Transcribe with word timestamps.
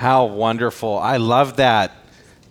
How 0.00 0.24
wonderful. 0.24 0.98
I 0.98 1.18
love 1.18 1.56
that 1.56 1.92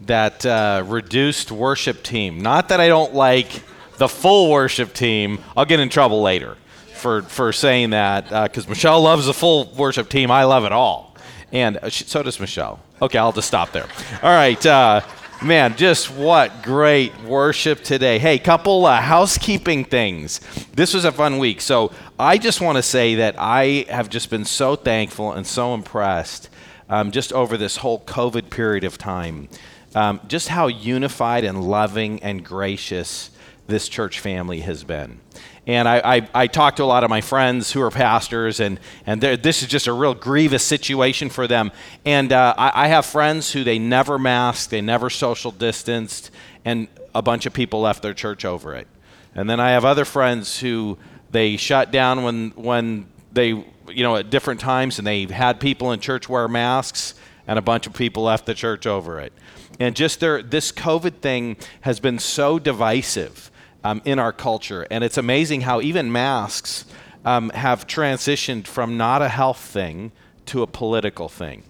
that 0.06 0.46
uh, 0.46 0.84
reduced 0.86 1.52
worship 1.52 2.04
team. 2.04 2.42
Not 2.42 2.70
that 2.70 2.80
I 2.80 2.88
don't 2.88 3.16
like 3.16 3.64
the 3.98 4.08
full 4.08 4.52
worship 4.52 4.94
team. 4.94 5.40
I'll 5.58 5.66
get 5.66 5.80
in 5.80 5.90
trouble 5.90 6.22
later 6.22 6.58
for, 6.94 7.24
for 7.24 7.52
saying 7.52 7.90
that 7.90 8.26
because 8.26 8.68
uh, 8.68 8.70
Michelle 8.70 9.02
loves 9.02 9.26
the 9.26 9.34
full 9.34 9.74
worship 9.74 10.10
team. 10.10 10.30
I 10.30 10.44
love 10.44 10.64
it 10.64 10.72
all. 10.72 11.16
And 11.52 11.78
uh, 11.78 11.90
so 11.90 12.22
does 12.22 12.40
Michelle. 12.40 12.82
Okay, 13.02 13.18
I'll 13.18 13.32
just 13.32 13.48
stop 13.48 13.72
there. 13.72 13.88
All 14.22 14.30
right. 14.30 14.64
Uh, 14.64 15.02
man, 15.44 15.76
just 15.76 16.12
what 16.12 16.62
great 16.62 17.20
worship 17.24 17.84
today. 17.84 18.20
Hey, 18.20 18.38
couple 18.38 18.86
uh, 18.86 19.02
housekeeping 19.02 19.86
things. 19.86 20.40
This 20.76 20.94
was 20.94 21.04
a 21.04 21.12
fun 21.12 21.40
week. 21.40 21.62
So 21.62 21.94
I 22.20 22.38
just 22.38 22.62
want 22.62 22.76
to 22.76 22.84
say 22.84 23.16
that 23.16 23.38
I 23.40 23.88
have 23.90 24.08
just 24.08 24.30
been 24.30 24.46
so 24.46 24.76
thankful 24.76 25.32
and 25.32 25.48
so 25.48 25.74
impressed 25.74 26.50
um, 26.90 27.12
just 27.12 27.32
over 27.32 27.58
this 27.58 27.78
whole 27.78 28.02
COVID 28.02 28.50
period 28.50 28.84
of 28.84 28.98
time. 28.98 29.48
Um, 29.96 30.20
just 30.28 30.50
how 30.50 30.68
unified 30.68 31.44
and 31.44 31.64
loving 31.64 32.22
and 32.22 32.44
gracious 32.44 33.32
this 33.68 33.88
church 33.88 34.20
family 34.20 34.62
has 34.62 34.84
been. 34.84 35.20
And 35.66 35.88
I, 35.88 36.18
I, 36.18 36.30
I 36.34 36.48
talk 36.48 36.78
to 36.78 36.84
a 36.84 36.86
lot 36.86 37.04
of 37.04 37.10
my 37.10 37.22
friends 37.22 37.72
who 37.72 37.82
are 37.82 37.92
pastors, 37.92 38.60
and, 38.60 38.80
and 39.06 39.22
this 39.22 39.62
is 39.62 39.68
just 39.68 39.86
a 39.86 39.94
real 39.94 40.16
grievous 40.16 40.64
situation 40.64 41.30
for 41.30 41.48
them. 41.48 41.72
And 42.06 42.34
uh, 42.34 42.56
I, 42.58 42.86
I 42.86 42.88
have 42.88 43.06
friends 43.06 43.52
who 43.52 43.64
they 43.64 43.78
never 43.78 44.18
masked, 44.18 44.72
they 44.72 44.82
never 44.82 45.12
social 45.12 45.52
distanced, 45.52 46.32
and 46.66 46.88
a 47.14 47.22
bunch 47.22 47.46
of 47.46 47.54
people 47.54 47.82
left 47.82 48.02
their 48.02 48.16
church 48.16 48.46
over 48.46 48.76
it. 48.76 48.88
And 49.36 49.48
then 49.48 49.60
I 49.60 49.72
have 49.72 49.86
other 49.86 50.06
friends 50.06 50.60
who 50.60 50.98
they 51.30 51.56
shut 51.56 51.92
down 51.92 52.24
when, 52.24 52.50
when 52.56 53.06
they, 53.32 53.50
you 53.50 54.04
know, 54.04 54.16
at 54.16 54.30
different 54.30 54.60
times, 54.60 54.98
and 54.98 55.08
they 55.08 55.26
had 55.26 55.60
people 55.60 55.92
in 55.92 56.00
church 56.00 56.30
wear 56.30 56.48
masks, 56.48 57.16
and 57.48 57.58
a 57.58 57.62
bunch 57.62 57.88
of 57.88 57.94
people 57.94 58.24
left 58.24 58.46
the 58.46 58.54
church 58.54 58.86
over 58.86 59.20
it. 59.20 59.34
And 59.80 59.96
just 59.96 60.20
their, 60.20 60.44
this 60.44 60.72
COVID 60.72 61.16
thing 61.16 61.58
has 61.82 62.00
been 62.00 62.20
so 62.20 62.60
divisive 62.60 63.50
um, 63.84 64.02
in 64.06 64.20
our 64.20 64.34
culture. 64.34 64.86
And 64.92 65.04
it's 65.04 65.18
amazing 65.18 65.62
how 65.62 65.82
even 65.82 66.12
masks 66.12 66.86
um, 67.26 67.50
have 67.52 67.88
transitioned 67.88 68.68
from 68.68 68.98
not 68.98 69.22
a 69.22 69.30
health 69.30 69.60
thing 69.60 70.12
to 70.48 70.62
a 70.62 70.68
political 70.68 71.30
thing. 71.30 71.64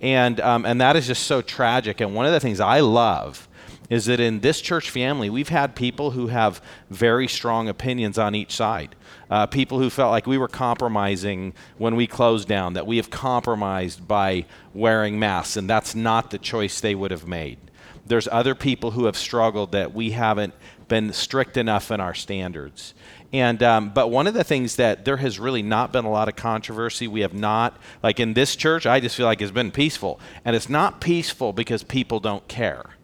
And, 0.00 0.40
um, 0.40 0.66
and 0.66 0.80
that 0.80 0.96
is 0.96 1.06
just 1.06 1.24
so 1.24 1.40
tragic. 1.40 2.00
And 2.00 2.14
one 2.14 2.26
of 2.26 2.32
the 2.32 2.40
things 2.40 2.60
I 2.60 2.80
love 2.80 3.45
is 3.88 4.06
that 4.06 4.20
in 4.20 4.40
this 4.40 4.60
church 4.60 4.90
family, 4.90 5.30
we've 5.30 5.48
had 5.48 5.76
people 5.76 6.12
who 6.12 6.28
have 6.28 6.60
very 6.90 7.28
strong 7.28 7.68
opinions 7.68 8.18
on 8.18 8.34
each 8.34 8.52
side. 8.52 8.96
Uh, 9.30 9.46
people 9.46 9.78
who 9.78 9.90
felt 9.90 10.10
like 10.10 10.26
we 10.26 10.38
were 10.38 10.48
compromising 10.48 11.52
when 11.78 11.96
we 11.96 12.06
closed 12.06 12.48
down, 12.48 12.72
that 12.74 12.86
we 12.86 12.96
have 12.96 13.10
compromised 13.10 14.06
by 14.06 14.44
wearing 14.74 15.18
masks, 15.18 15.56
and 15.56 15.68
that's 15.68 15.94
not 15.94 16.30
the 16.30 16.38
choice 16.38 16.80
they 16.80 16.94
would 16.94 17.10
have 17.10 17.26
made. 17.26 17.58
There's 18.06 18.28
other 18.30 18.54
people 18.54 18.92
who 18.92 19.06
have 19.06 19.16
struggled 19.16 19.72
that 19.72 19.92
we 19.92 20.12
haven't 20.12 20.54
been 20.88 21.12
strict 21.12 21.56
enough 21.56 21.90
in 21.90 22.00
our 22.00 22.14
standards. 22.14 22.94
And 23.32 23.60
um, 23.62 23.90
but 23.90 24.10
one 24.10 24.28
of 24.28 24.34
the 24.34 24.44
things 24.44 24.76
that 24.76 25.04
there 25.04 25.16
has 25.16 25.40
really 25.40 25.62
not 25.62 25.92
been 25.92 26.04
a 26.04 26.10
lot 26.10 26.28
of 26.28 26.36
controversy. 26.36 27.08
We 27.08 27.22
have 27.22 27.34
not 27.34 27.76
like 28.02 28.20
in 28.20 28.34
this 28.34 28.54
church. 28.54 28.86
I 28.86 29.00
just 29.00 29.16
feel 29.16 29.26
like 29.26 29.42
it's 29.42 29.50
been 29.50 29.72
peaceful, 29.72 30.20
and 30.44 30.54
it's 30.54 30.68
not 30.68 31.00
peaceful 31.00 31.52
because 31.52 31.82
people 31.82 32.20
don't 32.20 32.46
care. 32.46 32.95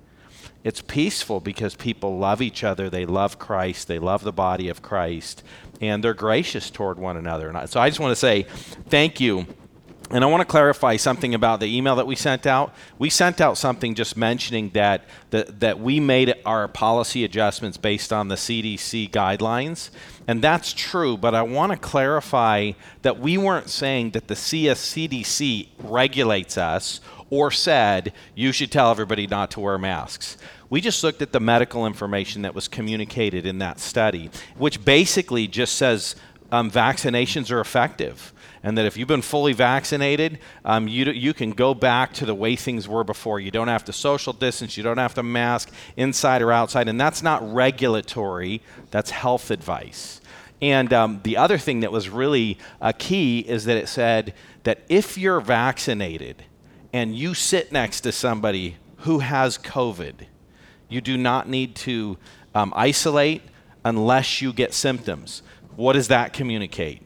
It's 0.65 0.81
peaceful 0.81 1.41
because 1.41 1.75
people 1.75 2.19
love 2.19 2.41
each 2.41 2.63
other. 2.63 2.89
They 2.89 3.05
love 3.05 3.39
Christ. 3.39 3.89
They 3.89 3.99
love 3.99 4.23
the 4.23 4.33
body 4.33 4.69
of 4.69 4.83
Christ, 4.83 5.43
and 5.81 6.03
they're 6.03 6.15
gracious 6.15 6.71
toward 6.71 6.99
one 6.99 7.17
another. 7.17 7.49
And 7.49 7.69
so 7.69 7.81
I 7.81 7.89
just 7.89 8.01
want 8.01 8.13
to 8.13 8.17
say 8.17 8.47
thank 8.89 9.21
you 9.21 9.47
and 10.13 10.23
I 10.23 10.27
want 10.27 10.43
to 10.43 10.47
clarify 10.47 10.97
something 10.97 11.35
about 11.35 11.61
the 11.61 11.75
email 11.75 11.97
that 11.97 12.07
we 12.07 12.17
sent 12.17 12.47
out. 12.47 12.75
We 12.99 13.09
sent 13.09 13.41
out 13.41 13.57
something 13.57 13.95
just 13.95 14.15
mentioning 14.15 14.69
that, 14.71 15.07
that, 15.31 15.61
that 15.61 15.81
we 15.81 16.01
made 16.01 16.35
our 16.45 16.69
policy 16.69 17.25
adjustments 17.25 17.79
based 17.79 18.13
on 18.13 18.29
the 18.29 18.35
CDC 18.35 19.11
guidelines. 19.11 19.89
And 20.29 20.43
that's 20.43 20.75
true, 20.75 21.17
but 21.17 21.35
I 21.35 21.41
want 21.41 21.73
to 21.73 21.79
clarify 21.79 22.73
that 23.01 23.21
we 23.21 23.39
weren't 23.39 23.71
saying 23.71 24.11
that 24.11 24.29
the 24.29 24.35
CSCDC 24.35 25.69
regulates 25.79 26.59
us 26.59 27.01
or 27.31 27.51
said 27.51 28.13
you 28.35 28.53
should 28.53 28.71
tell 28.71 28.91
everybody 28.91 29.27
not 29.27 29.51
to 29.53 29.61
wear 29.61 29.79
masks. 29.79 30.37
We 30.73 30.81
just 30.81 31.05
looked 31.05 31.21
at 31.21 31.33
the 31.33 31.39
medical 31.39 31.85
information 31.85 32.41
that 32.43 32.55
was 32.55 32.67
communicated 32.67 33.45
in 33.45 33.59
that 33.59 33.79
study, 33.79 34.31
which 34.57 34.83
basically 34.83 35.47
just 35.47 35.75
says 35.75 36.17
um, 36.51 36.71
vaccinations 36.71 37.51
are 37.51 37.61
effective 37.61 38.33
and 38.63 38.79
that 38.79 38.87
if 38.87 38.97
you've 38.97 39.07
been 39.07 39.21
fully 39.21 39.53
vaccinated, 39.53 40.39
um, 40.65 40.89
you, 40.89 41.05
you 41.13 41.35
can 41.35 41.51
go 41.51 41.75
back 41.75 42.15
to 42.15 42.25
the 42.25 42.35
way 42.35 42.57
things 42.57 42.89
were 42.89 43.05
before. 43.05 43.39
You 43.39 43.51
don't 43.51 43.69
have 43.69 43.85
to 43.85 43.93
social 43.93 44.33
distance, 44.33 44.79
you 44.79 44.83
don't 44.83 44.97
have 44.97 45.13
to 45.17 45.23
mask 45.23 45.71
inside 45.99 46.41
or 46.41 46.51
outside, 46.51 46.89
and 46.89 46.99
that's 46.99 47.23
not 47.23 47.53
regulatory, 47.53 48.63
that's 48.91 49.11
health 49.11 49.51
advice. 49.51 50.23
And 50.63 50.91
um, 50.95 51.21
the 51.23 51.37
other 51.37 51.59
thing 51.59 51.81
that 51.81 51.93
was 51.93 52.09
really 52.09 52.57
a 52.81 52.95
key 52.95 53.41
is 53.41 53.67
that 53.67 53.77
it 53.77 53.89
said 53.89 54.33
that 54.63 54.81
if 54.89 55.19
you're 55.19 55.43
vaccinated 55.43 56.45
and 56.95 57.15
you 57.15 57.35
sit 57.35 57.73
next 57.73 58.01
to 58.01 58.11
somebody 58.13 58.77
who 59.01 59.19
has 59.19 59.59
COVID, 59.59 60.29
you 60.93 61.01
do 61.01 61.17
not 61.17 61.49
need 61.49 61.75
to 61.77 62.19
um, 62.55 62.73
isolate 62.77 63.43
unless 63.85 64.41
you 64.41 64.53
get 64.53 64.75
symptoms. 64.75 65.43
What 65.77 65.95
does 65.95 66.09
that 66.09 66.33
communicate? 66.33 67.03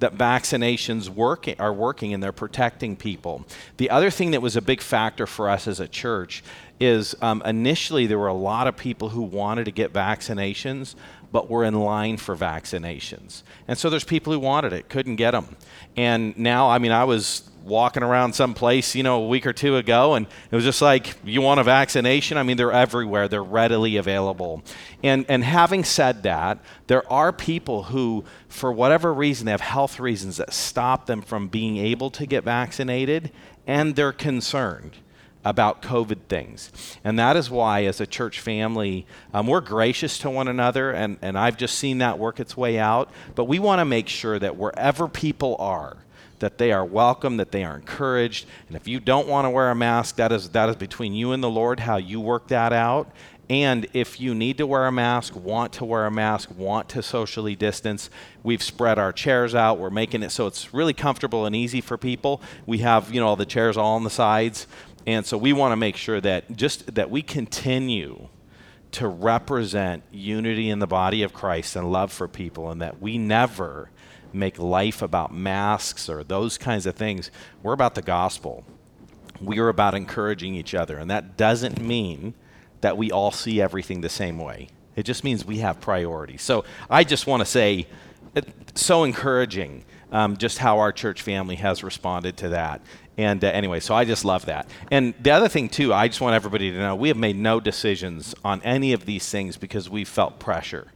that 0.00 0.16
vaccinations 0.16 1.08
work, 1.08 1.46
are 1.58 1.72
working 1.72 2.12
and 2.12 2.22
they're 2.22 2.32
protecting 2.32 2.96
people. 2.96 3.46
The 3.76 3.90
other 3.90 4.10
thing 4.10 4.32
that 4.32 4.42
was 4.42 4.56
a 4.56 4.62
big 4.62 4.80
factor 4.80 5.26
for 5.26 5.48
us 5.48 5.68
as 5.68 5.78
a 5.78 5.86
church 5.86 6.42
is 6.80 7.14
um, 7.20 7.42
initially 7.44 8.06
there 8.06 8.18
were 8.18 8.26
a 8.26 8.34
lot 8.34 8.66
of 8.66 8.76
people 8.76 9.10
who 9.10 9.22
wanted 9.22 9.66
to 9.66 9.70
get 9.70 9.92
vaccinations, 9.92 10.94
but 11.32 11.48
were 11.48 11.64
in 11.64 11.74
line 11.74 12.16
for 12.16 12.36
vaccinations. 12.36 13.42
And 13.68 13.78
so 13.78 13.88
there's 13.90 14.04
people 14.04 14.32
who 14.32 14.38
wanted 14.38 14.72
it, 14.72 14.88
couldn't 14.88 15.16
get 15.16 15.32
them. 15.32 15.56
And 15.96 16.36
now, 16.36 16.68
I 16.68 16.78
mean, 16.78 16.92
I 16.92 17.04
was 17.04 17.50
walking 17.64 18.02
around 18.02 18.32
some 18.32 18.54
place, 18.54 18.94
you 18.94 19.02
know, 19.02 19.22
a 19.22 19.28
week 19.28 19.46
or 19.46 19.52
two 19.52 19.76
ago, 19.76 20.14
and 20.14 20.26
it 20.50 20.54
was 20.54 20.64
just 20.64 20.82
like, 20.82 21.14
you 21.24 21.40
want 21.42 21.60
a 21.60 21.62
vaccination? 21.62 22.36
I 22.36 22.42
mean, 22.42 22.56
they're 22.56 22.72
everywhere. 22.72 23.28
They're 23.28 23.42
readily 23.42 23.96
available. 23.96 24.62
And 25.02 25.24
and 25.28 25.44
having 25.44 25.84
said 25.84 26.22
that, 26.24 26.58
there 26.86 27.10
are 27.12 27.32
people 27.32 27.84
who, 27.84 28.24
for 28.48 28.72
whatever 28.72 29.12
reason, 29.12 29.46
they 29.46 29.52
have 29.52 29.60
health 29.60 30.00
reasons 30.00 30.38
that 30.38 30.52
stop 30.52 31.06
them 31.06 31.22
from 31.22 31.48
being 31.48 31.76
able 31.76 32.10
to 32.10 32.26
get 32.26 32.44
vaccinated, 32.44 33.30
and 33.66 33.94
they're 33.94 34.12
concerned 34.12 34.96
about 35.44 35.80
COVID 35.82 36.18
things. 36.28 36.70
And 37.02 37.18
that 37.18 37.36
is 37.36 37.50
why, 37.50 37.84
as 37.84 38.00
a 38.00 38.06
church 38.06 38.40
family, 38.40 39.06
um, 39.32 39.46
we're 39.46 39.60
gracious 39.60 40.18
to 40.18 40.30
one 40.30 40.48
another, 40.48 40.90
and, 40.90 41.16
and 41.22 41.38
I've 41.38 41.56
just 41.56 41.78
seen 41.78 41.98
that 41.98 42.18
work 42.18 42.40
its 42.40 42.56
way 42.56 42.78
out. 42.78 43.10
But 43.34 43.44
we 43.44 43.58
want 43.58 43.80
to 43.80 43.84
make 43.84 44.08
sure 44.08 44.38
that 44.38 44.56
wherever 44.56 45.08
people 45.08 45.56
are, 45.58 45.96
that 46.40 46.58
they 46.58 46.72
are 46.72 46.84
welcome, 46.84 47.36
that 47.38 47.52
they 47.52 47.64
are 47.64 47.76
encouraged. 47.76 48.46
And 48.68 48.76
if 48.76 48.88
you 48.88 49.00
don't 49.00 49.28
want 49.28 49.46
to 49.46 49.50
wear 49.50 49.70
a 49.70 49.74
mask, 49.74 50.16
that 50.16 50.32
is, 50.32 50.50
that 50.50 50.68
is 50.68 50.76
between 50.76 51.14
you 51.14 51.32
and 51.32 51.42
the 51.42 51.50
Lord, 51.50 51.80
how 51.80 51.96
you 51.96 52.20
work 52.20 52.48
that 52.48 52.72
out. 52.72 53.10
And 53.50 53.88
if 53.92 54.20
you 54.20 54.32
need 54.32 54.58
to 54.58 54.66
wear 54.66 54.86
a 54.86 54.92
mask, 54.92 55.34
want 55.34 55.72
to 55.74 55.84
wear 55.84 56.06
a 56.06 56.10
mask, 56.10 56.50
want 56.56 56.88
to 56.90 57.02
socially 57.02 57.56
distance, 57.56 58.08
we've 58.44 58.62
spread 58.62 58.96
our 58.96 59.12
chairs 59.12 59.56
out. 59.56 59.78
We're 59.80 59.90
making 59.90 60.22
it 60.22 60.30
so 60.30 60.46
it's 60.46 60.72
really 60.72 60.94
comfortable 60.94 61.46
and 61.46 61.56
easy 61.56 61.80
for 61.80 61.98
people. 61.98 62.40
We 62.64 62.78
have, 62.78 63.12
you 63.12 63.20
know, 63.20 63.26
all 63.26 63.34
the 63.34 63.44
chairs 63.44 63.76
all 63.76 63.96
on 63.96 64.04
the 64.04 64.10
sides. 64.10 64.68
And 65.10 65.26
so 65.26 65.36
we 65.36 65.52
want 65.52 65.72
to 65.72 65.76
make 65.76 65.96
sure 65.96 66.20
that 66.20 66.56
just 66.56 66.94
that 66.94 67.10
we 67.10 67.22
continue 67.22 68.28
to 68.92 69.08
represent 69.08 70.02
unity 70.10 70.68
in 70.70 70.78
the 70.78 70.86
body 70.86 71.22
of 71.22 71.32
Christ 71.32 71.76
and 71.76 71.90
love 71.90 72.12
for 72.12 72.28
people 72.28 72.70
and 72.70 72.80
that 72.80 73.00
we 73.00 73.18
never 73.18 73.90
make 74.32 74.58
life 74.58 75.02
about 75.02 75.34
masks 75.34 76.08
or 76.08 76.22
those 76.22 76.56
kinds 76.58 76.86
of 76.86 76.94
things. 76.94 77.30
We're 77.62 77.72
about 77.72 77.94
the 77.94 78.02
gospel. 78.02 78.64
We 79.40 79.58
are 79.58 79.68
about 79.68 79.94
encouraging 79.94 80.54
each 80.54 80.74
other. 80.74 80.98
And 80.98 81.10
that 81.10 81.36
doesn't 81.36 81.80
mean 81.80 82.34
that 82.80 82.96
we 82.96 83.10
all 83.10 83.32
see 83.32 83.60
everything 83.60 84.00
the 84.00 84.08
same 84.08 84.38
way. 84.38 84.68
It 84.96 85.04
just 85.04 85.24
means 85.24 85.44
we 85.44 85.58
have 85.58 85.80
priorities. 85.80 86.42
So 86.42 86.64
I 86.88 87.04
just 87.04 87.26
want 87.26 87.40
to 87.40 87.46
say, 87.46 87.86
so 88.74 89.04
encouraging 89.04 89.84
um, 90.12 90.36
just 90.36 90.58
how 90.58 90.78
our 90.78 90.92
church 90.92 91.22
family 91.22 91.56
has 91.56 91.82
responded 91.82 92.36
to 92.38 92.50
that. 92.50 92.80
And 93.16 93.44
uh, 93.44 93.48
anyway, 93.48 93.80
so 93.80 93.94
I 93.94 94.04
just 94.04 94.24
love 94.24 94.46
that. 94.46 94.68
And 94.90 95.14
the 95.20 95.30
other 95.30 95.48
thing, 95.48 95.68
too, 95.68 95.92
I 95.92 96.08
just 96.08 96.20
want 96.20 96.34
everybody 96.34 96.70
to 96.70 96.78
know 96.78 96.96
we 96.96 97.08
have 97.08 97.16
made 97.16 97.36
no 97.36 97.60
decisions 97.60 98.34
on 98.44 98.62
any 98.62 98.92
of 98.92 99.04
these 99.04 99.28
things 99.28 99.56
because 99.56 99.90
we 99.90 100.04
felt 100.04 100.38
pressure. 100.38 100.88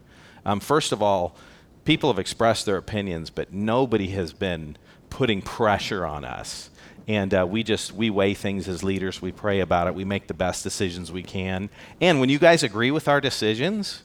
Um, 0.46 0.61
first 0.61 0.93
of 0.93 1.02
all, 1.02 1.37
people 1.84 2.11
have 2.11 2.19
expressed 2.19 2.66
their 2.66 2.76
opinions, 2.76 3.31
but 3.31 3.52
nobody 3.52 4.08
has 4.08 4.32
been 4.32 4.76
putting 5.11 5.43
pressure 5.43 6.06
on 6.06 6.25
us. 6.25 6.70
And 7.06 7.34
uh, 7.34 7.46
we 7.46 7.62
just 7.62 7.93
we 7.93 8.08
weigh 8.08 8.32
things 8.32 8.67
as 8.67 8.82
leaders. 8.82 9.20
We 9.20 9.31
pray 9.31 9.60
about 9.60 9.87
it. 9.87 9.94
We 9.94 10.05
make 10.05 10.26
the 10.26 10.34
best 10.34 10.62
decisions 10.62 11.12
we 11.12 11.22
can. 11.22 11.69
And 12.00 12.19
when 12.19 12.31
you 12.31 12.38
guys 12.38 12.62
agree 12.62 12.90
with 12.90 13.08
our 13.08 13.20
decisions, 13.20 14.02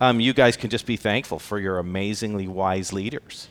um, 0.00 0.18
you 0.18 0.32
guys 0.32 0.56
can 0.56 0.70
just 0.70 0.86
be 0.86 0.96
thankful 0.96 1.38
for 1.38 1.60
your 1.60 1.78
amazingly 1.78 2.48
wise 2.48 2.92
leaders. 2.92 3.48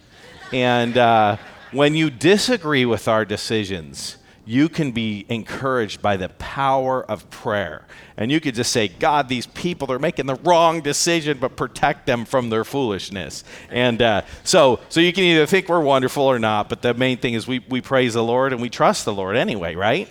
And 0.52 0.98
uh, 0.98 1.38
when 1.72 1.96
you 1.96 2.10
disagree 2.10 2.86
with 2.86 3.08
our 3.08 3.26
decisions, 3.26 4.18
you 4.46 4.68
can 4.68 4.92
be 4.92 5.28
encouraged 5.30 6.02
by 6.02 6.18
the 6.18 6.30
power 6.30 7.04
of 7.04 7.30
prayer. 7.30 7.86
And 8.18 8.32
you 8.32 8.40
could 8.40 8.56
just 8.56 8.72
say, 8.72 8.88
God, 8.88 9.30
these 9.30 9.46
people 9.46 9.92
are 9.92 10.00
making 10.00 10.26
the 10.26 10.36
wrong 10.36 10.82
decision, 10.82 11.38
but 11.38 11.56
protect 11.56 12.08
them 12.08 12.26
from 12.26 12.50
their 12.50 12.64
foolishness. 12.64 13.44
And 13.70 14.02
uh, 14.02 14.24
so, 14.44 14.80
so 14.90 15.02
you 15.02 15.14
can 15.14 15.24
either 15.24 15.46
think 15.46 15.70
we're 15.70 15.82
wonderful 15.82 16.24
or 16.24 16.40
not, 16.40 16.68
but 16.68 16.82
the 16.82 16.96
main 16.96 17.18
thing 17.18 17.36
is 17.36 17.48
we, 17.48 17.60
we 17.70 17.80
praise 17.80 18.16
the 18.16 18.24
Lord 18.24 18.52
and 18.52 18.60
we 18.60 18.72
trust 18.72 19.06
the 19.06 19.14
Lord 19.14 19.36
anyway, 19.36 19.76
right? 19.76 20.10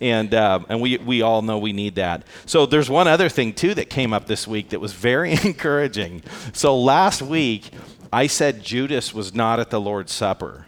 and 0.00 0.32
uh, 0.34 0.60
and 0.68 0.80
we 0.80 0.96
we 0.98 1.22
all 1.22 1.42
know 1.42 1.58
we 1.58 1.72
need 1.72 1.96
that. 1.96 2.22
So 2.46 2.66
there's 2.66 2.88
one 2.88 3.08
other 3.08 3.28
thing 3.28 3.52
too 3.52 3.74
that 3.74 3.90
came 3.90 4.12
up 4.12 4.26
this 4.26 4.46
week 4.46 4.68
that 4.68 4.80
was 4.80 4.92
very 4.92 5.32
encouraging. 5.44 6.22
So 6.52 6.78
last 6.78 7.22
week 7.22 7.70
I 8.12 8.26
said 8.26 8.62
Judas 8.62 9.12
was 9.12 9.34
not 9.34 9.60
at 9.60 9.70
the 9.70 9.80
Lord's 9.80 10.12
Supper. 10.12 10.66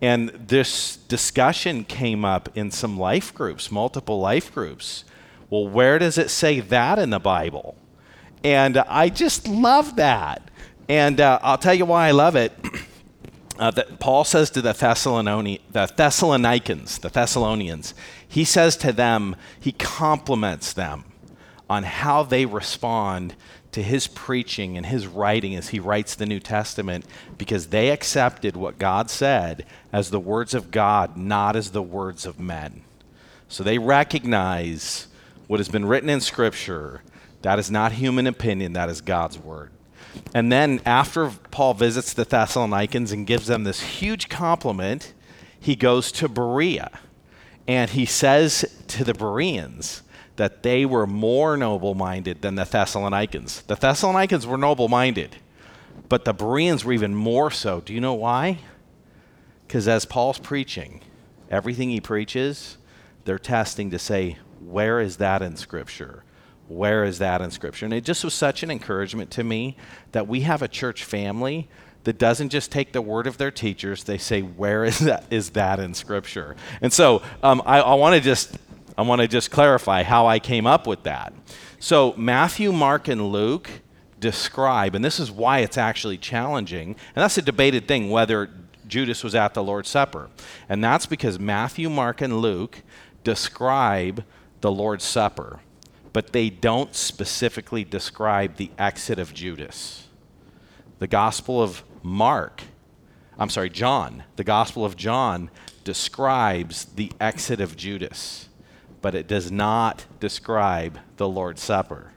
And 0.00 0.28
this 0.30 0.96
discussion 0.96 1.84
came 1.84 2.24
up 2.24 2.48
in 2.54 2.70
some 2.70 2.98
life 2.98 3.32
groups, 3.32 3.70
multiple 3.70 4.20
life 4.20 4.52
groups. 4.52 5.04
Well, 5.48 5.68
where 5.68 5.98
does 5.98 6.18
it 6.18 6.30
say 6.30 6.60
that 6.60 6.98
in 6.98 7.10
the 7.10 7.18
Bible? 7.20 7.76
And 8.42 8.78
I 8.78 9.08
just 9.08 9.48
love 9.48 9.96
that. 9.96 10.50
And 10.88 11.20
uh, 11.20 11.38
I'll 11.42 11.58
tell 11.58 11.74
you 11.74 11.86
why 11.86 12.08
I 12.08 12.10
love 12.10 12.36
it. 12.36 12.52
Uh, 13.56 13.70
that 13.70 14.00
Paul 14.00 14.24
says 14.24 14.50
to 14.50 14.60
the, 14.60 14.72
the 14.72 15.92
Thessalonians, 15.96 16.98
the 16.98 17.08
Thessalonians, 17.08 17.94
he 18.26 18.44
says 18.44 18.76
to 18.78 18.92
them, 18.92 19.36
he 19.60 19.70
compliments 19.70 20.72
them 20.72 21.04
on 21.70 21.84
how 21.84 22.24
they 22.24 22.46
respond 22.46 23.36
to 23.74 23.82
his 23.82 24.06
preaching 24.06 24.76
and 24.76 24.86
his 24.86 25.08
writing 25.08 25.56
as 25.56 25.70
he 25.70 25.80
writes 25.80 26.14
the 26.14 26.26
New 26.26 26.38
Testament 26.38 27.04
because 27.36 27.66
they 27.66 27.90
accepted 27.90 28.56
what 28.56 28.78
God 28.78 29.10
said 29.10 29.66
as 29.92 30.10
the 30.10 30.20
words 30.20 30.54
of 30.54 30.70
God, 30.70 31.16
not 31.16 31.56
as 31.56 31.72
the 31.72 31.82
words 31.82 32.24
of 32.24 32.38
men. 32.38 32.82
So 33.48 33.64
they 33.64 33.78
recognize 33.78 35.08
what 35.48 35.58
has 35.58 35.68
been 35.68 35.86
written 35.86 36.08
in 36.08 36.20
Scripture. 36.20 37.02
That 37.42 37.58
is 37.58 37.68
not 37.68 37.90
human 37.90 38.28
opinion, 38.28 38.74
that 38.74 38.88
is 38.88 39.00
God's 39.00 39.38
word. 39.38 39.72
And 40.32 40.52
then 40.52 40.80
after 40.86 41.32
Paul 41.50 41.74
visits 41.74 42.12
the 42.12 42.24
Thessalonians 42.24 43.10
and 43.10 43.26
gives 43.26 43.48
them 43.48 43.64
this 43.64 43.80
huge 43.80 44.28
compliment, 44.28 45.12
he 45.58 45.74
goes 45.74 46.12
to 46.12 46.28
Berea. 46.28 47.00
And 47.66 47.90
he 47.90 48.06
says 48.06 48.84
to 48.86 49.02
the 49.02 49.14
Bereans, 49.14 50.02
that 50.36 50.62
they 50.62 50.84
were 50.84 51.06
more 51.06 51.56
noble 51.56 51.94
minded 51.94 52.42
than 52.42 52.56
the 52.56 52.64
Thessalonians. 52.64 53.62
The 53.62 53.76
Thessalonians 53.76 54.46
were 54.46 54.58
noble 54.58 54.88
minded, 54.88 55.36
but 56.08 56.24
the 56.24 56.32
Bereans 56.32 56.84
were 56.84 56.92
even 56.92 57.14
more 57.14 57.50
so. 57.50 57.80
Do 57.80 57.94
you 57.94 58.00
know 58.00 58.14
why? 58.14 58.58
Because 59.66 59.86
as 59.88 60.04
Paul's 60.04 60.38
preaching, 60.38 61.00
everything 61.50 61.90
he 61.90 62.00
preaches, 62.00 62.78
they're 63.24 63.38
testing 63.38 63.90
to 63.90 63.98
say, 63.98 64.38
where 64.60 65.00
is 65.00 65.18
that 65.18 65.42
in 65.42 65.56
Scripture? 65.56 66.24
Where 66.68 67.04
is 67.04 67.18
that 67.18 67.40
in 67.40 67.50
Scripture? 67.50 67.84
And 67.84 67.94
it 67.94 68.04
just 68.04 68.24
was 68.24 68.34
such 68.34 68.62
an 68.62 68.70
encouragement 68.70 69.30
to 69.32 69.44
me 69.44 69.76
that 70.12 70.26
we 70.26 70.40
have 70.40 70.62
a 70.62 70.68
church 70.68 71.04
family 71.04 71.68
that 72.04 72.18
doesn't 72.18 72.50
just 72.50 72.70
take 72.70 72.92
the 72.92 73.00
word 73.00 73.26
of 73.26 73.38
their 73.38 73.50
teachers, 73.50 74.04
they 74.04 74.18
say, 74.18 74.42
where 74.42 74.84
is 74.84 74.98
that, 75.00 75.24
is 75.30 75.50
that 75.50 75.80
in 75.80 75.94
Scripture? 75.94 76.54
And 76.80 76.92
so 76.92 77.22
um, 77.42 77.62
I, 77.64 77.80
I 77.80 77.94
want 77.94 78.14
to 78.14 78.20
just 78.20 78.58
I 78.96 79.02
want 79.02 79.20
to 79.20 79.28
just 79.28 79.50
clarify 79.50 80.02
how 80.02 80.26
I 80.26 80.38
came 80.38 80.66
up 80.66 80.86
with 80.86 81.02
that. 81.02 81.32
So, 81.80 82.14
Matthew, 82.16 82.72
Mark, 82.72 83.08
and 83.08 83.28
Luke 83.28 83.68
describe, 84.20 84.94
and 84.94 85.04
this 85.04 85.18
is 85.18 85.30
why 85.30 85.58
it's 85.58 85.76
actually 85.76 86.16
challenging, 86.16 86.88
and 86.88 87.22
that's 87.22 87.36
a 87.36 87.42
debated 87.42 87.88
thing 87.88 88.10
whether 88.10 88.50
Judas 88.86 89.24
was 89.24 89.34
at 89.34 89.54
the 89.54 89.62
Lord's 89.62 89.88
Supper. 89.88 90.30
And 90.68 90.82
that's 90.82 91.06
because 91.06 91.38
Matthew, 91.38 91.90
Mark, 91.90 92.20
and 92.20 92.38
Luke 92.38 92.82
describe 93.24 94.24
the 94.60 94.70
Lord's 94.70 95.04
Supper, 95.04 95.60
but 96.12 96.32
they 96.32 96.48
don't 96.48 96.94
specifically 96.94 97.84
describe 97.84 98.56
the 98.56 98.70
exit 98.78 99.18
of 99.18 99.34
Judas. 99.34 100.06
The 101.00 101.08
Gospel 101.08 101.60
of 101.60 101.82
Mark, 102.02 102.62
I'm 103.38 103.50
sorry, 103.50 103.70
John, 103.70 104.22
the 104.36 104.44
Gospel 104.44 104.84
of 104.84 104.96
John 104.96 105.50
describes 105.82 106.84
the 106.84 107.10
exit 107.20 107.60
of 107.60 107.76
Judas 107.76 108.48
but 109.04 109.14
it 109.14 109.26
does 109.26 109.52
not 109.52 110.06
describe 110.18 110.98
the 111.18 111.28
Lord's 111.28 111.62
Supper. 111.62 112.12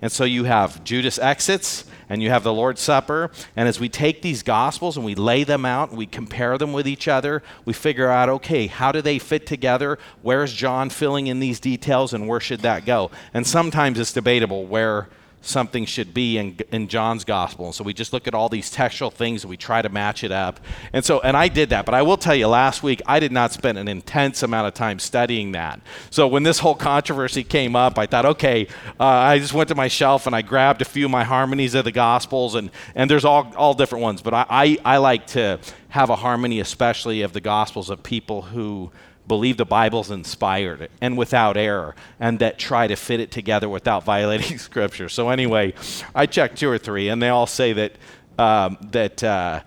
And 0.00 0.10
so 0.10 0.24
you 0.24 0.44
have 0.44 0.82
Judas 0.82 1.18
exits 1.18 1.84
and 2.08 2.22
you 2.22 2.30
have 2.30 2.42
the 2.42 2.52
Lord's 2.52 2.80
Supper. 2.80 3.30
And 3.54 3.68
as 3.68 3.78
we 3.78 3.90
take 3.90 4.22
these 4.22 4.42
Gospels 4.42 4.96
and 4.96 5.04
we 5.04 5.14
lay 5.14 5.44
them 5.44 5.66
out 5.66 5.90
and 5.90 5.98
we 5.98 6.06
compare 6.06 6.56
them 6.56 6.72
with 6.72 6.88
each 6.88 7.08
other, 7.08 7.42
we 7.66 7.74
figure 7.74 8.08
out 8.08 8.30
okay, 8.30 8.68
how 8.68 8.90
do 8.90 9.02
they 9.02 9.18
fit 9.18 9.46
together? 9.46 9.98
Where's 10.22 10.54
John 10.54 10.88
filling 10.88 11.26
in 11.26 11.40
these 11.40 11.60
details 11.60 12.14
and 12.14 12.26
where 12.26 12.40
should 12.40 12.60
that 12.60 12.86
go? 12.86 13.10
And 13.34 13.46
sometimes 13.46 13.98
it's 13.98 14.14
debatable 14.14 14.64
where 14.64 15.10
something 15.46 15.84
should 15.84 16.14
be 16.14 16.38
in, 16.38 16.58
in 16.72 16.88
John's 16.88 17.24
gospel. 17.24 17.66
And 17.66 17.74
so 17.74 17.84
we 17.84 17.92
just 17.92 18.12
look 18.12 18.26
at 18.26 18.34
all 18.34 18.48
these 18.48 18.70
textual 18.70 19.10
things 19.10 19.44
and 19.44 19.50
we 19.50 19.56
try 19.56 19.82
to 19.82 19.88
match 19.88 20.24
it 20.24 20.32
up. 20.32 20.60
And 20.92 21.04
so, 21.04 21.20
and 21.20 21.36
I 21.36 21.48
did 21.48 21.70
that, 21.70 21.84
but 21.84 21.94
I 21.94 22.02
will 22.02 22.16
tell 22.16 22.34
you, 22.34 22.48
last 22.48 22.82
week 22.82 23.02
I 23.06 23.20
did 23.20 23.32
not 23.32 23.52
spend 23.52 23.78
an 23.78 23.88
intense 23.88 24.42
amount 24.42 24.68
of 24.68 24.74
time 24.74 24.98
studying 24.98 25.52
that. 25.52 25.80
So 26.10 26.26
when 26.26 26.42
this 26.42 26.58
whole 26.58 26.74
controversy 26.74 27.44
came 27.44 27.76
up, 27.76 27.98
I 27.98 28.06
thought, 28.06 28.24
okay, 28.24 28.66
uh, 28.98 29.04
I 29.04 29.38
just 29.38 29.52
went 29.52 29.68
to 29.68 29.74
my 29.74 29.88
shelf 29.88 30.26
and 30.26 30.34
I 30.34 30.42
grabbed 30.42 30.82
a 30.82 30.84
few 30.84 31.04
of 31.04 31.10
my 31.10 31.24
harmonies 31.24 31.74
of 31.74 31.84
the 31.84 31.92
gospels, 31.92 32.54
and, 32.54 32.70
and 32.94 33.10
there's 33.10 33.24
all, 33.24 33.52
all 33.56 33.74
different 33.74 34.02
ones, 34.02 34.22
but 34.22 34.34
I, 34.34 34.46
I, 34.48 34.78
I 34.84 34.96
like 34.98 35.26
to 35.28 35.58
have 35.88 36.10
a 36.10 36.16
harmony, 36.16 36.60
especially 36.60 37.22
of 37.22 37.32
the 37.32 37.40
gospels 37.40 37.90
of 37.90 38.02
people 38.02 38.42
who 38.42 38.90
believe 39.26 39.56
the 39.56 39.64
Bible's 39.64 40.10
inspired 40.10 40.90
and 41.00 41.16
without 41.16 41.56
error, 41.56 41.94
and 42.20 42.38
that 42.40 42.58
try 42.58 42.86
to 42.86 42.96
fit 42.96 43.20
it 43.20 43.30
together 43.30 43.68
without 43.68 44.04
violating 44.14 44.58
Scripture. 44.58 45.08
So 45.08 45.28
anyway, 45.28 45.74
I 46.14 46.26
checked 46.26 46.58
two 46.58 46.70
or 46.70 46.78
three, 46.78 47.08
and 47.08 47.22
they 47.22 47.28
all 47.28 47.46
say 47.46 47.72
that 47.72 47.92
um, 48.38 48.78
that 48.90 49.22
uh, 49.22 49.60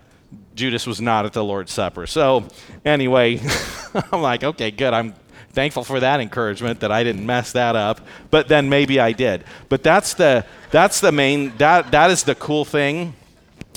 Judas 0.54 0.86
was 0.86 1.00
not 1.00 1.24
at 1.24 1.32
the 1.32 1.44
Lord's 1.44 1.72
Supper. 1.72 2.06
So 2.06 2.46
anyway, 2.84 3.40
I'm 4.12 4.20
like, 4.20 4.44
okay, 4.44 4.70
good. 4.70 4.92
I'm 4.92 5.14
thankful 5.52 5.84
for 5.84 6.00
that 6.00 6.20
encouragement 6.20 6.80
that 6.80 6.92
I 6.92 7.02
didn't 7.02 7.24
mess 7.24 7.52
that 7.52 7.76
up. 7.76 8.00
But 8.30 8.48
then 8.48 8.68
maybe 8.68 9.00
I 9.00 9.12
did. 9.12 9.44
But 9.68 9.82
that's 9.82 10.14
the 10.14 10.44
that's 10.70 11.00
the 11.00 11.12
main 11.12 11.56
that 11.58 11.90
that 11.92 12.10
is 12.10 12.24
the 12.24 12.34
cool 12.34 12.64
thing, 12.64 13.14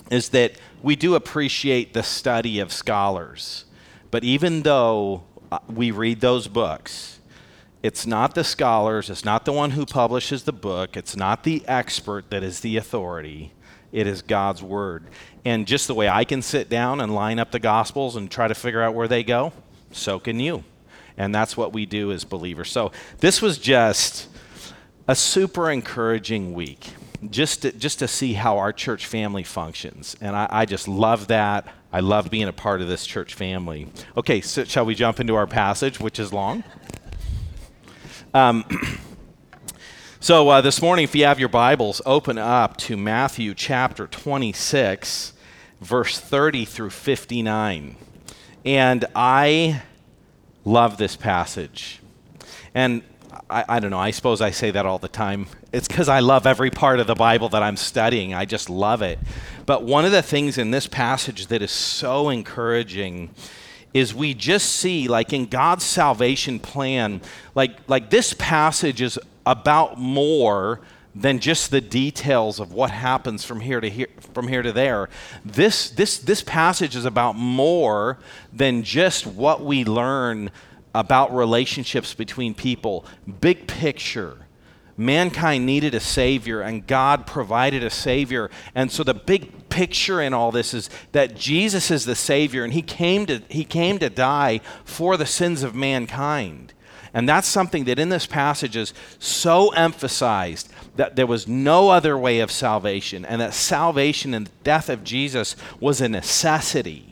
is 0.09 0.29
that 0.29 0.53
we 0.83 0.95
do 0.95 1.15
appreciate 1.15 1.93
the 1.93 2.03
study 2.03 2.59
of 2.59 2.73
scholars. 2.73 3.65
But 4.09 4.23
even 4.23 4.63
though 4.63 5.23
Uh, 5.51 5.59
we 5.67 5.91
read 5.91 6.21
those 6.21 6.47
books. 6.47 7.19
It's 7.83 8.05
not 8.05 8.35
the 8.35 8.43
scholars, 8.43 9.09
it's 9.09 9.25
not 9.25 9.43
the 9.43 9.51
one 9.51 9.71
who 9.71 9.85
publishes 9.85 10.43
the 10.43 10.53
book, 10.53 10.95
it's 10.95 11.15
not 11.15 11.43
the 11.43 11.63
expert 11.67 12.29
that 12.29 12.43
is 12.43 12.59
the 12.59 12.77
authority. 12.77 13.53
It 13.91 14.07
is 14.07 14.21
God's 14.21 14.63
word. 14.63 15.03
And 15.43 15.67
just 15.67 15.87
the 15.87 15.93
way 15.93 16.07
I 16.07 16.23
can 16.23 16.41
sit 16.41 16.69
down 16.69 17.01
and 17.01 17.13
line 17.13 17.39
up 17.39 17.51
the 17.51 17.59
gospels 17.59 18.15
and 18.15 18.31
try 18.31 18.47
to 18.47 18.55
figure 18.55 18.81
out 18.81 18.93
where 18.93 19.07
they 19.07 19.23
go, 19.23 19.51
so 19.91 20.19
can 20.19 20.39
you. 20.39 20.63
And 21.17 21.35
that's 21.35 21.57
what 21.57 21.73
we 21.73 21.85
do 21.85 22.11
as 22.11 22.23
believers. 22.23 22.71
So 22.71 22.93
this 23.19 23.41
was 23.41 23.57
just 23.57 24.29
a 25.07 25.15
super 25.15 25.69
encouraging 25.69 26.53
week 26.53 26.93
just 27.29 27.63
to, 27.63 27.71
just 27.73 27.99
to 27.99 28.07
see 28.07 28.33
how 28.33 28.57
our 28.59 28.71
church 28.71 29.05
family 29.05 29.43
functions. 29.43 30.15
And 30.21 30.35
I, 30.35 30.47
I 30.49 30.65
just 30.65 30.87
love 30.87 31.27
that. 31.27 31.67
I 31.93 31.99
love 31.99 32.29
being 32.29 32.47
a 32.47 32.53
part 32.53 32.81
of 32.81 32.87
this 32.87 33.05
church 33.05 33.33
family. 33.33 33.89
Okay, 34.15 34.39
so 34.39 34.63
shall 34.63 34.85
we 34.85 34.95
jump 34.95 35.19
into 35.19 35.35
our 35.35 35.47
passage, 35.47 35.99
which 35.99 36.19
is 36.19 36.31
long? 36.31 36.63
Um, 38.33 38.63
so 40.21 40.47
uh, 40.47 40.61
this 40.61 40.81
morning, 40.81 41.03
if 41.03 41.13
you 41.13 41.25
have 41.25 41.37
your 41.37 41.49
Bibles, 41.49 42.01
open 42.05 42.37
up 42.37 42.77
to 42.77 42.95
Matthew 42.95 43.53
chapter 43.53 44.07
26, 44.07 45.33
verse 45.81 46.17
30 46.17 46.63
through 46.63 46.91
59. 46.91 47.97
And 48.63 49.05
I 49.13 49.81
love 50.63 50.95
this 50.97 51.17
passage. 51.17 51.99
And 52.73 53.03
I, 53.49 53.65
I, 53.67 53.79
don't 53.79 53.91
know, 53.91 53.99
I 53.99 54.11
suppose 54.11 54.41
I 54.41 54.51
say 54.51 54.71
that 54.71 54.85
all 54.85 54.97
the 54.97 55.07
time. 55.07 55.47
It's 55.71 55.87
because 55.87 56.09
I 56.09 56.19
love 56.19 56.45
every 56.45 56.69
part 56.69 56.99
of 56.99 57.07
the 57.07 57.15
Bible 57.15 57.49
that 57.49 57.63
I'm 57.63 57.77
studying. 57.77 58.33
I 58.33 58.45
just 58.45 58.69
love 58.69 59.01
it. 59.01 59.19
But 59.65 59.83
one 59.83 60.05
of 60.05 60.11
the 60.11 60.21
things 60.21 60.57
in 60.57 60.71
this 60.71 60.87
passage 60.87 61.47
that 61.47 61.61
is 61.61 61.71
so 61.71 62.29
encouraging 62.29 63.29
is 63.93 64.13
we 64.13 64.33
just 64.33 64.69
see, 64.71 65.07
like 65.07 65.33
in 65.33 65.45
God's 65.45 65.83
salvation 65.83 66.59
plan, 66.59 67.21
like, 67.55 67.77
like 67.87 68.09
this 68.09 68.33
passage 68.37 69.01
is 69.01 69.19
about 69.45 69.99
more 69.99 70.79
than 71.13 71.39
just 71.39 71.71
the 71.71 71.81
details 71.81 72.59
of 72.59 72.71
what 72.71 72.89
happens 72.89 73.43
from 73.43 73.59
here 73.59 73.81
to 73.81 73.89
here 73.89 74.07
from 74.33 74.47
here 74.47 74.61
to 74.61 74.71
there 74.71 75.09
this 75.43 75.89
this 75.89 76.17
this 76.19 76.41
passage 76.41 76.95
is 76.95 77.03
about 77.03 77.35
more 77.35 78.17
than 78.53 78.81
just 78.81 79.27
what 79.27 79.61
we 79.61 79.83
learn 79.83 80.49
about 80.93 81.33
relationships 81.33 82.13
between 82.13 82.53
people. 82.53 83.05
Big 83.39 83.67
picture. 83.67 84.45
Mankind 84.97 85.65
needed 85.65 85.95
a 85.95 85.99
Savior, 85.99 86.61
and 86.61 86.85
God 86.85 87.25
provided 87.25 87.83
a 87.83 87.89
Savior. 87.89 88.51
And 88.75 88.91
so, 88.91 89.03
the 89.03 89.13
big 89.13 89.69
picture 89.69 90.21
in 90.21 90.33
all 90.33 90.51
this 90.51 90.73
is 90.73 90.89
that 91.13 91.35
Jesus 91.35 91.89
is 91.89 92.05
the 92.05 92.15
Savior 92.15 92.63
and 92.63 92.73
he 92.73 92.81
came 92.83 93.25
to, 93.25 93.41
he 93.49 93.63
came 93.63 93.97
to 93.99 94.09
die 94.09 94.61
for 94.83 95.17
the 95.17 95.25
sins 95.25 95.63
of 95.63 95.73
mankind. 95.73 96.73
And 97.13 97.27
that's 97.27 97.47
something 97.47 97.85
that 97.85 97.99
in 97.99 98.09
this 98.09 98.25
passage 98.25 98.75
is 98.75 98.93
so 99.17 99.69
emphasized 99.69 100.69
that 100.95 101.15
there 101.15 101.27
was 101.27 101.47
no 101.47 101.89
other 101.89 102.17
way 102.17 102.39
of 102.39 102.51
salvation 102.51 103.25
and 103.25 103.41
that 103.41 103.53
salvation 103.53 104.33
and 104.33 104.47
the 104.47 104.51
death 104.63 104.89
of 104.89 105.03
Jesus 105.03 105.55
was 105.79 105.99
a 105.99 106.07
necessity 106.07 107.10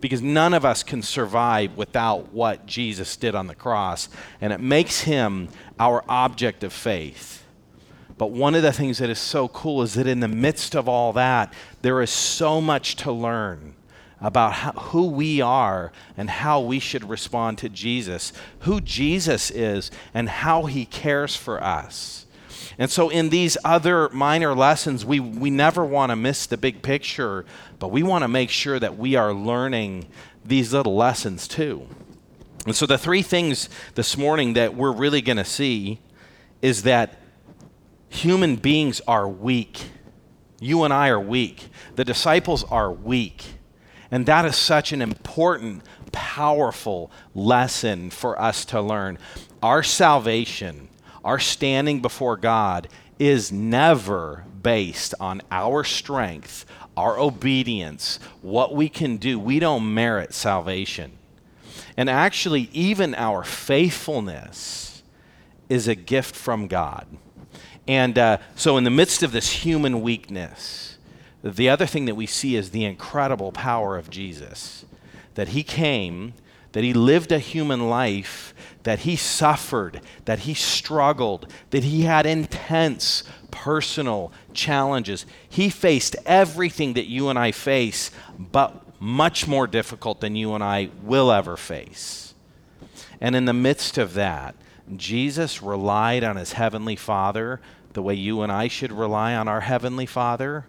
because 0.00 0.22
none 0.22 0.54
of 0.54 0.64
us 0.64 0.82
can 0.82 1.02
survive 1.02 1.76
without 1.76 2.32
what 2.32 2.66
Jesus 2.66 3.16
did 3.16 3.34
on 3.34 3.46
the 3.46 3.54
cross. 3.54 4.08
And 4.40 4.52
it 4.52 4.60
makes 4.60 5.02
him 5.02 5.48
our 5.78 6.04
object 6.08 6.64
of 6.64 6.72
faith. 6.72 7.44
But 8.16 8.32
one 8.32 8.54
of 8.54 8.62
the 8.62 8.72
things 8.72 8.98
that 8.98 9.10
is 9.10 9.18
so 9.18 9.48
cool 9.48 9.82
is 9.82 9.94
that 9.94 10.06
in 10.06 10.20
the 10.20 10.28
midst 10.28 10.74
of 10.74 10.88
all 10.88 11.12
that, 11.12 11.52
there 11.82 12.02
is 12.02 12.10
so 12.10 12.60
much 12.60 12.96
to 12.96 13.12
learn 13.12 13.74
about 14.20 14.52
how, 14.52 14.72
who 14.72 15.06
we 15.06 15.40
are 15.40 15.92
and 16.16 16.28
how 16.28 16.60
we 16.60 16.80
should 16.80 17.08
respond 17.08 17.58
to 17.58 17.68
Jesus, 17.68 18.32
who 18.60 18.80
Jesus 18.80 19.50
is, 19.50 19.92
and 20.12 20.28
how 20.28 20.64
he 20.64 20.84
cares 20.84 21.36
for 21.36 21.62
us. 21.62 22.26
And 22.78 22.88
so, 22.90 23.08
in 23.08 23.30
these 23.30 23.58
other 23.64 24.08
minor 24.10 24.54
lessons, 24.54 25.04
we, 25.04 25.18
we 25.18 25.50
never 25.50 25.84
want 25.84 26.10
to 26.10 26.16
miss 26.16 26.46
the 26.46 26.56
big 26.56 26.80
picture, 26.80 27.44
but 27.80 27.90
we 27.90 28.04
want 28.04 28.22
to 28.22 28.28
make 28.28 28.50
sure 28.50 28.78
that 28.78 28.96
we 28.96 29.16
are 29.16 29.32
learning 29.34 30.06
these 30.44 30.72
little 30.72 30.94
lessons 30.94 31.48
too. 31.48 31.88
And 32.66 32.76
so, 32.76 32.86
the 32.86 32.96
three 32.96 33.22
things 33.22 33.68
this 33.96 34.16
morning 34.16 34.52
that 34.52 34.76
we're 34.76 34.92
really 34.92 35.20
going 35.20 35.38
to 35.38 35.44
see 35.44 35.98
is 36.62 36.84
that 36.84 37.18
human 38.08 38.56
beings 38.56 39.00
are 39.08 39.28
weak. 39.28 39.90
You 40.60 40.84
and 40.84 40.92
I 40.94 41.08
are 41.08 41.20
weak. 41.20 41.68
The 41.96 42.04
disciples 42.04 42.62
are 42.64 42.92
weak. 42.92 43.44
And 44.10 44.24
that 44.26 44.44
is 44.44 44.56
such 44.56 44.92
an 44.92 45.02
important, 45.02 45.82
powerful 46.12 47.10
lesson 47.34 48.10
for 48.10 48.40
us 48.40 48.64
to 48.66 48.80
learn. 48.80 49.18
Our 49.62 49.82
salvation, 49.82 50.88
our 51.24 51.38
standing 51.38 52.00
before 52.00 52.36
God, 52.36 52.88
is 53.18 53.50
never 53.50 54.44
based 54.62 55.14
on 55.18 55.42
our 55.50 55.84
strength, 55.84 56.64
our 56.96 57.18
obedience, 57.18 58.18
what 58.42 58.74
we 58.74 58.88
can 58.88 59.16
do. 59.16 59.38
We 59.38 59.58
don't 59.58 59.92
merit 59.94 60.34
salvation. 60.34 61.12
And 61.96 62.08
actually, 62.08 62.68
even 62.72 63.14
our 63.14 63.42
faithfulness 63.42 65.02
is 65.68 65.88
a 65.88 65.94
gift 65.94 66.34
from 66.34 66.66
God. 66.66 67.06
And 67.86 68.18
uh, 68.18 68.38
so, 68.54 68.76
in 68.76 68.84
the 68.84 68.90
midst 68.90 69.22
of 69.22 69.32
this 69.32 69.50
human 69.64 70.02
weakness, 70.02 70.98
the 71.42 71.68
other 71.68 71.86
thing 71.86 72.04
that 72.04 72.14
we 72.14 72.26
see 72.26 72.56
is 72.56 72.70
the 72.70 72.84
incredible 72.84 73.52
power 73.52 73.96
of 73.96 74.10
Jesus. 74.10 74.84
That 75.34 75.48
he 75.48 75.62
came, 75.62 76.34
that 76.72 76.84
he 76.84 76.92
lived 76.92 77.32
a 77.32 77.38
human 77.38 77.88
life, 77.88 78.54
that 78.88 79.00
he 79.00 79.16
suffered, 79.16 80.00
that 80.24 80.38
he 80.38 80.54
struggled, 80.54 81.52
that 81.68 81.84
he 81.84 82.04
had 82.04 82.24
intense 82.24 83.22
personal 83.50 84.32
challenges. 84.54 85.26
He 85.46 85.68
faced 85.68 86.16
everything 86.24 86.94
that 86.94 87.04
you 87.04 87.28
and 87.28 87.38
I 87.38 87.52
face, 87.52 88.10
but 88.38 88.82
much 88.98 89.46
more 89.46 89.66
difficult 89.66 90.22
than 90.22 90.36
you 90.36 90.54
and 90.54 90.64
I 90.64 90.88
will 91.02 91.30
ever 91.30 91.58
face. 91.58 92.32
And 93.20 93.36
in 93.36 93.44
the 93.44 93.52
midst 93.52 93.98
of 93.98 94.14
that, 94.14 94.54
Jesus 94.96 95.62
relied 95.62 96.24
on 96.24 96.36
his 96.36 96.54
heavenly 96.54 96.96
Father 96.96 97.60
the 97.92 98.02
way 98.02 98.14
you 98.14 98.40
and 98.40 98.50
I 98.50 98.68
should 98.68 98.90
rely 98.90 99.34
on 99.34 99.48
our 99.48 99.60
Heavenly 99.60 100.06
Father. 100.06 100.64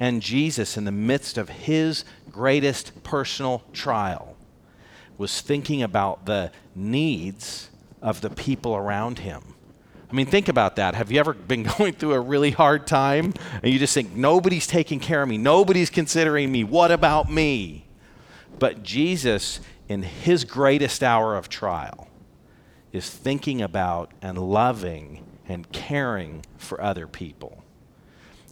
And 0.00 0.22
Jesus, 0.22 0.78
in 0.78 0.86
the 0.86 0.90
midst 0.90 1.36
of 1.36 1.50
his 1.50 2.06
greatest 2.30 3.02
personal 3.04 3.62
trial, 3.74 4.37
was 5.18 5.40
thinking 5.40 5.82
about 5.82 6.24
the 6.24 6.52
needs 6.74 7.68
of 8.00 8.20
the 8.20 8.30
people 8.30 8.74
around 8.74 9.18
him. 9.18 9.42
I 10.10 10.14
mean, 10.14 10.26
think 10.26 10.48
about 10.48 10.76
that. 10.76 10.94
Have 10.94 11.12
you 11.12 11.20
ever 11.20 11.34
been 11.34 11.62
going 11.78 11.92
through 11.92 12.14
a 12.14 12.20
really 12.20 12.52
hard 12.52 12.86
time 12.86 13.34
and 13.62 13.72
you 13.72 13.78
just 13.78 13.92
think, 13.92 14.14
nobody's 14.14 14.66
taking 14.66 15.00
care 15.00 15.22
of 15.22 15.28
me, 15.28 15.36
nobody's 15.36 15.90
considering 15.90 16.50
me, 16.50 16.64
what 16.64 16.90
about 16.90 17.30
me? 17.30 17.84
But 18.58 18.82
Jesus, 18.82 19.60
in 19.88 20.02
his 20.02 20.44
greatest 20.44 21.02
hour 21.02 21.36
of 21.36 21.48
trial, 21.48 22.08
is 22.92 23.10
thinking 23.10 23.60
about 23.60 24.12
and 24.22 24.38
loving 24.38 25.24
and 25.46 25.70
caring 25.72 26.44
for 26.56 26.80
other 26.80 27.06
people. 27.06 27.62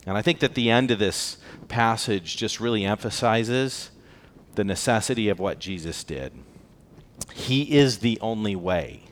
And 0.04 0.16
I 0.16 0.23
think 0.23 0.40
that 0.40 0.54
the 0.54 0.70
end 0.70 0.90
of 0.90 0.99
this 0.99 1.38
passage 1.68 2.37
just 2.37 2.61
really 2.61 2.85
emphasizes 2.85 3.90
the 4.54 4.64
necessity 4.64 5.28
of 5.28 5.38
what 5.38 5.58
Jesus 5.58 6.04
did. 6.04 6.32
He 7.32 7.76
is 7.76 7.99
the 7.99 8.18
only 8.20 8.56
way, 8.56 9.02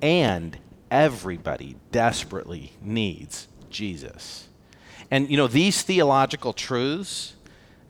and 0.00 0.58
everybody 0.90 1.76
desperately 1.92 2.72
needs 2.82 3.48
Jesus. 3.70 4.48
And 5.10 5.30
you 5.30 5.36
know, 5.36 5.46
these 5.46 5.82
theological 5.82 6.52
truths, 6.52 7.34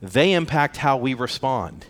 they 0.02 0.32
impact 0.32 0.78
how 0.78 0.96
we 0.96 1.14
respond 1.14 1.86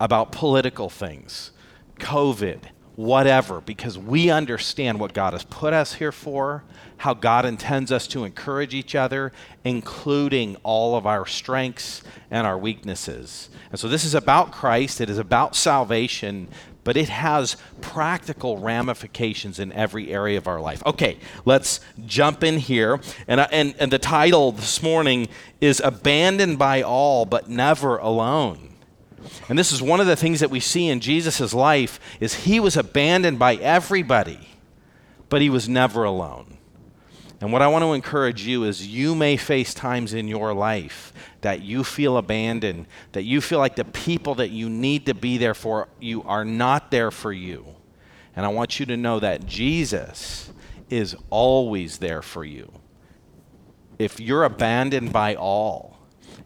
about 0.00 0.32
political 0.32 0.88
things, 0.88 1.52
COVID, 1.98 2.60
whatever, 2.96 3.60
because 3.60 3.96
we 3.98 4.30
understand 4.30 5.00
what 5.00 5.12
God 5.14 5.32
has 5.32 5.44
put 5.44 5.72
us 5.72 5.94
here 5.94 6.12
for, 6.12 6.64
how 6.98 7.14
God 7.14 7.44
intends 7.44 7.90
us 7.90 8.06
to 8.08 8.24
encourage 8.24 8.74
each 8.74 8.94
other, 8.94 9.32
including 9.64 10.56
all 10.62 10.96
of 10.96 11.06
our 11.06 11.26
strengths 11.26 12.02
and 12.30 12.46
our 12.46 12.58
weaknesses. 12.58 13.50
And 13.70 13.80
so 13.80 13.88
this 13.88 14.04
is 14.04 14.14
about 14.14 14.52
Christ, 14.52 15.00
it 15.00 15.10
is 15.10 15.18
about 15.18 15.56
salvation, 15.56 16.48
but 16.84 16.96
it 16.96 17.08
has 17.08 17.56
practical 17.80 18.58
ramifications 18.58 19.58
in 19.58 19.72
every 19.72 20.12
area 20.12 20.38
of 20.38 20.48
our 20.48 20.60
life. 20.60 20.82
Okay, 20.84 21.18
let's 21.44 21.80
jump 22.06 22.42
in 22.42 22.58
here. 22.58 23.00
And, 23.28 23.40
and, 23.40 23.74
and 23.78 23.92
the 23.92 23.98
title 23.98 24.52
this 24.52 24.82
morning 24.82 25.28
is 25.60 25.80
Abandoned 25.84 26.58
by 26.58 26.82
All, 26.82 27.24
but 27.24 27.48
Never 27.48 27.98
Alone. 27.98 28.70
And 29.48 29.58
this 29.58 29.72
is 29.72 29.80
one 29.80 30.00
of 30.00 30.06
the 30.06 30.16
things 30.16 30.40
that 30.40 30.50
we 30.50 30.60
see 30.60 30.88
in 30.88 31.00
Jesus' 31.00 31.54
life 31.54 32.00
is 32.20 32.34
he 32.34 32.58
was 32.58 32.76
abandoned 32.76 33.38
by 33.38 33.54
everybody, 33.56 34.48
but 35.28 35.40
he 35.40 35.50
was 35.50 35.68
never 35.68 36.04
alone. 36.04 36.58
And 37.42 37.52
what 37.52 37.60
I 37.60 37.66
want 37.66 37.82
to 37.82 37.92
encourage 37.92 38.46
you 38.46 38.62
is 38.62 38.86
you 38.86 39.16
may 39.16 39.36
face 39.36 39.74
times 39.74 40.14
in 40.14 40.28
your 40.28 40.54
life 40.54 41.12
that 41.40 41.60
you 41.60 41.82
feel 41.82 42.16
abandoned, 42.16 42.86
that 43.10 43.24
you 43.24 43.40
feel 43.40 43.58
like 43.58 43.74
the 43.74 43.84
people 43.84 44.36
that 44.36 44.50
you 44.50 44.70
need 44.70 45.06
to 45.06 45.14
be 45.14 45.38
there 45.38 45.52
for 45.52 45.88
you 45.98 46.22
are 46.22 46.44
not 46.44 46.92
there 46.92 47.10
for 47.10 47.32
you. 47.32 47.66
And 48.36 48.46
I 48.46 48.48
want 48.48 48.78
you 48.78 48.86
to 48.86 48.96
know 48.96 49.18
that 49.18 49.44
Jesus 49.44 50.52
is 50.88 51.16
always 51.30 51.98
there 51.98 52.22
for 52.22 52.44
you. 52.44 52.70
If 53.98 54.20
you're 54.20 54.44
abandoned 54.44 55.12
by 55.12 55.34
all, 55.34 55.91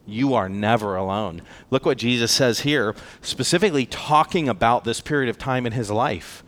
you 0.07 0.35
are 0.35 0.49
never 0.49 0.97
alone. 0.97 1.43
Look 1.71 1.85
what 1.85 1.99
Jesus 1.99 2.33
says 2.33 2.61
here, 2.61 2.95
specifically 3.21 3.87
talking 3.87 4.49
about 4.49 4.85
this 4.85 5.01
period 5.01 5.29
of 5.29 5.39
time 5.39 5.67
in 5.67 5.73
his 5.73 5.91
life. 5.91 6.43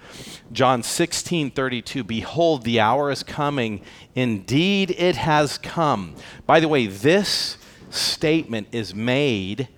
John 0.52 0.82
16, 0.82 1.50
32, 1.50 2.04
Behold, 2.04 2.64
the 2.64 2.80
hour 2.80 3.10
is 3.10 3.22
coming. 3.22 3.82
Indeed, 4.14 4.94
it 4.96 5.16
has 5.16 5.58
come. 5.58 6.14
By 6.46 6.60
the 6.60 6.68
way, 6.68 6.86
this 6.86 7.58
statement 7.90 8.68
is 8.72 8.94
made 8.94 9.68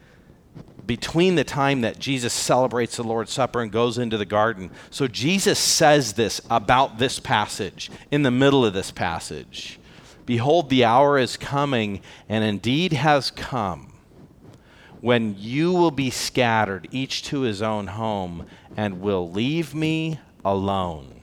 between 0.87 1.37
the 1.37 1.45
time 1.45 1.83
that 1.83 1.99
Jesus 1.99 2.33
celebrates 2.33 2.97
the 2.97 3.05
Lord's 3.05 3.33
Supper 3.33 3.61
and 3.61 3.71
goes 3.71 3.97
into 3.97 4.17
the 4.17 4.25
garden. 4.25 4.71
So 4.91 5.07
Jesus 5.07 5.59
says 5.59 6.15
this 6.15 6.41
about 6.51 6.99
this 6.99 7.21
passage 7.21 7.91
in 8.11 8.23
the 8.23 8.31
middle 8.31 8.65
of 8.65 8.73
this 8.73 8.91
passage. 8.91 9.80
Behold, 10.27 10.71
the 10.71 10.85
hour 10.85 11.19
is 11.19 11.37
coming, 11.37 12.01
and 12.29 12.45
indeed 12.45 12.93
has 12.93 13.31
come, 13.31 13.93
when 15.01 15.35
you 15.39 15.73
will 15.73 15.91
be 15.91 16.11
scattered, 16.11 16.87
each 16.91 17.23
to 17.25 17.41
his 17.41 17.63
own 17.63 17.89
home, 17.89 18.47
and 18.77 19.01
will 19.01 19.31
leave 19.31 19.75
me 19.75 20.21
alone. 20.45 21.21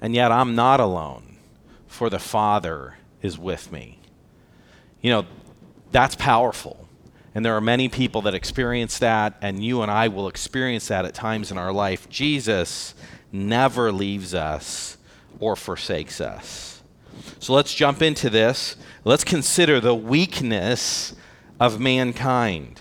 And 0.00 0.14
yet 0.14 0.32
I'm 0.32 0.54
not 0.54 0.80
alone, 0.80 1.36
for 1.86 2.10
the 2.10 2.18
Father 2.18 2.96
is 3.22 3.38
with 3.38 3.70
me. 3.70 3.98
You 5.00 5.10
know, 5.10 5.26
that's 5.92 6.14
powerful. 6.16 6.88
And 7.34 7.44
there 7.44 7.54
are 7.54 7.60
many 7.60 7.88
people 7.88 8.22
that 8.22 8.34
experience 8.34 8.98
that, 8.98 9.36
and 9.40 9.64
you 9.64 9.82
and 9.82 9.90
I 9.90 10.08
will 10.08 10.26
experience 10.26 10.88
that 10.88 11.04
at 11.04 11.14
times 11.14 11.50
in 11.50 11.58
our 11.58 11.72
life. 11.72 12.08
Jesus 12.08 12.94
never 13.30 13.92
leaves 13.92 14.34
us 14.34 14.98
or 15.38 15.54
forsakes 15.54 16.20
us. 16.20 16.79
So 17.38 17.52
let's 17.52 17.74
jump 17.74 18.02
into 18.02 18.30
this. 18.30 18.76
Let's 19.04 19.24
consider 19.24 19.80
the 19.80 19.94
weakness 19.94 21.14
of 21.58 21.80
mankind. 21.80 22.80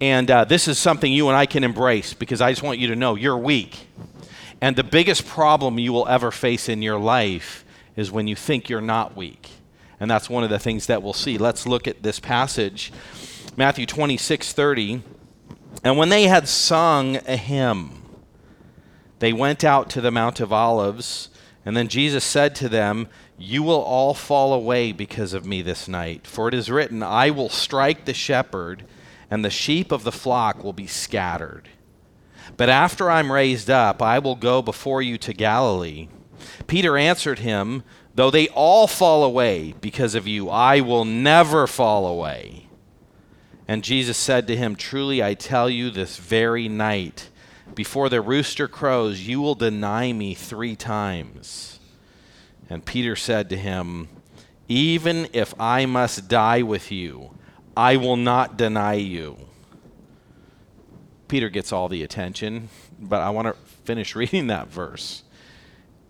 And 0.00 0.30
uh, 0.30 0.44
this 0.44 0.68
is 0.68 0.78
something 0.78 1.12
you 1.12 1.28
and 1.28 1.36
I 1.36 1.46
can 1.46 1.64
embrace 1.64 2.14
because 2.14 2.40
I 2.40 2.52
just 2.52 2.62
want 2.62 2.78
you 2.78 2.88
to 2.88 2.96
know 2.96 3.14
you're 3.14 3.38
weak. 3.38 3.88
And 4.60 4.76
the 4.76 4.84
biggest 4.84 5.26
problem 5.26 5.78
you 5.78 5.92
will 5.92 6.06
ever 6.08 6.30
face 6.30 6.68
in 6.68 6.82
your 6.82 6.98
life 6.98 7.64
is 7.96 8.10
when 8.10 8.26
you 8.26 8.36
think 8.36 8.68
you're 8.68 8.80
not 8.80 9.16
weak. 9.16 9.50
And 9.98 10.10
that's 10.10 10.28
one 10.28 10.44
of 10.44 10.50
the 10.50 10.58
things 10.58 10.86
that 10.86 11.02
we'll 11.02 11.12
see. 11.12 11.38
Let's 11.38 11.66
look 11.66 11.88
at 11.88 12.02
this 12.02 12.20
passage. 12.20 12.92
Matthew 13.56 13.86
26 13.86 14.52
30. 14.52 15.02
And 15.82 15.96
when 15.96 16.08
they 16.08 16.24
had 16.24 16.48
sung 16.48 17.16
a 17.26 17.36
hymn, 17.36 18.02
they 19.18 19.32
went 19.32 19.64
out 19.64 19.88
to 19.90 20.00
the 20.00 20.10
Mount 20.10 20.40
of 20.40 20.52
Olives. 20.52 21.30
And 21.64 21.76
then 21.76 21.88
Jesus 21.88 22.24
said 22.24 22.54
to 22.56 22.68
them, 22.68 23.08
You 23.38 23.62
will 23.62 23.82
all 23.82 24.14
fall 24.14 24.52
away 24.54 24.92
because 24.92 25.34
of 25.34 25.44
me 25.44 25.60
this 25.62 25.88
night. 25.88 26.26
For 26.26 26.48
it 26.48 26.54
is 26.54 26.70
written, 26.70 27.02
I 27.02 27.30
will 27.30 27.50
strike 27.50 28.04
the 28.04 28.14
shepherd, 28.14 28.84
and 29.30 29.44
the 29.44 29.50
sheep 29.50 29.92
of 29.92 30.04
the 30.04 30.12
flock 30.12 30.64
will 30.64 30.72
be 30.72 30.86
scattered. 30.86 31.68
But 32.56 32.68
after 32.68 33.10
I'm 33.10 33.32
raised 33.32 33.68
up, 33.68 34.00
I 34.00 34.18
will 34.18 34.36
go 34.36 34.62
before 34.62 35.02
you 35.02 35.18
to 35.18 35.34
Galilee. 35.34 36.08
Peter 36.66 36.96
answered 36.96 37.40
him, 37.40 37.82
Though 38.14 38.30
they 38.30 38.48
all 38.48 38.86
fall 38.86 39.24
away 39.24 39.74
because 39.80 40.14
of 40.14 40.26
you, 40.26 40.48
I 40.48 40.80
will 40.80 41.04
never 41.04 41.66
fall 41.66 42.06
away. 42.06 42.68
And 43.68 43.84
Jesus 43.84 44.16
said 44.16 44.46
to 44.46 44.56
him, 44.56 44.76
Truly 44.76 45.22
I 45.22 45.34
tell 45.34 45.68
you, 45.68 45.90
this 45.90 46.16
very 46.16 46.68
night, 46.68 47.28
before 47.74 48.08
the 48.08 48.22
rooster 48.22 48.68
crows, 48.68 49.22
you 49.22 49.40
will 49.40 49.56
deny 49.56 50.12
me 50.12 50.34
three 50.34 50.76
times. 50.76 51.75
And 52.68 52.84
Peter 52.84 53.16
said 53.16 53.48
to 53.50 53.56
him, 53.56 54.08
Even 54.68 55.28
if 55.32 55.54
I 55.60 55.86
must 55.86 56.28
die 56.28 56.62
with 56.62 56.90
you, 56.90 57.30
I 57.76 57.96
will 57.96 58.16
not 58.16 58.56
deny 58.56 58.94
you. 58.94 59.36
Peter 61.28 61.48
gets 61.48 61.72
all 61.72 61.88
the 61.88 62.02
attention, 62.02 62.68
but 62.98 63.20
I 63.20 63.30
want 63.30 63.48
to 63.48 63.54
finish 63.84 64.14
reading 64.16 64.46
that 64.48 64.68
verse. 64.68 65.22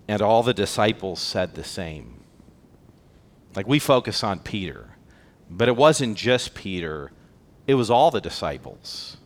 And 0.09 0.23
all 0.23 0.43
the 0.43 0.55
disciples 0.55 1.21
said 1.21 1.55
the 1.55 1.65
same. 1.65 2.21
Like 3.55 3.67
we 3.67 3.79
focus 3.79 4.23
on 4.23 4.41
Peter, 4.41 4.91
but 5.51 5.69
it 5.69 5.77
wasn't 5.77 6.17
just 6.17 6.55
Peter, 6.55 7.11
it 7.67 7.75
was 7.75 7.91
all 7.91 8.11
the 8.11 8.21
disciples. 8.21 9.17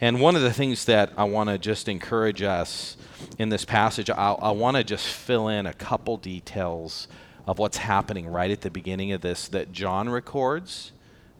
And 0.00 0.20
one 0.20 0.34
of 0.34 0.42
the 0.42 0.52
things 0.52 0.86
that 0.86 1.12
I 1.16 1.24
want 1.24 1.50
to 1.50 1.58
just 1.58 1.88
encourage 1.88 2.42
us 2.42 2.96
in 3.38 3.48
this 3.48 3.64
passage, 3.64 4.10
I, 4.10 4.32
I 4.32 4.50
want 4.50 4.76
to 4.76 4.84
just 4.84 5.06
fill 5.06 5.48
in 5.48 5.66
a 5.66 5.72
couple 5.72 6.16
details 6.16 7.08
of 7.46 7.58
what's 7.58 7.78
happening 7.78 8.26
right 8.26 8.50
at 8.50 8.60
the 8.60 8.70
beginning 8.70 9.12
of 9.12 9.20
this 9.20 9.48
that 9.48 9.72
John 9.72 10.08
records 10.08 10.92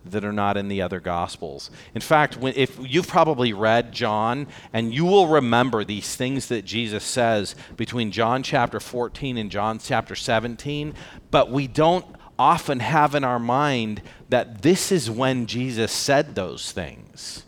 that 0.04 0.24
are 0.24 0.32
not 0.32 0.56
in 0.56 0.68
the 0.68 0.82
other 0.82 1.00
gospels. 1.00 1.70
In 1.94 2.00
fact, 2.00 2.36
when, 2.36 2.54
if 2.56 2.76
you've 2.80 3.06
probably 3.06 3.52
read 3.52 3.92
John 3.92 4.48
and 4.72 4.92
you 4.92 5.04
will 5.04 5.28
remember 5.28 5.84
these 5.84 6.16
things 6.16 6.48
that 6.48 6.64
Jesus 6.64 7.04
says 7.04 7.54
between 7.76 8.10
John 8.10 8.42
chapter 8.42 8.80
14 8.80 9.36
and 9.36 9.50
John 9.50 9.78
chapter 9.78 10.16
17, 10.16 10.94
but 11.30 11.50
we 11.50 11.68
don't 11.68 12.04
often 12.38 12.80
have 12.80 13.14
in 13.14 13.22
our 13.22 13.38
mind 13.38 14.02
that 14.28 14.62
this 14.62 14.90
is 14.90 15.08
when 15.08 15.46
Jesus 15.46 15.92
said 15.92 16.34
those 16.34 16.72
things. 16.72 17.44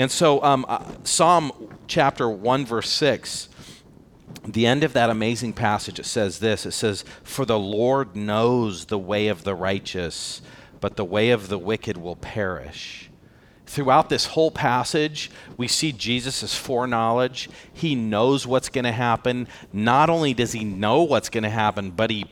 And 0.00 0.10
so, 0.10 0.42
um, 0.42 0.64
uh, 0.66 0.82
Psalm 1.04 1.52
chapter 1.86 2.28
1, 2.28 2.64
verse 2.64 2.88
6, 2.90 3.48
the 4.46 4.66
end 4.66 4.82
of 4.82 4.94
that 4.94 5.10
amazing 5.10 5.52
passage, 5.52 5.98
it 5.98 6.06
says 6.06 6.38
this 6.38 6.64
it 6.64 6.72
says, 6.72 7.04
For 7.22 7.44
the 7.44 7.58
Lord 7.58 8.16
knows 8.16 8.86
the 8.86 8.98
way 8.98 9.28
of 9.28 9.44
the 9.44 9.54
righteous 9.54 10.40
but 10.80 10.96
the 10.96 11.04
way 11.04 11.30
of 11.30 11.48
the 11.48 11.58
wicked 11.58 11.96
will 11.96 12.16
perish. 12.16 13.10
Throughout 13.66 14.08
this 14.08 14.26
whole 14.26 14.50
passage, 14.50 15.30
we 15.56 15.68
see 15.68 15.92
Jesus' 15.92 16.56
foreknowledge. 16.56 17.48
He 17.72 17.94
knows 17.94 18.46
what's 18.46 18.68
going 18.68 18.84
to 18.84 18.92
happen. 18.92 19.46
Not 19.72 20.10
only 20.10 20.34
does 20.34 20.52
he 20.52 20.64
know 20.64 21.02
what's 21.02 21.28
going 21.28 21.44
to 21.44 21.50
happen, 21.50 21.92
but 21.92 22.10
he 22.10 22.26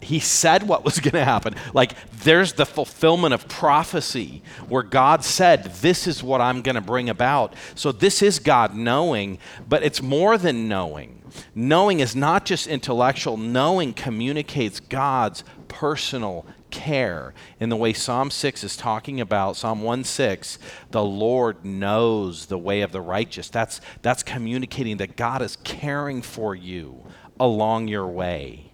he 0.00 0.18
said 0.20 0.66
what 0.66 0.84
was 0.84 0.98
going 1.00 1.14
to 1.14 1.24
happen. 1.24 1.54
Like, 1.74 1.94
there's 2.22 2.54
the 2.54 2.66
fulfillment 2.66 3.34
of 3.34 3.48
prophecy 3.48 4.42
where 4.68 4.82
God 4.82 5.24
said, 5.24 5.64
This 5.64 6.06
is 6.06 6.22
what 6.22 6.40
I'm 6.40 6.62
going 6.62 6.74
to 6.74 6.80
bring 6.80 7.08
about. 7.08 7.54
So, 7.74 7.92
this 7.92 8.22
is 8.22 8.38
God 8.38 8.74
knowing, 8.74 9.38
but 9.68 9.82
it's 9.82 10.02
more 10.02 10.38
than 10.38 10.68
knowing. 10.68 11.22
Knowing 11.54 12.00
is 12.00 12.16
not 12.16 12.44
just 12.44 12.66
intellectual, 12.66 13.36
knowing 13.36 13.92
communicates 13.92 14.80
God's 14.80 15.44
personal 15.68 16.44
care 16.70 17.34
in 17.58 17.68
the 17.68 17.76
way 17.76 17.92
Psalm 17.92 18.30
6 18.30 18.64
is 18.64 18.76
talking 18.76 19.20
about, 19.20 19.56
Psalm 19.56 19.82
1 19.82 20.04
6, 20.04 20.58
the 20.90 21.04
Lord 21.04 21.64
knows 21.64 22.46
the 22.46 22.58
way 22.58 22.82
of 22.82 22.92
the 22.92 23.00
righteous. 23.00 23.48
That's, 23.48 23.80
that's 24.02 24.22
communicating 24.22 24.96
that 24.98 25.16
God 25.16 25.42
is 25.42 25.56
caring 25.56 26.22
for 26.22 26.54
you 26.54 27.04
along 27.38 27.88
your 27.88 28.06
way. 28.06 28.69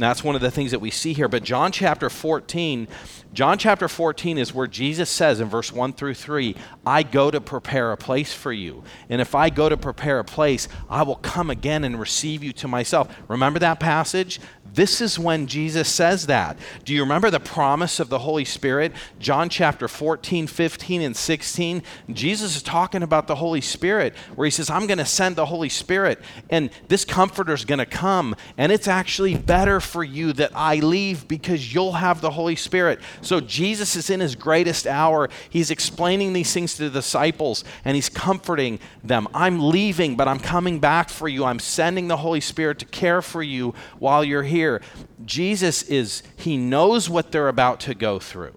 And 0.00 0.04
that's 0.06 0.24
one 0.24 0.34
of 0.34 0.40
the 0.40 0.50
things 0.50 0.70
that 0.70 0.78
we 0.80 0.90
see 0.90 1.12
here. 1.12 1.28
But 1.28 1.42
John 1.42 1.72
chapter 1.72 2.08
14, 2.08 2.88
John 3.34 3.58
chapter 3.58 3.86
14 3.86 4.38
is 4.38 4.54
where 4.54 4.66
Jesus 4.66 5.10
says 5.10 5.40
in 5.40 5.48
verse 5.50 5.70
1 5.70 5.92
through 5.92 6.14
3, 6.14 6.56
I 6.86 7.02
go 7.02 7.30
to 7.30 7.38
prepare 7.38 7.92
a 7.92 7.98
place 7.98 8.32
for 8.32 8.50
you. 8.50 8.82
And 9.10 9.20
if 9.20 9.34
I 9.34 9.50
go 9.50 9.68
to 9.68 9.76
prepare 9.76 10.18
a 10.18 10.24
place, 10.24 10.68
I 10.88 11.02
will 11.02 11.16
come 11.16 11.50
again 11.50 11.84
and 11.84 12.00
receive 12.00 12.42
you 12.42 12.54
to 12.54 12.66
myself. 12.66 13.14
Remember 13.28 13.58
that 13.58 13.78
passage? 13.78 14.40
This 14.72 15.00
is 15.00 15.18
when 15.18 15.46
Jesus 15.46 15.88
says 15.88 16.26
that. 16.26 16.56
Do 16.84 16.94
you 16.94 17.02
remember 17.02 17.30
the 17.30 17.40
promise 17.40 17.98
of 17.98 18.08
the 18.08 18.20
Holy 18.20 18.44
Spirit? 18.44 18.92
John 19.18 19.48
chapter 19.48 19.88
14, 19.88 20.46
15, 20.46 21.02
and 21.02 21.16
16. 21.16 21.82
Jesus 22.12 22.56
is 22.56 22.62
talking 22.62 23.02
about 23.02 23.26
the 23.26 23.34
Holy 23.34 23.60
Spirit, 23.60 24.14
where 24.36 24.44
he 24.44 24.50
says, 24.50 24.70
I'm 24.70 24.86
going 24.86 24.98
to 24.98 25.04
send 25.04 25.34
the 25.34 25.46
Holy 25.46 25.68
Spirit, 25.68 26.20
and 26.50 26.70
this 26.88 27.04
comforter 27.04 27.52
is 27.52 27.64
going 27.64 27.78
to 27.78 27.86
come, 27.86 28.36
and 28.56 28.70
it's 28.70 28.86
actually 28.86 29.36
better 29.36 29.80
for 29.80 30.04
you 30.04 30.32
that 30.34 30.52
I 30.54 30.76
leave 30.76 31.26
because 31.26 31.74
you'll 31.74 31.92
have 31.92 32.20
the 32.20 32.30
Holy 32.30 32.56
Spirit. 32.56 33.00
So 33.22 33.40
Jesus 33.40 33.96
is 33.96 34.08
in 34.08 34.20
his 34.20 34.36
greatest 34.36 34.86
hour. 34.86 35.28
He's 35.48 35.70
explaining 35.70 36.32
these 36.32 36.52
things 36.52 36.76
to 36.76 36.84
the 36.84 36.90
disciples, 36.90 37.64
and 37.84 37.96
he's 37.96 38.08
comforting 38.08 38.78
them. 39.02 39.26
I'm 39.34 39.68
leaving, 39.68 40.16
but 40.16 40.28
I'm 40.28 40.38
coming 40.38 40.78
back 40.78 41.08
for 41.08 41.28
you. 41.28 41.44
I'm 41.44 41.58
sending 41.58 42.08
the 42.08 42.18
Holy 42.18 42.40
Spirit 42.40 42.78
to 42.80 42.84
care 42.84 43.20
for 43.20 43.42
you 43.42 43.74
while 43.98 44.22
you're 44.22 44.44
here 44.44 44.59
here, 44.60 44.82
Jesus 45.24 45.82
is, 45.84 46.22
he 46.36 46.58
knows 46.58 47.08
what 47.08 47.32
they're 47.32 47.48
about 47.48 47.80
to 47.80 47.94
go 47.94 48.18
through. 48.18 48.54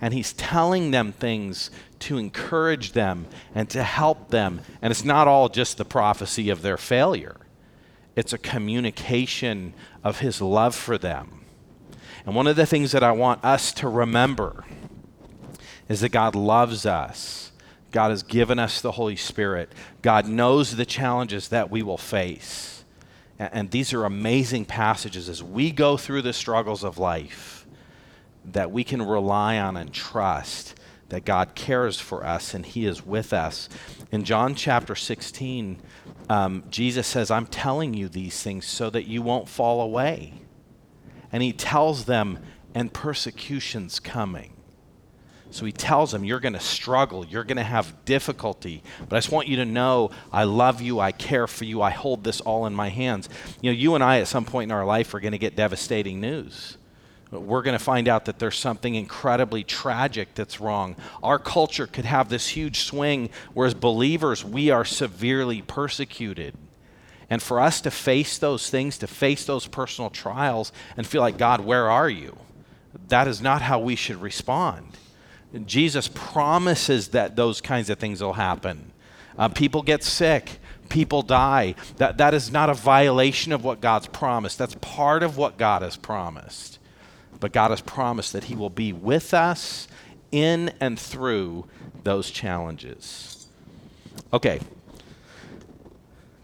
And 0.00 0.14
he's 0.14 0.32
telling 0.32 0.90
them 0.90 1.12
things 1.12 1.70
to 2.00 2.16
encourage 2.16 2.92
them 2.92 3.26
and 3.54 3.68
to 3.70 3.82
help 3.82 4.30
them. 4.30 4.60
And 4.80 4.90
it's 4.90 5.04
not 5.04 5.28
all 5.28 5.48
just 5.48 5.76
the 5.76 5.84
prophecy 5.84 6.48
of 6.48 6.62
their 6.62 6.78
failure, 6.78 7.36
it's 8.16 8.32
a 8.32 8.38
communication 8.38 9.74
of 10.02 10.20
his 10.20 10.40
love 10.40 10.74
for 10.74 10.96
them. 10.96 11.44
And 12.24 12.34
one 12.34 12.46
of 12.46 12.56
the 12.56 12.64
things 12.64 12.92
that 12.92 13.02
I 13.02 13.12
want 13.12 13.44
us 13.44 13.72
to 13.74 13.88
remember 13.88 14.64
is 15.88 16.00
that 16.00 16.10
God 16.10 16.34
loves 16.34 16.86
us. 16.86 17.52
God 17.90 18.08
has 18.08 18.22
given 18.22 18.58
us 18.58 18.80
the 18.80 18.92
Holy 18.92 19.16
Spirit. 19.16 19.70
God 20.00 20.26
knows 20.26 20.76
the 20.76 20.86
challenges 20.86 21.48
that 21.48 21.70
we 21.70 21.82
will 21.82 21.98
face. 21.98 22.73
And 23.38 23.70
these 23.70 23.92
are 23.92 24.04
amazing 24.04 24.64
passages 24.66 25.28
as 25.28 25.42
we 25.42 25.72
go 25.72 25.96
through 25.96 26.22
the 26.22 26.32
struggles 26.32 26.84
of 26.84 26.98
life 26.98 27.66
that 28.44 28.70
we 28.70 28.84
can 28.84 29.02
rely 29.02 29.58
on 29.58 29.76
and 29.76 29.92
trust 29.92 30.74
that 31.08 31.24
God 31.24 31.54
cares 31.54 32.00
for 32.00 32.24
us 32.24 32.54
and 32.54 32.64
He 32.64 32.86
is 32.86 33.04
with 33.04 33.32
us. 33.32 33.68
In 34.10 34.24
John 34.24 34.54
chapter 34.54 34.94
16, 34.94 35.80
um, 36.28 36.64
Jesus 36.70 37.06
says, 37.06 37.30
I'm 37.30 37.46
telling 37.46 37.94
you 37.94 38.08
these 38.08 38.42
things 38.42 38.66
so 38.66 38.90
that 38.90 39.06
you 39.06 39.22
won't 39.22 39.48
fall 39.48 39.80
away. 39.80 40.34
And 41.32 41.42
He 41.42 41.52
tells 41.52 42.04
them, 42.04 42.38
and 42.74 42.92
persecution's 42.92 44.00
coming. 44.00 44.53
So 45.54 45.64
he 45.64 45.70
tells 45.70 46.10
them, 46.10 46.24
You're 46.24 46.40
going 46.40 46.54
to 46.54 46.60
struggle. 46.60 47.24
You're 47.24 47.44
going 47.44 47.58
to 47.58 47.62
have 47.62 48.04
difficulty. 48.04 48.82
But 49.08 49.14
I 49.14 49.18
just 49.18 49.30
want 49.30 49.46
you 49.46 49.56
to 49.56 49.64
know 49.64 50.10
I 50.32 50.42
love 50.42 50.82
you. 50.82 50.98
I 50.98 51.12
care 51.12 51.46
for 51.46 51.64
you. 51.64 51.80
I 51.80 51.90
hold 51.90 52.24
this 52.24 52.40
all 52.40 52.66
in 52.66 52.74
my 52.74 52.88
hands. 52.88 53.28
You 53.60 53.70
know, 53.70 53.76
you 53.76 53.94
and 53.94 54.02
I, 54.02 54.18
at 54.18 54.26
some 54.26 54.44
point 54.44 54.70
in 54.70 54.76
our 54.76 54.84
life, 54.84 55.14
are 55.14 55.20
going 55.20 55.30
to 55.30 55.38
get 55.38 55.54
devastating 55.54 56.20
news. 56.20 56.76
We're 57.30 57.62
going 57.62 57.78
to 57.78 57.82
find 57.84 58.08
out 58.08 58.24
that 58.24 58.40
there's 58.40 58.58
something 58.58 58.96
incredibly 58.96 59.62
tragic 59.62 60.34
that's 60.34 60.60
wrong. 60.60 60.96
Our 61.22 61.38
culture 61.38 61.86
could 61.86 62.04
have 62.04 62.28
this 62.28 62.48
huge 62.48 62.80
swing, 62.80 63.30
whereas 63.52 63.74
believers, 63.74 64.44
we 64.44 64.70
are 64.70 64.84
severely 64.84 65.62
persecuted. 65.62 66.56
And 67.30 67.40
for 67.40 67.60
us 67.60 67.80
to 67.82 67.92
face 67.92 68.38
those 68.38 68.70
things, 68.70 68.98
to 68.98 69.06
face 69.06 69.44
those 69.44 69.68
personal 69.68 70.10
trials, 70.10 70.72
and 70.96 71.06
feel 71.06 71.22
like, 71.22 71.38
God, 71.38 71.60
where 71.60 71.88
are 71.88 72.10
you? 72.10 72.36
That 73.08 73.28
is 73.28 73.40
not 73.40 73.62
how 73.62 73.78
we 73.78 73.94
should 73.94 74.20
respond. 74.20 74.96
Jesus 75.66 76.08
promises 76.08 77.08
that 77.08 77.36
those 77.36 77.60
kinds 77.60 77.90
of 77.90 77.98
things 77.98 78.22
will 78.22 78.32
happen. 78.34 78.92
Uh, 79.38 79.48
people 79.48 79.82
get 79.82 80.02
sick, 80.02 80.58
people 80.88 81.22
die. 81.22 81.74
That, 81.96 82.18
that 82.18 82.34
is 82.34 82.50
not 82.50 82.70
a 82.70 82.74
violation 82.74 83.52
of 83.52 83.64
what 83.64 83.80
God's 83.80 84.06
promised. 84.06 84.58
That's 84.58 84.76
part 84.80 85.22
of 85.22 85.36
what 85.36 85.56
God 85.56 85.82
has 85.82 85.96
promised. 85.96 86.78
But 87.40 87.52
God 87.52 87.70
has 87.70 87.80
promised 87.80 88.32
that 88.32 88.44
He 88.44 88.54
will 88.54 88.70
be 88.70 88.92
with 88.92 89.34
us 89.34 89.88
in 90.32 90.72
and 90.80 90.98
through 90.98 91.66
those 92.02 92.30
challenges. 92.30 93.46
Okay, 94.32 94.60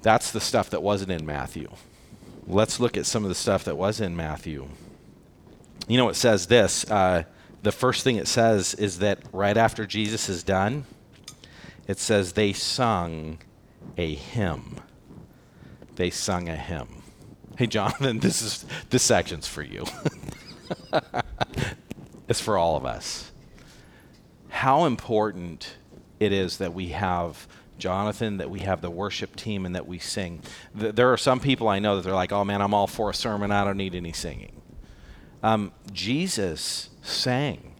that's 0.02 0.30
the 0.30 0.40
stuff 0.40 0.70
that 0.70 0.82
wasn't 0.82 1.10
in 1.10 1.26
Matthew. 1.26 1.68
Let's 2.46 2.80
look 2.80 2.96
at 2.96 3.06
some 3.06 3.24
of 3.24 3.28
the 3.28 3.34
stuff 3.34 3.64
that 3.64 3.76
was 3.76 4.00
in 4.00 4.16
Matthew. 4.16 4.68
You 5.88 5.96
know, 5.96 6.08
it 6.08 6.16
says 6.16 6.46
this. 6.46 6.88
Uh, 6.90 7.24
the 7.62 7.72
first 7.72 8.04
thing 8.04 8.16
it 8.16 8.28
says 8.28 8.74
is 8.74 8.98
that 9.00 9.18
right 9.32 9.56
after 9.56 9.86
Jesus 9.86 10.28
is 10.28 10.42
done, 10.42 10.84
it 11.86 11.98
says 11.98 12.32
they 12.32 12.52
sung 12.52 13.38
a 13.96 14.14
hymn. 14.14 14.76
They 15.96 16.10
sung 16.10 16.48
a 16.48 16.56
hymn. 16.56 17.02
Hey, 17.58 17.66
Jonathan, 17.66 18.20
this 18.20 18.40
is 18.40 18.64
this 18.88 19.02
section's 19.02 19.46
for 19.46 19.62
you. 19.62 19.84
it's 22.28 22.40
for 22.40 22.56
all 22.56 22.76
of 22.76 22.86
us. 22.86 23.30
How 24.48 24.84
important 24.84 25.76
it 26.18 26.32
is 26.32 26.58
that 26.58 26.72
we 26.72 26.88
have 26.88 27.46
Jonathan, 27.78 28.38
that 28.38 28.50
we 28.50 28.60
have 28.60 28.80
the 28.80 28.90
worship 28.90 29.36
team, 29.36 29.66
and 29.66 29.74
that 29.74 29.86
we 29.86 29.98
sing. 29.98 30.42
there 30.74 31.12
are 31.12 31.16
some 31.16 31.40
people 31.40 31.68
I 31.68 31.78
know 31.78 31.96
that 31.96 32.02
they're 32.02 32.14
like, 32.14 32.32
oh 32.32 32.44
man, 32.44 32.62
I'm 32.62 32.74
all 32.74 32.86
for 32.86 33.10
a 33.10 33.14
sermon. 33.14 33.50
I 33.50 33.64
don't 33.64 33.76
need 33.76 33.94
any 33.94 34.12
singing. 34.12 34.59
Um, 35.42 35.72
Jesus 35.92 36.90
sang. 37.02 37.70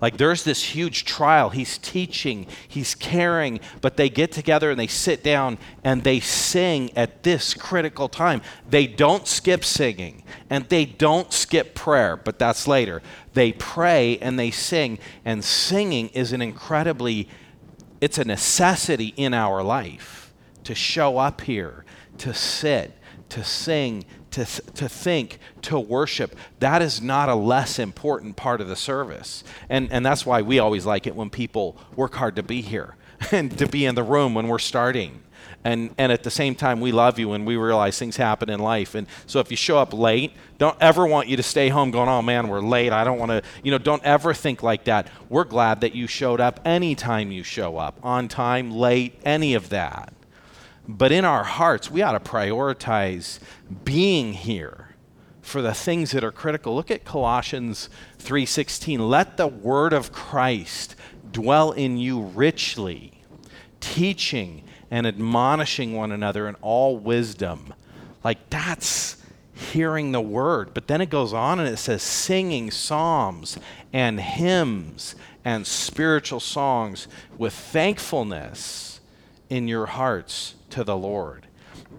Like 0.00 0.16
there's 0.16 0.44
this 0.44 0.62
huge 0.62 1.04
trial. 1.04 1.50
He's 1.50 1.76
teaching, 1.76 2.46
he's 2.68 2.94
caring, 2.94 3.58
but 3.80 3.96
they 3.96 4.08
get 4.08 4.30
together 4.30 4.70
and 4.70 4.78
they 4.78 4.86
sit 4.86 5.24
down 5.24 5.58
and 5.82 6.04
they 6.04 6.20
sing 6.20 6.96
at 6.96 7.24
this 7.24 7.52
critical 7.52 8.08
time. 8.08 8.40
They 8.68 8.86
don't 8.86 9.26
skip 9.26 9.64
singing 9.64 10.22
and 10.50 10.68
they 10.68 10.84
don't 10.84 11.32
skip 11.32 11.74
prayer, 11.74 12.16
but 12.16 12.38
that's 12.38 12.68
later. 12.68 13.02
They 13.32 13.52
pray 13.52 14.18
and 14.18 14.38
they 14.38 14.52
sing, 14.52 14.98
and 15.24 15.44
singing 15.44 16.08
is 16.10 16.32
an 16.32 16.42
incredibly 16.42 17.28
it's 18.00 18.18
a 18.18 18.24
necessity 18.24 19.12
in 19.16 19.34
our 19.34 19.62
life 19.62 20.32
to 20.64 20.74
show 20.74 21.18
up 21.18 21.40
here, 21.40 21.84
to 22.18 22.32
sit, 22.32 22.96
to 23.30 23.42
sing, 23.42 24.04
to, 24.32 24.44
to 24.44 24.88
think, 24.88 25.38
to 25.62 25.78
worship. 25.78 26.36
That 26.60 26.82
is 26.82 27.00
not 27.00 27.28
a 27.28 27.34
less 27.34 27.78
important 27.78 28.36
part 28.36 28.60
of 28.60 28.68
the 28.68 28.76
service. 28.76 29.44
And, 29.68 29.90
and 29.90 30.04
that's 30.04 30.26
why 30.26 30.42
we 30.42 30.58
always 30.58 30.86
like 30.86 31.06
it 31.06 31.16
when 31.16 31.30
people 31.30 31.76
work 31.96 32.14
hard 32.14 32.36
to 32.36 32.42
be 32.42 32.60
here 32.60 32.96
and 33.32 33.56
to 33.58 33.66
be 33.66 33.84
in 33.84 33.94
the 33.94 34.02
room 34.02 34.34
when 34.34 34.48
we're 34.48 34.58
starting 34.58 35.22
and 35.64 35.94
and 35.98 36.12
at 36.12 36.22
the 36.22 36.30
same 36.30 36.54
time 36.54 36.80
we 36.80 36.92
love 36.92 37.18
you 37.18 37.32
and 37.32 37.46
we 37.46 37.56
realize 37.56 37.98
things 37.98 38.16
happen 38.16 38.48
in 38.48 38.60
life 38.60 38.94
and 38.94 39.06
so 39.26 39.40
if 39.40 39.50
you 39.50 39.56
show 39.56 39.78
up 39.78 39.92
late 39.92 40.32
don't 40.58 40.76
ever 40.80 41.06
want 41.06 41.28
you 41.28 41.36
to 41.36 41.42
stay 41.42 41.68
home 41.68 41.90
going 41.90 42.08
oh 42.08 42.22
man 42.22 42.48
we're 42.48 42.60
late 42.60 42.92
i 42.92 43.02
don't 43.04 43.18
want 43.18 43.30
to 43.30 43.42
you 43.62 43.70
know 43.70 43.78
don't 43.78 44.02
ever 44.04 44.32
think 44.32 44.62
like 44.62 44.84
that 44.84 45.08
we're 45.28 45.44
glad 45.44 45.80
that 45.80 45.94
you 45.94 46.06
showed 46.06 46.40
up 46.40 46.60
anytime 46.64 47.32
you 47.32 47.42
show 47.42 47.76
up 47.76 47.98
on 48.02 48.28
time 48.28 48.70
late 48.70 49.18
any 49.24 49.54
of 49.54 49.68
that 49.68 50.12
but 50.88 51.12
in 51.12 51.24
our 51.24 51.44
hearts 51.44 51.90
we 51.90 52.02
ought 52.02 52.12
to 52.12 52.30
prioritize 52.30 53.38
being 53.84 54.32
here 54.32 54.94
for 55.42 55.62
the 55.62 55.74
things 55.74 56.10
that 56.10 56.24
are 56.24 56.32
critical 56.32 56.74
look 56.74 56.90
at 56.90 57.04
colossians 57.04 57.88
3.16 58.18 58.98
let 59.08 59.36
the 59.36 59.46
word 59.46 59.92
of 59.92 60.10
christ 60.12 60.96
dwell 61.30 61.72
in 61.72 61.96
you 61.98 62.20
richly 62.20 63.18
teaching 63.80 64.64
and 64.90 65.06
admonishing 65.06 65.94
one 65.94 66.12
another 66.12 66.48
in 66.48 66.54
all 66.56 66.96
wisdom. 66.96 67.74
Like 68.24 68.50
that's 68.50 69.16
hearing 69.52 70.12
the 70.12 70.20
word. 70.20 70.72
But 70.74 70.86
then 70.86 71.00
it 71.00 71.10
goes 71.10 71.32
on 71.32 71.58
and 71.58 71.68
it 71.68 71.78
says 71.78 72.02
singing 72.02 72.70
psalms 72.70 73.58
and 73.92 74.20
hymns 74.20 75.14
and 75.44 75.66
spiritual 75.66 76.40
songs 76.40 77.08
with 77.36 77.52
thankfulness 77.52 78.87
in 79.48 79.68
your 79.68 79.86
hearts 79.86 80.54
to 80.70 80.84
the 80.84 80.96
Lord. 80.96 81.46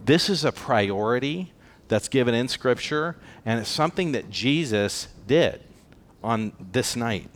This 0.06 0.30
is 0.30 0.44
a 0.44 0.52
priority 0.52 1.54
that's 1.88 2.08
given 2.08 2.34
in 2.34 2.48
Scripture, 2.48 3.16
and 3.46 3.60
it's 3.60 3.70
something 3.70 4.12
that 4.12 4.30
Jesus 4.30 5.08
did 5.28 5.62
on 6.24 6.52
this 6.72 6.96
night. 6.96 7.30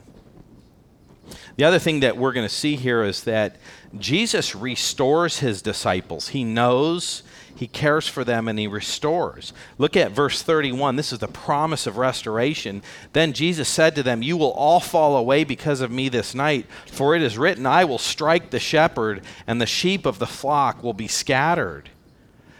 The 1.55 1.63
other 1.63 1.79
thing 1.79 2.01
that 2.01 2.17
we're 2.17 2.33
going 2.33 2.47
to 2.47 2.53
see 2.53 2.75
here 2.75 3.03
is 3.03 3.23
that 3.23 3.57
Jesus 3.97 4.55
restores 4.55 5.39
his 5.39 5.61
disciples. 5.61 6.29
He 6.29 6.43
knows, 6.43 7.23
he 7.55 7.67
cares 7.67 8.07
for 8.07 8.23
them, 8.23 8.47
and 8.47 8.57
he 8.57 8.67
restores. 8.67 9.53
Look 9.77 9.95
at 9.95 10.11
verse 10.11 10.41
31. 10.41 10.95
This 10.95 11.13
is 11.13 11.19
the 11.19 11.27
promise 11.27 11.85
of 11.85 11.97
restoration. 11.97 12.81
Then 13.13 13.33
Jesus 13.33 13.69
said 13.69 13.95
to 13.95 14.03
them, 14.03 14.23
You 14.23 14.37
will 14.37 14.51
all 14.51 14.79
fall 14.79 15.15
away 15.15 15.43
because 15.43 15.81
of 15.81 15.91
me 15.91 16.09
this 16.09 16.33
night, 16.33 16.65
for 16.91 17.15
it 17.15 17.21
is 17.21 17.37
written, 17.37 17.65
I 17.65 17.85
will 17.85 17.99
strike 17.99 18.49
the 18.49 18.59
shepherd, 18.59 19.21
and 19.45 19.61
the 19.61 19.65
sheep 19.65 20.05
of 20.05 20.19
the 20.19 20.27
flock 20.27 20.83
will 20.83 20.93
be 20.93 21.07
scattered. 21.07 21.89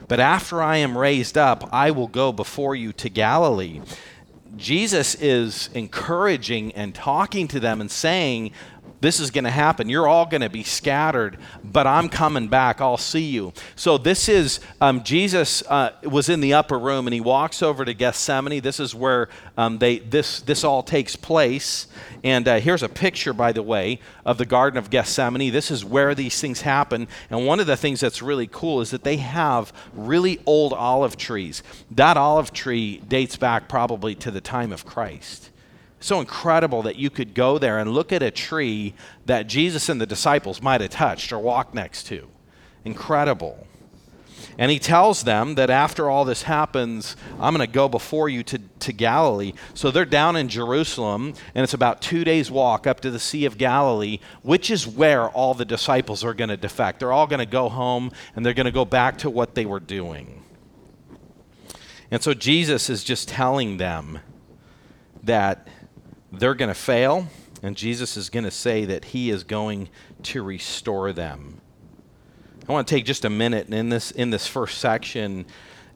But 0.07 0.19
after 0.19 0.61
I 0.61 0.77
am 0.77 0.97
raised 0.97 1.37
up, 1.37 1.67
I 1.71 1.91
will 1.91 2.07
go 2.07 2.31
before 2.31 2.75
you 2.75 2.93
to 2.93 3.09
Galilee. 3.09 3.81
Jesus 4.55 5.15
is 5.15 5.69
encouraging 5.73 6.73
and 6.73 6.93
talking 6.93 7.47
to 7.47 7.59
them 7.59 7.81
and 7.81 7.89
saying, 7.89 8.51
this 9.03 9.19
is 9.19 9.31
going 9.31 9.43
to 9.43 9.51
happen. 9.51 9.89
You're 9.89 10.07
all 10.07 10.25
going 10.25 10.41
to 10.41 10.49
be 10.49 10.63
scattered, 10.63 11.37
but 11.61 11.85
I'm 11.85 12.07
coming 12.07 12.47
back. 12.47 12.79
I'll 12.79 12.95
see 12.95 13.25
you. 13.25 13.51
So, 13.75 13.97
this 13.97 14.29
is 14.29 14.61
um, 14.79 15.03
Jesus 15.03 15.61
uh, 15.63 15.91
was 16.03 16.29
in 16.29 16.39
the 16.39 16.53
upper 16.53 16.79
room 16.79 17.05
and 17.05 17.13
he 17.13 17.19
walks 17.19 17.61
over 17.61 17.83
to 17.83 17.93
Gethsemane. 17.93 18.61
This 18.61 18.79
is 18.79 18.95
where 18.95 19.27
um, 19.57 19.77
they, 19.79 19.99
this, 19.99 20.39
this 20.39 20.63
all 20.63 20.81
takes 20.81 21.17
place. 21.17 21.87
And 22.23 22.47
uh, 22.47 22.61
here's 22.61 22.81
a 22.81 22.87
picture, 22.87 23.33
by 23.33 23.51
the 23.51 23.61
way, 23.61 23.99
of 24.25 24.37
the 24.37 24.45
Garden 24.45 24.77
of 24.77 24.89
Gethsemane. 24.89 25.51
This 25.51 25.69
is 25.69 25.83
where 25.83 26.15
these 26.15 26.39
things 26.39 26.61
happen. 26.61 27.09
And 27.29 27.45
one 27.45 27.59
of 27.59 27.67
the 27.67 27.75
things 27.75 27.99
that's 27.99 28.21
really 28.21 28.47
cool 28.47 28.79
is 28.79 28.91
that 28.91 29.03
they 29.03 29.17
have 29.17 29.73
really 29.93 30.39
old 30.45 30.71
olive 30.71 31.17
trees. 31.17 31.61
That 31.91 32.15
olive 32.15 32.53
tree 32.53 33.01
dates 33.05 33.35
back 33.35 33.67
probably 33.67 34.15
to 34.15 34.31
the 34.31 34.39
time 34.39 34.71
of 34.71 34.85
Christ 34.85 35.49
so 36.05 36.19
incredible 36.19 36.81
that 36.83 36.97
you 36.97 37.09
could 37.09 37.33
go 37.33 37.57
there 37.57 37.79
and 37.79 37.91
look 37.91 38.11
at 38.11 38.21
a 38.21 38.31
tree 38.31 38.93
that 39.25 39.47
Jesus 39.47 39.89
and 39.89 40.01
the 40.01 40.05
disciples 40.05 40.61
might 40.61 40.81
have 40.81 40.89
touched 40.89 41.31
or 41.31 41.39
walked 41.39 41.73
next 41.73 42.03
to. 42.07 42.27
Incredible. 42.85 43.67
And 44.57 44.69
he 44.69 44.79
tells 44.79 45.23
them 45.23 45.55
that 45.55 45.69
after 45.69 46.09
all 46.09 46.25
this 46.25 46.43
happens, 46.43 47.15
I'm 47.39 47.55
going 47.55 47.65
to 47.65 47.71
go 47.71 47.89
before 47.89 48.29
you 48.29 48.43
to, 48.43 48.59
to 48.81 48.93
Galilee. 48.93 49.53
So 49.73 49.89
they're 49.89 50.05
down 50.05 50.35
in 50.35 50.47
Jerusalem, 50.47 51.33
and 51.55 51.63
it's 51.63 51.73
about 51.73 52.01
two 52.01 52.23
days' 52.23 52.51
walk 52.51 52.85
up 52.85 52.99
to 53.01 53.09
the 53.09 53.19
Sea 53.19 53.45
of 53.45 53.57
Galilee, 53.57 54.19
which 54.41 54.69
is 54.69 54.85
where 54.85 55.29
all 55.29 55.53
the 55.53 55.65
disciples 55.65 56.23
are 56.23 56.33
going 56.33 56.49
to 56.49 56.57
defect. 56.57 56.99
They're 56.99 57.11
all 57.11 57.27
going 57.27 57.39
to 57.39 57.45
go 57.45 57.69
home, 57.69 58.11
and 58.35 58.45
they're 58.45 58.53
going 58.53 58.65
to 58.65 58.71
go 58.71 58.85
back 58.85 59.17
to 59.19 59.29
what 59.29 59.55
they 59.55 59.65
were 59.65 59.79
doing. 59.79 60.43
And 62.11 62.21
so 62.21 62.33
Jesus 62.33 62.89
is 62.89 63.03
just 63.03 63.27
telling 63.27 63.77
them 63.77 64.19
that 65.23 65.67
they're 66.39 66.55
going 66.55 66.69
to 66.69 66.75
fail, 66.75 67.27
and 67.61 67.77
Jesus 67.77 68.17
is 68.17 68.29
going 68.29 68.43
to 68.43 68.51
say 68.51 68.85
that 68.85 69.05
he 69.05 69.29
is 69.29 69.43
going 69.43 69.89
to 70.23 70.43
restore 70.43 71.13
them. 71.13 71.61
I 72.67 72.71
want 72.71 72.87
to 72.87 72.95
take 72.95 73.05
just 73.05 73.25
a 73.25 73.29
minute 73.29 73.69
in 73.69 73.89
this 73.89 74.11
in 74.11 74.29
this 74.29 74.47
first 74.47 74.77
section. 74.77 75.45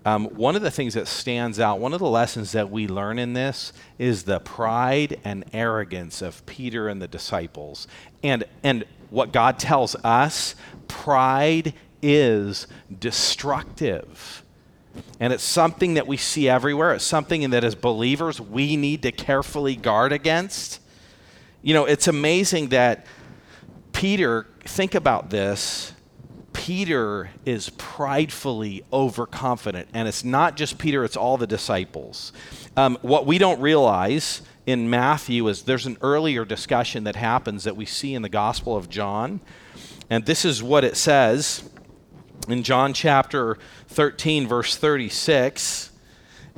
Um, 0.06 0.26
one 0.28 0.56
of 0.56 0.62
the 0.62 0.72
things 0.72 0.94
that 0.94 1.08
stands 1.08 1.60
out, 1.60 1.80
one 1.80 1.92
of 1.92 2.00
the 2.00 2.08
lessons 2.08 2.54
that 2.54 2.70
we 2.70 2.88
learn 2.88 3.20
in 3.20 3.34
this 3.34 3.74
is 3.98 4.24
the 4.24 4.40
pride 4.40 5.20
and 5.26 5.44
arrogance 5.52 6.22
of 6.22 6.46
Peter 6.46 6.88
and 6.88 7.02
the 7.02 7.10
disciples. 7.10 7.90
And, 8.24 8.46
and 8.64 8.86
what 9.10 9.34
God 9.34 9.60
tells 9.60 9.96
us, 10.06 10.56
pride 10.88 11.74
is 12.02 12.68
destructive. 13.00 14.44
And 15.20 15.34
it's 15.34 15.44
something 15.44 15.96
that 15.96 16.08
we 16.08 16.18
see 16.18 16.48
everywhere. 16.48 16.94
It's 16.94 17.04
something 17.04 17.50
that 17.50 17.64
as 17.64 17.76
believers 17.76 18.40
we 18.40 18.76
need 18.76 19.02
to 19.04 19.12
carefully 19.12 19.76
guard 19.76 20.12
against. 20.12 20.80
You 21.62 21.74
know, 21.74 21.86
it's 21.86 22.08
amazing 22.08 22.70
that 22.70 23.06
Peter, 23.94 24.46
think 24.62 24.94
about 24.94 25.32
this. 25.32 25.94
Peter 26.54 27.32
is 27.46 27.70
pridefully 27.78 28.84
overconfident. 28.92 29.88
And 29.94 30.08
it's 30.08 30.24
not 30.24 30.56
just 30.56 30.78
Peter, 30.78 31.04
it's 31.04 31.18
all 31.18 31.38
the 31.38 31.48
disciples. 31.48 32.32
Um, 32.76 32.98
what 33.02 33.26
we 33.26 33.38
don't 33.38 33.60
realize 33.60 34.42
in 34.66 34.90
Matthew 34.90 35.48
is 35.48 35.64
there's 35.64 35.86
an 35.86 35.98
earlier 36.02 36.46
discussion 36.46 37.06
that 37.06 37.16
happens 37.16 37.64
that 37.64 37.76
we 37.76 37.86
see 37.86 38.14
in 38.14 38.22
the 38.22 38.30
Gospel 38.30 38.76
of 38.76 38.90
John. 38.90 39.40
And 40.10 40.26
this 40.26 40.46
is 40.46 40.62
what 40.62 40.84
it 40.84 40.98
says 40.98 41.68
in 42.48 42.64
John 42.64 42.94
chapter 42.94 43.58
13, 43.88 44.48
verse 44.48 44.76
36, 44.76 45.92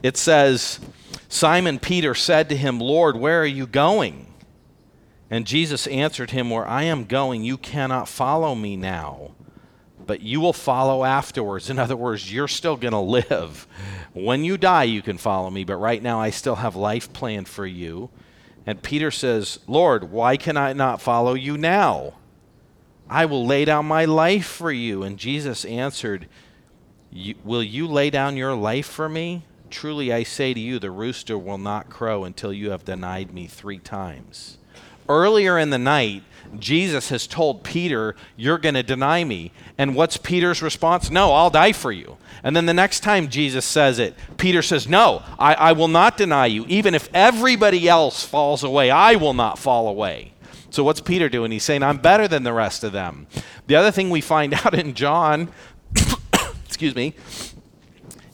it 0.04 0.18
says, 0.18 0.80
Simon 1.28 1.80
Peter 1.80 2.16
said 2.16 2.50
to 2.50 2.56
him, 2.56 2.80
Lord, 2.80 3.16
where 3.16 3.42
are 3.42 3.46
you 3.46 3.68
going? 3.68 4.28
And 5.30 5.46
Jesus 5.46 5.86
answered 5.88 6.32
him, 6.32 6.50
Where 6.50 6.68
I 6.68 6.84
am 6.84 7.06
going, 7.06 7.44
you 7.44 7.58
cannot 7.58 8.08
follow 8.08 8.56
me 8.56 8.76
now, 8.76 9.32
but 10.06 10.22
you 10.22 10.42
will 10.42 10.54
follow 10.54 11.04
afterwards. 11.04 11.70
In 11.70 11.78
other 11.78 11.96
words, 11.96 12.34
you're 12.34 12.48
still 12.48 12.76
going 12.76 12.94
to 12.94 13.00
live. 13.00 13.68
When 14.14 14.44
you 14.44 14.58
die, 14.58 14.86
you 14.86 15.04
can 15.04 15.20
follow 15.20 15.50
me, 15.52 15.64
but 15.64 15.78
right 15.78 16.02
now 16.02 16.20
I 16.20 16.32
still 16.32 16.56
have 16.56 16.76
life 16.76 17.14
planned 17.14 17.48
for 17.48 17.66
you. 17.66 18.10
And 18.66 18.82
Peter 18.82 19.12
says, 19.12 19.60
Lord, 19.68 20.12
why 20.12 20.36
can 20.36 20.58
I 20.58 20.74
not 20.74 21.02
follow 21.02 21.36
you 21.36 21.58
now? 21.58 22.14
I 23.10 23.26
will 23.26 23.46
lay 23.46 23.66
down 23.66 23.86
my 23.86 24.06
life 24.06 24.46
for 24.46 24.72
you. 24.72 25.04
And 25.04 25.18
Jesus 25.18 25.66
answered, 25.66 26.28
Will 27.44 27.64
you 27.64 27.88
lay 27.88 28.10
down 28.10 28.38
your 28.38 28.54
life 28.54 28.86
for 28.86 29.10
me? 29.10 29.44
Truly 29.70 30.12
I 30.12 30.24
say 30.24 30.54
to 30.54 30.60
you, 30.60 30.80
the 30.80 30.92
rooster 30.92 31.38
will 31.38 31.58
not 31.58 31.90
crow 31.90 32.24
until 32.24 32.52
you 32.52 32.72
have 32.72 32.86
denied 32.86 33.34
me 33.34 33.48
three 33.48 33.80
times. 33.80 34.58
Earlier 35.08 35.58
in 35.58 35.72
the 35.72 35.80
night, 35.80 36.24
Jesus 36.58 37.10
has 37.10 37.28
told 37.28 37.64
Peter, 37.64 38.16
You're 38.36 38.58
going 38.58 38.76
to 38.76 38.84
deny 38.84 39.24
me. 39.24 39.52
And 39.78 39.96
what's 39.96 40.18
Peter's 40.18 40.62
response? 40.62 41.10
No, 41.10 41.32
I'll 41.34 41.50
die 41.50 41.72
for 41.72 41.92
you. 41.92 42.18
And 42.44 42.56
then 42.56 42.66
the 42.66 42.74
next 42.74 43.02
time 43.02 43.30
Jesus 43.30 43.66
says 43.66 44.00
it, 44.00 44.16
Peter 44.38 44.62
says, 44.62 44.88
No, 44.88 45.24
I, 45.38 45.54
I 45.56 45.72
will 45.74 45.88
not 45.88 46.18
deny 46.18 46.46
you. 46.46 46.66
Even 46.68 46.94
if 46.94 47.10
everybody 47.14 47.88
else 47.88 48.24
falls 48.24 48.64
away, 48.64 48.92
I 48.92 49.16
will 49.16 49.34
not 49.34 49.60
fall 49.60 49.88
away. 49.88 50.34
So 50.70 50.84
what's 50.84 51.02
Peter 51.02 51.30
doing? 51.30 51.52
He's 51.52 51.64
saying, 51.64 51.82
I'm 51.82 51.98
better 51.98 52.28
than 52.28 52.44
the 52.44 52.54
rest 52.54 52.84
of 52.84 52.92
them. 52.92 53.28
The 53.68 53.76
other 53.76 53.92
thing 53.92 54.10
we 54.10 54.22
find 54.22 54.54
out 54.66 54.74
in 54.74 54.94
John, 54.94 55.50
excuse 56.80 56.96
me, 56.96 57.14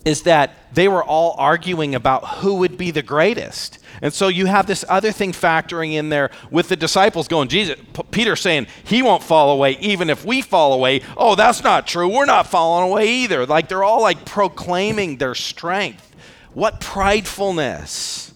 is 0.05 0.21
that 0.21 0.51
they 0.71 0.87
were 0.87 1.03
all 1.03 1.33
arguing 1.39 1.95
about 1.95 2.27
who 2.37 2.53
would 2.57 2.77
be 2.77 2.91
the 2.91 3.01
greatest. 3.01 3.79
And 4.03 4.13
so 4.13 4.27
you 4.27 4.45
have 4.45 4.67
this 4.67 4.85
other 4.87 5.11
thing 5.11 5.31
factoring 5.31 5.93
in 5.93 6.09
there 6.09 6.29
with 6.51 6.69
the 6.69 6.75
disciples 6.75 7.27
going, 7.27 7.47
Jesus, 7.47 7.79
P- 7.93 8.03
Peter 8.11 8.35
saying, 8.35 8.67
he 8.83 9.01
won't 9.01 9.23
fall 9.23 9.49
away 9.49 9.77
even 9.79 10.11
if 10.11 10.23
we 10.23 10.43
fall 10.43 10.73
away. 10.73 11.01
Oh, 11.17 11.33
that's 11.33 11.63
not 11.63 11.87
true. 11.87 12.07
We're 12.07 12.25
not 12.25 12.45
falling 12.45 12.91
away 12.91 13.07
either. 13.07 13.47
Like 13.47 13.67
they're 13.67 13.83
all 13.83 14.03
like 14.03 14.25
proclaiming 14.25 15.17
their 15.17 15.33
strength. 15.33 16.15
What 16.53 16.79
pridefulness 16.79 18.31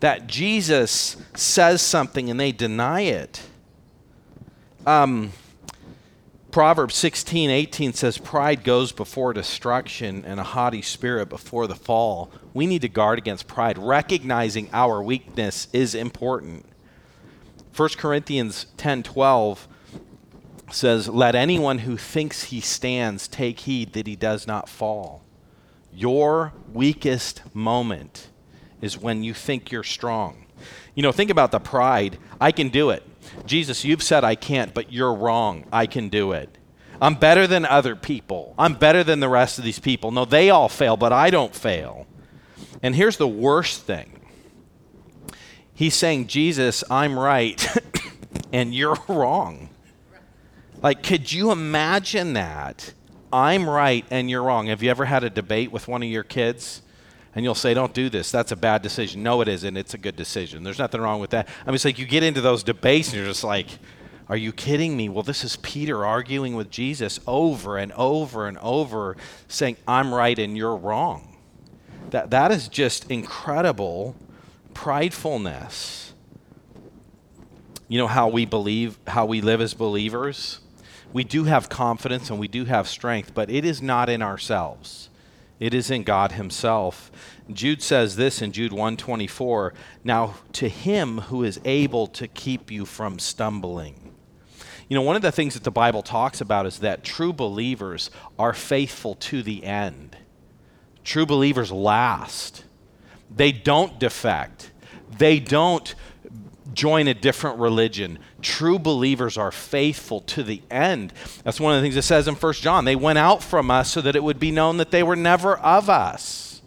that 0.00 0.26
Jesus 0.26 1.18
says 1.34 1.82
something 1.82 2.30
and 2.30 2.40
they 2.40 2.52
deny 2.52 3.02
it. 3.02 3.42
Um, 4.86 5.32
Proverbs 6.58 6.96
16, 6.96 7.50
18 7.50 7.92
says, 7.92 8.18
Pride 8.18 8.64
goes 8.64 8.90
before 8.90 9.32
destruction 9.32 10.24
and 10.24 10.40
a 10.40 10.42
haughty 10.42 10.82
spirit 10.82 11.28
before 11.28 11.68
the 11.68 11.76
fall. 11.76 12.32
We 12.52 12.66
need 12.66 12.82
to 12.82 12.88
guard 12.88 13.16
against 13.16 13.46
pride. 13.46 13.78
Recognizing 13.78 14.68
our 14.72 15.00
weakness 15.00 15.68
is 15.72 15.94
important. 15.94 16.66
1 17.76 17.90
Corinthians 17.90 18.66
10, 18.76 19.04
12 19.04 19.68
says, 20.72 21.08
Let 21.08 21.36
anyone 21.36 21.78
who 21.78 21.96
thinks 21.96 22.42
he 22.42 22.60
stands 22.60 23.28
take 23.28 23.60
heed 23.60 23.92
that 23.92 24.08
he 24.08 24.16
does 24.16 24.48
not 24.48 24.68
fall. 24.68 25.22
Your 25.94 26.54
weakest 26.72 27.54
moment 27.54 28.30
is 28.80 28.98
when 28.98 29.22
you 29.22 29.32
think 29.32 29.70
you're 29.70 29.84
strong. 29.84 30.47
You 30.94 31.02
know, 31.02 31.12
think 31.12 31.30
about 31.30 31.52
the 31.52 31.60
pride. 31.60 32.18
I 32.40 32.52
can 32.52 32.68
do 32.68 32.90
it. 32.90 33.02
Jesus, 33.46 33.84
you've 33.84 34.02
said 34.02 34.24
I 34.24 34.34
can't, 34.34 34.74
but 34.74 34.92
you're 34.92 35.14
wrong. 35.14 35.64
I 35.72 35.86
can 35.86 36.08
do 36.08 36.32
it. 36.32 36.56
I'm 37.00 37.14
better 37.14 37.46
than 37.46 37.64
other 37.64 37.94
people. 37.94 38.54
I'm 38.58 38.74
better 38.74 39.04
than 39.04 39.20
the 39.20 39.28
rest 39.28 39.58
of 39.58 39.64
these 39.64 39.78
people. 39.78 40.10
No, 40.10 40.24
they 40.24 40.50
all 40.50 40.68
fail, 40.68 40.96
but 40.96 41.12
I 41.12 41.30
don't 41.30 41.54
fail. 41.54 42.06
And 42.82 42.94
here's 42.94 43.16
the 43.16 43.28
worst 43.28 43.82
thing 43.82 44.20
He's 45.74 45.94
saying, 45.94 46.26
Jesus, 46.26 46.82
I'm 46.90 47.16
right, 47.18 47.64
and 48.52 48.74
you're 48.74 48.98
wrong. 49.08 49.68
Like, 50.82 51.02
could 51.02 51.32
you 51.32 51.50
imagine 51.52 52.32
that? 52.34 52.92
I'm 53.32 53.68
right 53.68 54.04
and 54.10 54.30
you're 54.30 54.42
wrong. 54.42 54.66
Have 54.68 54.82
you 54.82 54.90
ever 54.90 55.04
had 55.04 55.24
a 55.24 55.30
debate 55.30 55.70
with 55.70 55.88
one 55.88 56.02
of 56.02 56.08
your 56.08 56.24
kids? 56.24 56.82
And 57.34 57.44
you'll 57.44 57.54
say, 57.54 57.74
"Don't 57.74 57.94
do 57.94 58.08
this. 58.08 58.30
That's 58.30 58.52
a 58.52 58.56
bad 58.56 58.82
decision." 58.82 59.22
No, 59.22 59.40
it 59.40 59.48
isn't. 59.48 59.76
It's 59.76 59.94
a 59.94 59.98
good 59.98 60.16
decision. 60.16 60.64
There's 60.64 60.78
nothing 60.78 61.00
wrong 61.00 61.20
with 61.20 61.30
that. 61.30 61.48
I 61.62 61.66
mean, 61.66 61.74
it's 61.74 61.84
like 61.84 61.98
you 61.98 62.06
get 62.06 62.22
into 62.22 62.40
those 62.40 62.62
debates 62.62 63.08
and 63.08 63.18
you're 63.18 63.26
just 63.26 63.44
like, 63.44 63.66
"Are 64.28 64.36
you 64.36 64.52
kidding 64.52 64.96
me?" 64.96 65.08
Well, 65.08 65.22
this 65.22 65.44
is 65.44 65.56
Peter 65.56 66.04
arguing 66.04 66.54
with 66.54 66.70
Jesus 66.70 67.20
over 67.26 67.76
and 67.76 67.92
over 67.92 68.46
and 68.46 68.58
over, 68.58 69.16
saying, 69.46 69.76
"I'm 69.86 70.14
right 70.14 70.38
and 70.38 70.56
you're 70.56 70.76
wrong." 70.76 71.36
That 72.10 72.30
that 72.30 72.50
is 72.50 72.68
just 72.68 73.10
incredible 73.10 74.16
pridefulness. 74.74 76.12
You 77.88 77.98
know 77.98 78.06
how 78.06 78.28
we 78.28 78.44
believe, 78.44 78.98
how 79.06 79.24
we 79.26 79.40
live 79.40 79.60
as 79.60 79.74
believers. 79.74 80.60
We 81.12 81.24
do 81.24 81.44
have 81.44 81.68
confidence 81.68 82.28
and 82.30 82.38
we 82.38 82.48
do 82.48 82.66
have 82.66 82.86
strength, 82.86 83.32
but 83.34 83.50
it 83.50 83.64
is 83.64 83.80
not 83.80 84.10
in 84.10 84.20
ourselves. 84.20 85.07
It 85.60 85.74
is 85.74 85.90
in 85.90 86.04
God 86.04 86.32
himself. 86.32 87.10
Jude 87.52 87.82
says 87.82 88.16
this 88.16 88.40
in 88.40 88.52
Jude 88.52 88.72
124, 88.72 89.74
now 90.04 90.34
to 90.52 90.68
him 90.68 91.18
who 91.22 91.42
is 91.42 91.60
able 91.64 92.06
to 92.08 92.28
keep 92.28 92.70
you 92.70 92.84
from 92.84 93.18
stumbling. 93.18 94.14
You 94.88 94.94
know, 94.94 95.02
one 95.02 95.16
of 95.16 95.22
the 95.22 95.32
things 95.32 95.54
that 95.54 95.64
the 95.64 95.70
Bible 95.70 96.02
talks 96.02 96.40
about 96.40 96.66
is 96.66 96.78
that 96.78 97.04
true 97.04 97.32
believers 97.32 98.10
are 98.38 98.54
faithful 98.54 99.14
to 99.16 99.42
the 99.42 99.64
end. 99.64 100.16
True 101.04 101.26
believers 101.26 101.70
last. 101.70 102.64
They 103.34 103.52
don't 103.52 103.98
defect. 103.98 104.70
They 105.16 105.40
don't 105.40 105.94
join 106.78 107.08
a 107.08 107.14
different 107.14 107.58
religion. 107.58 108.20
True 108.40 108.78
believers 108.78 109.36
are 109.36 109.50
faithful 109.50 110.20
to 110.20 110.44
the 110.44 110.62
end. 110.70 111.12
That's 111.42 111.58
one 111.58 111.74
of 111.74 111.82
the 111.82 111.84
things 111.84 111.96
it 111.96 112.02
says 112.02 112.28
in 112.28 112.36
1 112.36 112.52
John. 112.54 112.84
They 112.84 112.94
went 112.94 113.18
out 113.18 113.42
from 113.42 113.68
us 113.68 113.90
so 113.90 114.00
that 114.00 114.14
it 114.14 114.22
would 114.22 114.38
be 114.38 114.52
known 114.52 114.76
that 114.76 114.92
they 114.92 115.02
were 115.02 115.16
never 115.16 115.58
of 115.58 115.90
us. 115.90 116.62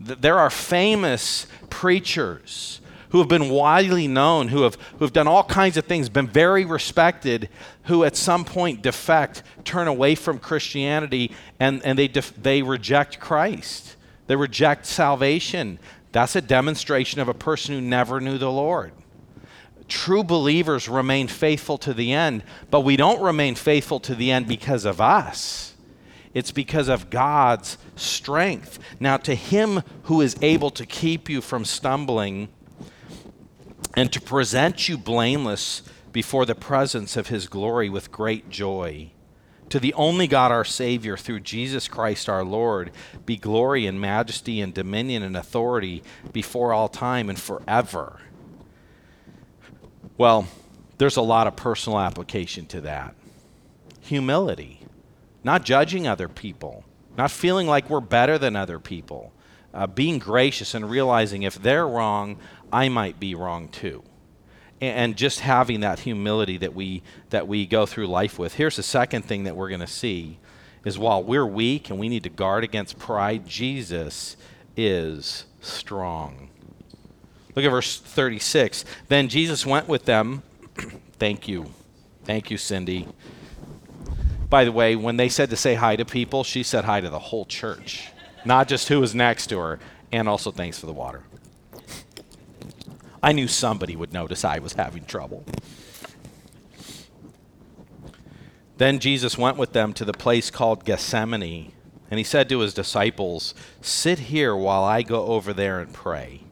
There 0.00 0.38
are 0.38 0.48
famous 0.48 1.46
preachers 1.68 2.80
who 3.10 3.18
have 3.18 3.28
been 3.28 3.50
widely 3.50 4.08
known, 4.08 4.48
who 4.48 4.62
have, 4.62 4.76
who 4.98 5.04
have 5.04 5.12
done 5.12 5.28
all 5.28 5.44
kinds 5.44 5.76
of 5.76 5.84
things, 5.84 6.08
been 6.08 6.26
very 6.26 6.64
respected, 6.64 7.50
who 7.82 8.04
at 8.04 8.16
some 8.16 8.46
point 8.46 8.80
defect, 8.80 9.42
turn 9.64 9.86
away 9.86 10.14
from 10.14 10.38
Christianity, 10.38 11.30
and, 11.60 11.84
and 11.84 11.98
they, 11.98 12.08
def, 12.08 12.34
they 12.42 12.62
reject 12.62 13.20
Christ. 13.20 13.96
They 14.28 14.36
reject 14.36 14.86
salvation. 14.86 15.78
That's 16.10 16.36
a 16.36 16.40
demonstration 16.40 17.20
of 17.20 17.28
a 17.28 17.34
person 17.34 17.74
who 17.74 17.82
never 17.82 18.18
knew 18.18 18.38
the 18.38 18.50
Lord 18.50 18.92
true 19.88 20.24
believers 20.24 20.88
remain 20.88 21.28
faithful 21.28 21.78
to 21.78 21.94
the 21.94 22.12
end, 22.12 22.42
but 22.70 22.80
we 22.80 22.96
don't 22.96 23.22
remain 23.22 23.54
faithful 23.54 24.00
to 24.00 24.14
the 24.14 24.30
end 24.30 24.46
because 24.46 24.84
of 24.84 25.00
us. 25.00 25.74
It's 26.34 26.50
because 26.50 26.88
of 26.88 27.10
God's 27.10 27.76
strength. 27.94 28.78
Now, 28.98 29.16
to 29.18 29.34
him 29.34 29.82
who 30.04 30.20
is 30.20 30.36
able 30.40 30.70
to 30.70 30.86
keep 30.86 31.28
you 31.28 31.40
from 31.40 31.64
stumbling 31.64 32.48
and 33.94 34.12
to 34.12 34.20
present 34.20 34.88
you 34.88 34.96
blameless 34.96 35.82
before 36.12 36.46
the 36.46 36.54
presence 36.54 37.16
of 37.16 37.28
his 37.28 37.48
glory 37.48 37.88
with 37.88 38.12
great 38.12 38.48
joy. 38.48 39.10
To 39.68 39.80
the 39.80 39.94
only 39.94 40.26
God 40.26 40.52
our 40.52 40.64
Savior, 40.64 41.16
through 41.16 41.40
Jesus 41.40 41.88
Christ 41.88 42.28
our 42.28 42.44
Lord, 42.44 42.90
be 43.24 43.36
glory 43.36 43.86
and 43.86 44.00
majesty 44.00 44.60
and 44.60 44.74
dominion 44.74 45.22
and 45.22 45.36
authority 45.36 46.02
before 46.32 46.74
all 46.74 46.88
time 46.88 47.30
and 47.30 47.40
forever. 47.40 48.20
Well, 50.22 50.46
there's 50.98 51.16
a 51.16 51.20
lot 51.20 51.48
of 51.48 51.56
personal 51.56 51.98
application 51.98 52.66
to 52.66 52.82
that. 52.82 53.16
Humility, 54.02 54.78
not 55.42 55.64
judging 55.64 56.06
other 56.06 56.28
people, 56.28 56.84
not 57.18 57.32
feeling 57.32 57.66
like 57.66 57.90
we're 57.90 57.98
better 57.98 58.38
than 58.38 58.54
other 58.54 58.78
people, 58.78 59.32
uh, 59.74 59.88
being 59.88 60.20
gracious 60.20 60.74
and 60.74 60.88
realizing 60.88 61.42
if 61.42 61.56
they're 61.56 61.88
wrong, 61.88 62.38
I 62.72 62.88
might 62.88 63.18
be 63.18 63.34
wrong 63.34 63.66
too. 63.66 64.04
And, 64.80 64.96
and 64.96 65.16
just 65.16 65.40
having 65.40 65.80
that 65.80 65.98
humility 65.98 66.56
that 66.58 66.72
we, 66.72 67.02
that 67.30 67.48
we 67.48 67.66
go 67.66 67.84
through 67.84 68.06
life 68.06 68.38
with. 68.38 68.54
Here's 68.54 68.76
the 68.76 68.84
second 68.84 69.22
thing 69.22 69.42
that 69.42 69.56
we're 69.56 69.70
going 69.70 69.80
to 69.80 69.88
see 69.88 70.38
is 70.84 71.00
while 71.00 71.24
we're 71.24 71.44
weak 71.44 71.90
and 71.90 71.98
we 71.98 72.08
need 72.08 72.22
to 72.22 72.30
guard 72.30 72.62
against 72.62 72.96
pride, 72.96 73.48
Jesus 73.48 74.36
is 74.76 75.46
strong. 75.60 76.51
Look 77.54 77.64
at 77.64 77.70
verse 77.70 77.98
36. 78.00 78.84
Then 79.08 79.28
Jesus 79.28 79.66
went 79.66 79.88
with 79.88 80.04
them. 80.04 80.42
Thank 81.18 81.48
you. 81.48 81.72
Thank 82.24 82.50
you, 82.50 82.56
Cindy. 82.56 83.08
By 84.48 84.64
the 84.64 84.72
way, 84.72 84.96
when 84.96 85.16
they 85.16 85.28
said 85.28 85.50
to 85.50 85.56
say 85.56 85.74
hi 85.74 85.96
to 85.96 86.04
people, 86.04 86.44
she 86.44 86.62
said 86.62 86.84
hi 86.84 87.00
to 87.00 87.08
the 87.08 87.18
whole 87.18 87.44
church, 87.44 88.10
not 88.44 88.68
just 88.68 88.88
who 88.88 89.00
was 89.00 89.14
next 89.14 89.46
to 89.48 89.58
her, 89.58 89.78
and 90.12 90.28
also 90.28 90.50
thanks 90.50 90.78
for 90.78 90.86
the 90.86 90.92
water. 90.92 91.22
I 93.22 93.32
knew 93.32 93.48
somebody 93.48 93.96
would 93.96 94.12
notice 94.12 94.44
I 94.44 94.58
was 94.58 94.74
having 94.74 95.04
trouble. 95.04 95.44
Then 98.78 98.98
Jesus 98.98 99.38
went 99.38 99.56
with 99.56 99.72
them 99.72 99.92
to 99.94 100.04
the 100.04 100.12
place 100.12 100.50
called 100.50 100.84
Gethsemane, 100.84 101.72
and 102.10 102.18
he 102.18 102.24
said 102.24 102.48
to 102.48 102.58
his 102.58 102.74
disciples, 102.74 103.54
Sit 103.80 104.18
here 104.18 104.56
while 104.56 104.82
I 104.82 105.02
go 105.02 105.26
over 105.26 105.52
there 105.52 105.80
and 105.80 105.92
pray. 105.92 106.42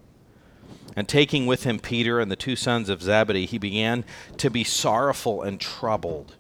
And 0.97 1.09
taking 1.09 1.47
with 1.47 1.65
him 1.65 1.79
Peter 1.79 2.21
and 2.21 2.31
the 2.31 2.37
two 2.37 2.57
sons 2.57 2.89
of 2.89 3.03
Zebedee, 3.03 3.47
he 3.47 3.59
began 3.59 4.05
to 4.39 4.51
be 4.51 4.65
sorrowful 4.65 5.43
and 5.43 5.61
troubled. 5.61 6.37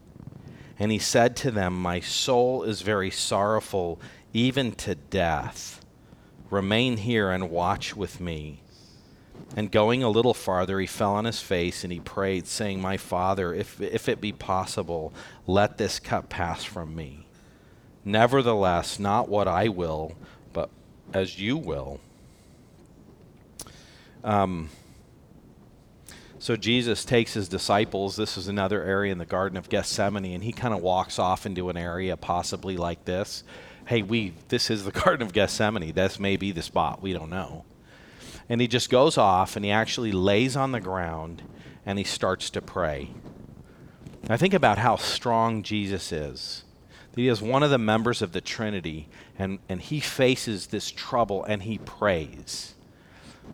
And 0.78 0.90
he 0.90 0.98
said 0.98 1.36
to 1.36 1.50
them, 1.50 1.80
My 1.80 2.00
soul 2.00 2.62
is 2.62 2.82
very 2.82 3.10
sorrowful, 3.10 4.00
even 4.32 4.72
to 4.72 4.94
death. 4.94 5.84
Remain 6.50 6.96
here 6.96 7.30
and 7.30 7.50
watch 7.50 7.94
with 7.94 8.20
me. 8.20 8.62
And 9.56 9.70
going 9.70 10.02
a 10.02 10.08
little 10.08 10.34
farther, 10.34 10.78
he 10.80 10.86
fell 10.86 11.12
on 11.12 11.24
his 11.24 11.40
face 11.40 11.84
and 11.84 11.92
he 11.92 12.00
prayed, 12.00 12.46
saying, 12.46 12.80
My 12.80 12.96
Father, 12.96 13.52
if, 13.54 13.80
if 13.80 14.08
it 14.08 14.20
be 14.20 14.32
possible, 14.32 15.12
let 15.46 15.78
this 15.78 15.98
cup 15.98 16.28
pass 16.28 16.64
from 16.64 16.94
me. 16.94 17.26
Nevertheless, 18.04 18.98
not 18.98 19.28
what 19.28 19.48
I 19.48 19.68
will, 19.68 20.16
but 20.52 20.70
as 21.12 21.38
you 21.38 21.56
will. 21.56 22.00
Um, 24.22 24.68
so 26.38 26.56
Jesus 26.56 27.04
takes 27.04 27.34
his 27.34 27.48
disciples. 27.48 28.16
This 28.16 28.38
is 28.38 28.48
another 28.48 28.82
area 28.82 29.12
in 29.12 29.18
the 29.18 29.26
Garden 29.26 29.58
of 29.58 29.68
Gethsemane, 29.68 30.34
and 30.34 30.42
he 30.42 30.52
kind 30.52 30.72
of 30.72 30.80
walks 30.80 31.18
off 31.18 31.44
into 31.44 31.68
an 31.68 31.76
area 31.76 32.16
possibly 32.16 32.76
like 32.76 33.04
this. 33.04 33.44
Hey, 33.86 34.02
we 34.02 34.32
this 34.48 34.70
is 34.70 34.84
the 34.84 34.90
Garden 35.04 35.26
of 35.26 35.32
Gethsemane. 35.32 35.92
This 35.92 36.18
may 36.18 36.36
be 36.36 36.52
the 36.52 36.62
spot. 36.62 37.02
We 37.02 37.12
don't 37.12 37.30
know. 37.30 37.64
And 38.48 38.60
he 38.60 38.68
just 38.68 38.90
goes 38.90 39.18
off 39.18 39.54
and 39.54 39.64
he 39.64 39.70
actually 39.70 40.12
lays 40.12 40.56
on 40.56 40.72
the 40.72 40.80
ground 40.80 41.42
and 41.84 41.98
he 41.98 42.04
starts 42.04 42.50
to 42.50 42.62
pray. 42.62 43.10
Now 44.28 44.36
think 44.36 44.54
about 44.54 44.78
how 44.78 44.96
strong 44.96 45.62
Jesus 45.62 46.12
is. 46.12 46.64
He 47.16 47.28
is 47.28 47.42
one 47.42 47.62
of 47.62 47.70
the 47.70 47.78
members 47.78 48.22
of 48.22 48.32
the 48.32 48.40
Trinity, 48.40 49.08
and, 49.38 49.58
and 49.68 49.80
he 49.80 50.00
faces 50.00 50.68
this 50.68 50.90
trouble 50.90 51.44
and 51.44 51.64
he 51.64 51.78
prays. 51.78 52.74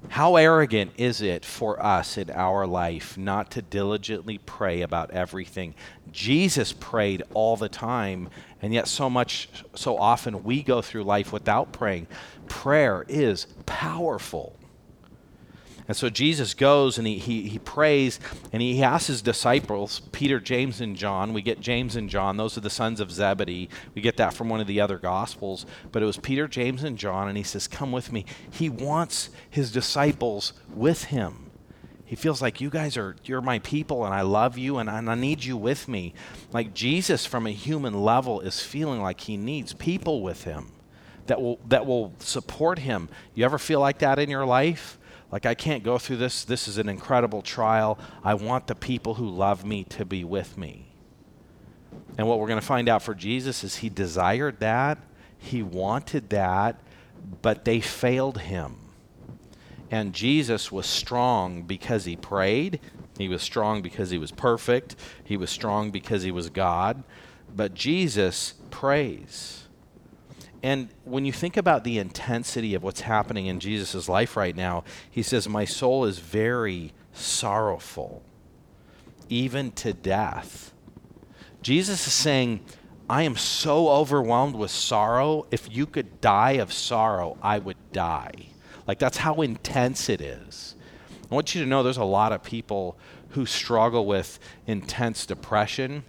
How 0.08 0.36
arrogant 0.36 0.92
is 0.96 1.20
it 1.20 1.44
for 1.44 1.82
us 1.84 2.16
in 2.16 2.30
our 2.30 2.66
life 2.66 3.18
not 3.18 3.50
to 3.52 3.62
diligently 3.62 4.38
pray 4.38 4.82
about 4.82 5.10
everything? 5.10 5.74
Jesus 6.10 6.72
prayed 6.72 7.22
all 7.34 7.56
the 7.56 7.68
time, 7.68 8.30
and 8.62 8.72
yet 8.72 8.88
so 8.88 9.10
much, 9.10 9.48
so 9.74 9.98
often 9.98 10.44
we 10.44 10.62
go 10.62 10.80
through 10.80 11.04
life 11.04 11.32
without 11.32 11.72
praying. 11.72 12.06
Prayer 12.48 13.04
is 13.08 13.46
powerful. 13.66 14.54
And 15.88 15.96
so 15.96 16.10
Jesus 16.10 16.54
goes 16.54 16.98
and 16.98 17.06
he, 17.06 17.18
he, 17.18 17.48
he 17.48 17.58
prays 17.58 18.18
and 18.52 18.60
he 18.60 18.82
asks 18.82 19.06
his 19.06 19.22
disciples, 19.22 20.00
Peter, 20.12 20.40
James, 20.40 20.80
and 20.80 20.96
John. 20.96 21.32
We 21.32 21.42
get 21.42 21.60
James 21.60 21.94
and 21.94 22.10
John. 22.10 22.36
Those 22.36 22.58
are 22.58 22.62
the 22.62 22.70
sons 22.70 23.00
of 23.00 23.12
Zebedee. 23.12 23.68
We 23.94 24.02
get 24.02 24.16
that 24.16 24.34
from 24.34 24.48
one 24.48 24.60
of 24.60 24.66
the 24.66 24.80
other 24.80 24.98
gospels. 24.98 25.64
But 25.92 26.02
it 26.02 26.06
was 26.06 26.16
Peter, 26.16 26.48
James, 26.48 26.82
and 26.82 26.98
John. 26.98 27.28
And 27.28 27.36
he 27.36 27.44
says, 27.44 27.68
Come 27.68 27.92
with 27.92 28.12
me. 28.12 28.24
He 28.50 28.68
wants 28.68 29.30
his 29.48 29.70
disciples 29.70 30.52
with 30.74 31.04
him. 31.04 31.46
He 32.04 32.14
feels 32.14 32.40
like 32.40 32.60
you 32.60 32.70
guys 32.70 32.96
are, 32.96 33.16
you're 33.24 33.40
my 33.40 33.58
people 33.58 34.04
and 34.04 34.14
I 34.14 34.20
love 34.20 34.56
you 34.56 34.78
and, 34.78 34.88
and 34.88 35.10
I 35.10 35.16
need 35.16 35.42
you 35.42 35.56
with 35.56 35.88
me. 35.88 36.14
Like 36.52 36.72
Jesus, 36.72 37.26
from 37.26 37.48
a 37.48 37.50
human 37.50 38.00
level, 38.00 38.40
is 38.40 38.60
feeling 38.60 39.02
like 39.02 39.22
he 39.22 39.36
needs 39.36 39.72
people 39.72 40.22
with 40.22 40.44
him 40.44 40.70
that 41.26 41.42
will, 41.42 41.58
that 41.66 41.84
will 41.84 42.12
support 42.20 42.78
him. 42.78 43.08
You 43.34 43.44
ever 43.44 43.58
feel 43.58 43.80
like 43.80 43.98
that 43.98 44.20
in 44.20 44.30
your 44.30 44.46
life? 44.46 44.98
Like, 45.36 45.44
I 45.44 45.54
can't 45.54 45.82
go 45.82 45.98
through 45.98 46.16
this. 46.16 46.44
This 46.44 46.66
is 46.66 46.78
an 46.78 46.88
incredible 46.88 47.42
trial. 47.42 47.98
I 48.24 48.32
want 48.32 48.68
the 48.68 48.74
people 48.74 49.16
who 49.16 49.28
love 49.28 49.66
me 49.66 49.84
to 49.84 50.06
be 50.06 50.24
with 50.24 50.56
me. 50.56 50.94
And 52.16 52.26
what 52.26 52.40
we're 52.40 52.46
going 52.46 52.58
to 52.58 52.64
find 52.64 52.88
out 52.88 53.02
for 53.02 53.14
Jesus 53.14 53.62
is 53.62 53.76
he 53.76 53.90
desired 53.90 54.60
that, 54.60 54.96
he 55.36 55.62
wanted 55.62 56.30
that, 56.30 56.80
but 57.42 57.66
they 57.66 57.82
failed 57.82 58.38
him. 58.40 58.76
And 59.90 60.14
Jesus 60.14 60.72
was 60.72 60.86
strong 60.86 61.64
because 61.64 62.06
he 62.06 62.16
prayed. 62.16 62.80
He 63.18 63.28
was 63.28 63.42
strong 63.42 63.82
because 63.82 64.08
he 64.08 64.16
was 64.16 64.30
perfect. 64.30 64.96
He 65.22 65.36
was 65.36 65.50
strong 65.50 65.90
because 65.90 66.22
he 66.22 66.30
was 66.30 66.48
God. 66.48 67.04
But 67.54 67.74
Jesus 67.74 68.54
prays. 68.70 69.65
And 70.66 70.88
when 71.04 71.24
you 71.24 71.30
think 71.30 71.56
about 71.56 71.84
the 71.84 71.96
intensity 71.96 72.74
of 72.74 72.82
what's 72.82 73.02
happening 73.02 73.46
in 73.46 73.60
Jesus' 73.60 74.08
life 74.08 74.36
right 74.36 74.56
now, 74.56 74.82
he 75.08 75.22
says, 75.22 75.48
My 75.48 75.64
soul 75.64 76.06
is 76.06 76.18
very 76.18 76.92
sorrowful, 77.12 78.24
even 79.28 79.70
to 79.70 79.92
death. 79.92 80.74
Jesus 81.62 82.04
is 82.08 82.12
saying, 82.12 82.64
I 83.08 83.22
am 83.22 83.36
so 83.36 83.88
overwhelmed 83.90 84.56
with 84.56 84.72
sorrow. 84.72 85.46
If 85.52 85.68
you 85.70 85.86
could 85.86 86.20
die 86.20 86.54
of 86.54 86.72
sorrow, 86.72 87.38
I 87.40 87.60
would 87.60 87.92
die. 87.92 88.46
Like, 88.88 88.98
that's 88.98 89.18
how 89.18 89.42
intense 89.42 90.08
it 90.08 90.20
is. 90.20 90.74
I 91.30 91.32
want 91.36 91.54
you 91.54 91.62
to 91.62 91.68
know 91.68 91.84
there's 91.84 91.96
a 91.96 92.02
lot 92.02 92.32
of 92.32 92.42
people 92.42 92.98
who 93.28 93.46
struggle 93.46 94.04
with 94.04 94.40
intense 94.66 95.26
depression, 95.26 96.02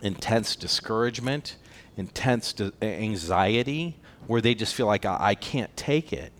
intense 0.00 0.54
discouragement, 0.54 1.56
intense 2.00 2.54
anxiety 2.82 3.96
where 4.26 4.40
they 4.40 4.54
just 4.54 4.74
feel 4.74 4.86
like 4.86 5.04
I, 5.04 5.34
can't 5.34 5.74
take 5.76 6.12
it. 6.12 6.32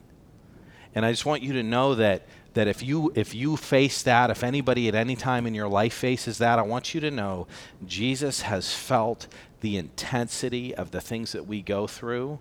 And 0.95 1.07
I 1.07 1.13
just 1.13 1.27
want 1.27 1.43
you 1.43 1.53
to 1.53 1.63
know 1.63 1.95
that 1.95 2.27
that 2.55 2.67
if 2.67 2.83
you 2.83 3.13
if 3.15 3.33
you 3.33 3.57
face 3.57 4.03
that 4.03 4.29
if 4.29 4.43
anybody 4.43 4.89
at 4.89 4.95
any 4.97 5.15
time 5.15 5.47
in 5.47 5.55
your 5.55 5.69
life 5.69 5.95
faces 5.95 6.39
that 6.39 6.59
i 6.59 6.63
want 6.63 6.93
you 6.93 7.01
to 7.01 7.09
know 7.09 7.47
jesus 7.87 8.41
has 8.41 8.75
felt 8.75 9.29
the 9.61 9.77
intensity 9.77 10.75
of 10.75 10.91
the 10.91 11.01
things 11.01 11.31
that 11.31 11.47
we 11.47 11.63
go 11.63 11.87
through 11.87 12.41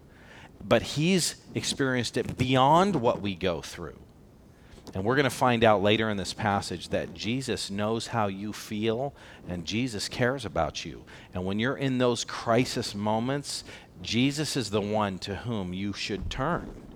but 0.67 0.81
he's 0.81 1.35
experienced 1.53 2.17
it 2.17 2.39
beyond 2.39 2.95
what 2.95 3.21
we 3.21 3.35
go 3.35 3.61
through 3.61 3.99
and 4.93 5.03
we're 5.03 5.15
going 5.15 5.23
to 5.25 5.29
find 5.29 5.63
out 5.63 5.83
later 5.83 6.09
in 6.09 6.17
this 6.17 6.33
passage 6.33 6.89
that 6.89 7.13
Jesus 7.13 7.69
knows 7.69 8.07
how 8.07 8.27
you 8.27 8.53
feel 8.53 9.13
and 9.47 9.65
Jesus 9.65 10.09
cares 10.09 10.45
about 10.45 10.83
you. 10.85 11.03
And 11.33 11.45
when 11.45 11.59
you're 11.59 11.77
in 11.77 11.97
those 11.97 12.25
crisis 12.25 12.95
moments, 12.95 13.63
Jesus 14.01 14.57
is 14.57 14.69
the 14.69 14.81
one 14.81 15.19
to 15.19 15.35
whom 15.35 15.73
you 15.73 15.93
should 15.93 16.29
turn. 16.29 16.88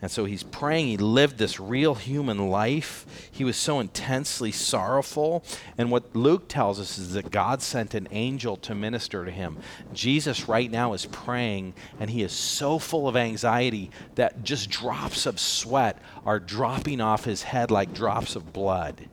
And 0.00 0.10
so 0.10 0.26
he's 0.26 0.44
praying. 0.44 0.86
He 0.86 0.96
lived 0.96 1.38
this 1.38 1.58
real 1.58 1.96
human 1.96 2.48
life. 2.48 3.28
He 3.32 3.42
was 3.42 3.56
so 3.56 3.80
intensely 3.80 4.52
sorrowful. 4.52 5.42
And 5.76 5.90
what 5.90 6.14
Luke 6.14 6.46
tells 6.46 6.78
us 6.78 6.98
is 6.98 7.14
that 7.14 7.32
God 7.32 7.62
sent 7.62 7.94
an 7.94 8.06
angel 8.12 8.56
to 8.58 8.76
minister 8.76 9.24
to 9.24 9.30
him. 9.30 9.56
Jesus, 9.92 10.48
right 10.48 10.70
now, 10.70 10.92
is 10.92 11.06
praying, 11.06 11.74
and 11.98 12.10
he 12.10 12.22
is 12.22 12.30
so 12.30 12.78
full 12.78 13.08
of 13.08 13.16
anxiety 13.16 13.90
that 14.14 14.44
just 14.44 14.70
drops 14.70 15.26
of 15.26 15.40
sweat 15.40 16.00
are 16.24 16.38
dropping 16.38 17.00
off 17.00 17.24
his 17.24 17.42
head 17.42 17.72
like 17.72 17.92
drops 17.92 18.36
of 18.36 18.52
blood. 18.52 19.08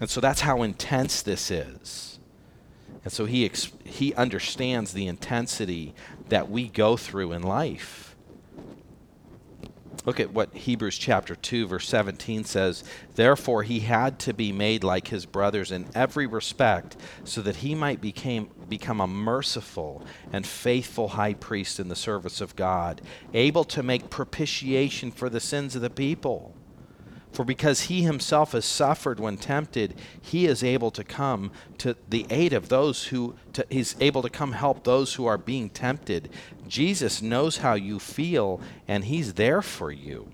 And 0.00 0.08
so 0.08 0.20
that's 0.20 0.42
how 0.42 0.62
intense 0.62 1.20
this 1.22 1.50
is. 1.50 2.20
And 3.02 3.12
so 3.12 3.24
he, 3.24 3.44
ex- 3.44 3.72
he 3.84 4.14
understands 4.14 4.92
the 4.92 5.08
intensity 5.08 5.94
that 6.28 6.48
we 6.48 6.68
go 6.68 6.96
through 6.96 7.32
in 7.32 7.42
life. 7.42 8.13
Look 10.04 10.20
at 10.20 10.32
what 10.32 10.54
Hebrews 10.54 10.98
chapter 10.98 11.34
2 11.34 11.66
verse 11.66 11.88
17 11.88 12.44
says, 12.44 12.84
"Therefore 13.14 13.62
he 13.62 13.80
had 13.80 14.18
to 14.20 14.34
be 14.34 14.52
made 14.52 14.84
like 14.84 15.08
his 15.08 15.26
brothers 15.26 15.70
in 15.70 15.86
every 15.94 16.26
respect, 16.26 16.96
so 17.24 17.40
that 17.42 17.56
he 17.56 17.74
might 17.74 18.00
became, 18.00 18.50
become 18.68 19.00
a 19.00 19.06
merciful 19.06 20.02
and 20.32 20.46
faithful 20.46 21.08
high 21.08 21.34
priest 21.34 21.80
in 21.80 21.88
the 21.88 21.96
service 21.96 22.40
of 22.40 22.56
God, 22.56 23.00
able 23.32 23.64
to 23.64 23.82
make 23.82 24.10
propitiation 24.10 25.10
for 25.10 25.30
the 25.30 25.40
sins 25.40 25.74
of 25.74 25.82
the 25.82 25.90
people." 25.90 26.54
For 27.34 27.44
because 27.44 27.82
he 27.82 28.02
himself 28.02 28.52
has 28.52 28.64
suffered 28.64 29.18
when 29.18 29.38
tempted, 29.38 29.96
he 30.22 30.46
is 30.46 30.62
able 30.62 30.92
to 30.92 31.02
come 31.02 31.50
to 31.78 31.96
the 32.08 32.26
aid 32.30 32.52
of 32.52 32.68
those 32.68 33.06
who, 33.06 33.34
to, 33.54 33.66
he's 33.68 33.96
able 33.98 34.22
to 34.22 34.30
come 34.30 34.52
help 34.52 34.84
those 34.84 35.14
who 35.14 35.26
are 35.26 35.36
being 35.36 35.68
tempted. 35.68 36.30
Jesus 36.68 37.22
knows 37.22 37.58
how 37.58 37.74
you 37.74 37.98
feel, 37.98 38.60
and 38.88 39.04
he's 39.04 39.34
there 39.34 39.62
for 39.62 39.90
you. 39.90 40.28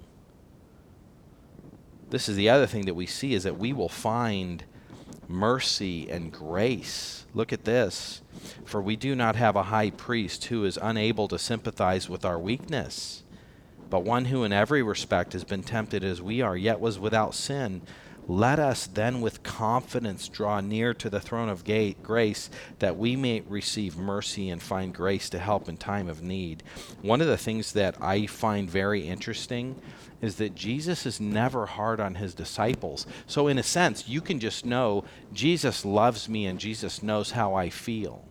This 2.10 2.28
is 2.28 2.36
the 2.36 2.48
other 2.48 2.66
thing 2.66 2.86
that 2.86 2.94
we 2.94 3.06
see 3.06 3.34
is 3.34 3.44
that 3.44 3.58
we 3.58 3.72
will 3.72 3.88
find 3.88 4.64
mercy 5.28 6.10
and 6.10 6.32
grace. 6.32 7.24
Look 7.34 7.52
at 7.52 7.64
this. 7.64 8.22
For 8.64 8.80
we 8.82 8.96
do 8.96 9.14
not 9.14 9.36
have 9.36 9.54
a 9.54 9.64
high 9.64 9.90
priest 9.90 10.46
who 10.46 10.64
is 10.64 10.78
unable 10.80 11.28
to 11.28 11.38
sympathize 11.38 12.08
with 12.08 12.24
our 12.24 12.38
weakness 12.38 13.22
but 13.90 14.04
one 14.04 14.26
who 14.26 14.44
in 14.44 14.52
every 14.52 14.82
respect 14.82 15.32
has 15.32 15.44
been 15.44 15.64
tempted 15.64 16.04
as 16.04 16.22
we 16.22 16.40
are, 16.40 16.56
yet 16.56 16.80
was 16.80 16.98
without 16.98 17.34
sin. 17.34 17.82
Let 18.30 18.60
us 18.60 18.86
then 18.86 19.20
with 19.22 19.42
confidence 19.42 20.28
draw 20.28 20.60
near 20.60 20.94
to 20.94 21.10
the 21.10 21.18
throne 21.18 21.48
of 21.48 21.64
grace 21.64 22.48
that 22.78 22.96
we 22.96 23.16
may 23.16 23.40
receive 23.40 23.96
mercy 23.96 24.50
and 24.50 24.62
find 24.62 24.94
grace 24.94 25.28
to 25.30 25.40
help 25.40 25.68
in 25.68 25.76
time 25.76 26.08
of 26.08 26.22
need. 26.22 26.62
One 27.02 27.20
of 27.20 27.26
the 27.26 27.36
things 27.36 27.72
that 27.72 27.96
I 28.00 28.26
find 28.26 28.70
very 28.70 29.00
interesting 29.00 29.82
is 30.22 30.36
that 30.36 30.54
Jesus 30.54 31.06
is 31.06 31.18
never 31.18 31.66
hard 31.66 31.98
on 31.98 32.14
his 32.14 32.32
disciples. 32.32 33.04
So, 33.26 33.48
in 33.48 33.58
a 33.58 33.64
sense, 33.64 34.08
you 34.08 34.20
can 34.20 34.38
just 34.38 34.64
know 34.64 35.02
Jesus 35.32 35.84
loves 35.84 36.28
me 36.28 36.46
and 36.46 36.60
Jesus 36.60 37.02
knows 37.02 37.32
how 37.32 37.54
I 37.54 37.68
feel. 37.68 38.28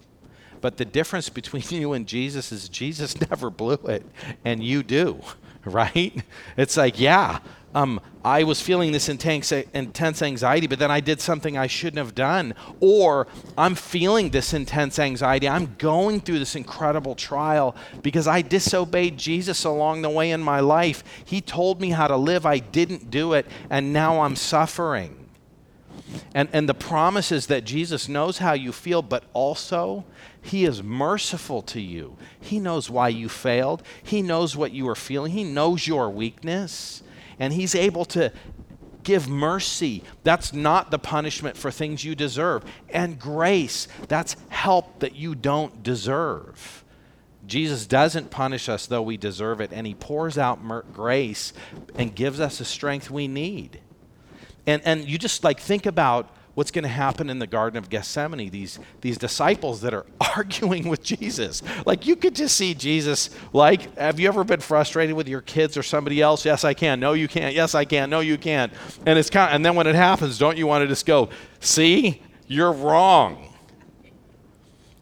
But 0.62 0.78
the 0.78 0.86
difference 0.86 1.28
between 1.42 1.66
you 1.72 1.92
and 1.92 2.08
Jesus 2.08 2.54
is 2.54 2.70
Jesus 2.70 3.20
never 3.30 3.50
blew 3.50 3.74
it, 3.74 4.06
and 4.46 4.64
you 4.64 4.82
do. 4.82 5.20
right? 5.66 6.24
It's 6.58 6.78
like, 6.78 7.00
yeah, 7.00 7.40
um, 7.76 8.02
I 8.26 8.44
was 8.44 8.62
feeling 8.62 8.92
this 8.92 9.10
intense, 9.10 9.52
intense 9.52 10.22
anxiety, 10.22 10.68
but 10.68 10.80
then 10.80 10.92
I 10.92 11.00
did 11.00 11.22
something 11.22 11.58
I 11.58 11.68
shouldn't 11.68 12.00
have 12.00 12.16
done. 12.16 12.54
Or 12.80 13.28
I'm 13.58 13.76
feeling 13.76 14.32
this 14.32 14.54
intense 14.54 15.00
anxiety. 15.00 15.48
I'm 15.48 15.76
going 15.78 16.20
through 16.20 16.40
this 16.40 16.56
incredible 16.56 17.16
trial 17.16 17.76
because 18.02 18.28
I 18.28 18.42
disobeyed 18.42 19.18
Jesus 19.18 19.64
along 19.64 20.02
the 20.02 20.10
way 20.10 20.32
in 20.32 20.42
my 20.42 20.60
life. 20.60 21.04
He 21.24 21.42
told 21.42 21.80
me 21.80 21.92
how 21.92 22.08
to 22.08 22.18
live, 22.18 22.46
I 22.46 22.60
didn't 22.60 23.12
do 23.12 23.34
it, 23.34 23.46
and 23.70 23.94
now 23.94 24.22
I'm 24.22 24.36
suffering. 24.36 25.30
And, 26.34 26.50
and 26.54 26.68
the 26.68 26.74
promise 26.74 27.32
is 27.32 27.48
that 27.48 27.66
Jesus 27.66 28.10
knows 28.10 28.40
how 28.40 28.54
you 28.54 28.72
feel, 28.72 29.02
but 29.02 29.24
also 29.34 30.06
He 30.42 30.66
is 30.66 30.82
merciful 30.82 31.62
to 31.64 31.80
you. 31.80 32.18
He 32.40 32.60
knows 32.60 32.90
why 32.90 33.10
you 33.10 33.30
failed, 33.30 33.84
He 34.02 34.22
knows 34.22 34.56
what 34.56 34.72
you 34.72 34.88
are 34.90 34.96
feeling, 34.96 35.32
He 35.32 35.44
knows 35.44 35.88
your 35.88 36.10
weakness, 36.10 37.04
and 37.40 37.54
He's 37.54 37.76
able 37.76 38.06
to 38.06 38.32
give 39.04 39.28
mercy. 39.28 40.04
That's 40.24 40.54
not 40.54 40.92
the 40.92 41.00
punishment 41.00 41.58
for 41.58 41.72
things 41.72 42.04
you 42.04 42.16
deserve. 42.16 42.64
And 42.90 43.18
grace, 43.18 43.88
that's 44.08 44.36
help 44.50 45.00
that 45.00 45.16
you 45.16 45.36
don't 45.36 45.82
deserve. 45.82 46.84
Jesus 47.48 47.88
doesn't 47.88 48.30
punish 48.30 48.70
us 48.70 48.86
though 48.86 49.02
we 49.02 49.18
deserve 49.18 49.62
it, 49.62 49.72
and 49.74 49.88
He 49.88 49.96
pours 49.96 50.38
out 50.38 50.64
mer- 50.64 50.86
grace 50.94 51.54
and 51.96 52.14
gives 52.14 52.40
us 52.40 52.60
the 52.60 52.66
strength 52.66 53.10
we 53.10 53.28
need. 53.28 53.80
And, 54.68 54.82
and 54.86 55.10
you 55.10 55.18
just 55.18 55.44
like 55.44 55.60
think 55.60 55.86
about 55.86 56.30
what's 56.60 56.72
going 56.72 56.84
to 56.84 56.90
happen 56.90 57.30
in 57.30 57.40
the 57.40 57.48
Garden 57.48 57.78
of 57.78 57.90
Gethsemane. 57.90 58.50
These, 58.50 58.80
these 59.00 59.18
disciples 59.18 59.80
that 59.80 59.94
are 59.94 60.06
arguing 60.36 60.90
with 60.90 61.02
Jesus. 61.02 61.64
Like 61.86 62.06
you 62.06 62.18
could 62.18 62.36
just 62.36 62.58
see 62.58 62.74
Jesus, 62.74 63.30
like, 63.54 63.98
have 63.98 64.20
you 64.20 64.28
ever 64.28 64.44
been 64.44 64.60
frustrated 64.60 65.16
with 65.16 65.30
your 65.30 65.40
kids 65.40 65.78
or 65.78 65.84
somebody 65.84 66.22
else? 66.22 66.44
Yes, 66.44 66.66
I 66.66 66.74
can. 66.74 67.00
No, 67.00 67.14
you 67.14 67.30
can't. 67.30 67.56
Yes, 67.56 67.76
I 67.76 67.86
can. 67.86 68.10
No, 68.10 68.20
you 68.20 68.38
can't. 68.38 68.74
And 69.06 69.18
it's 69.18 69.30
kind 69.30 69.50
of, 69.50 69.56
and 69.56 69.66
then 69.66 69.74
when 69.76 69.88
it 69.88 69.96
happens, 69.96 70.38
don't 70.38 70.58
you 70.58 70.68
want 70.68 70.82
to 70.82 70.88
just 70.90 71.06
go, 71.06 71.30
see, 71.62 72.22
you're 72.46 72.74
wrong. 72.74 73.54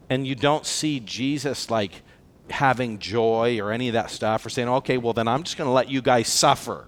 And 0.08 0.28
you 0.28 0.36
don't 0.36 0.64
see 0.64 1.00
Jesus 1.00 1.72
like 1.72 2.02
having 2.50 3.00
joy 3.00 3.58
or 3.58 3.72
any 3.72 3.88
of 3.88 3.94
that 3.94 4.12
stuff 4.12 4.46
or 4.46 4.48
saying, 4.48 4.68
okay, 4.68 4.96
well, 4.96 5.12
then 5.12 5.26
I'm 5.26 5.42
just 5.42 5.56
going 5.56 5.66
to 5.66 5.72
let 5.72 5.90
you 5.90 6.02
guys 6.02 6.28
suffer. 6.28 6.86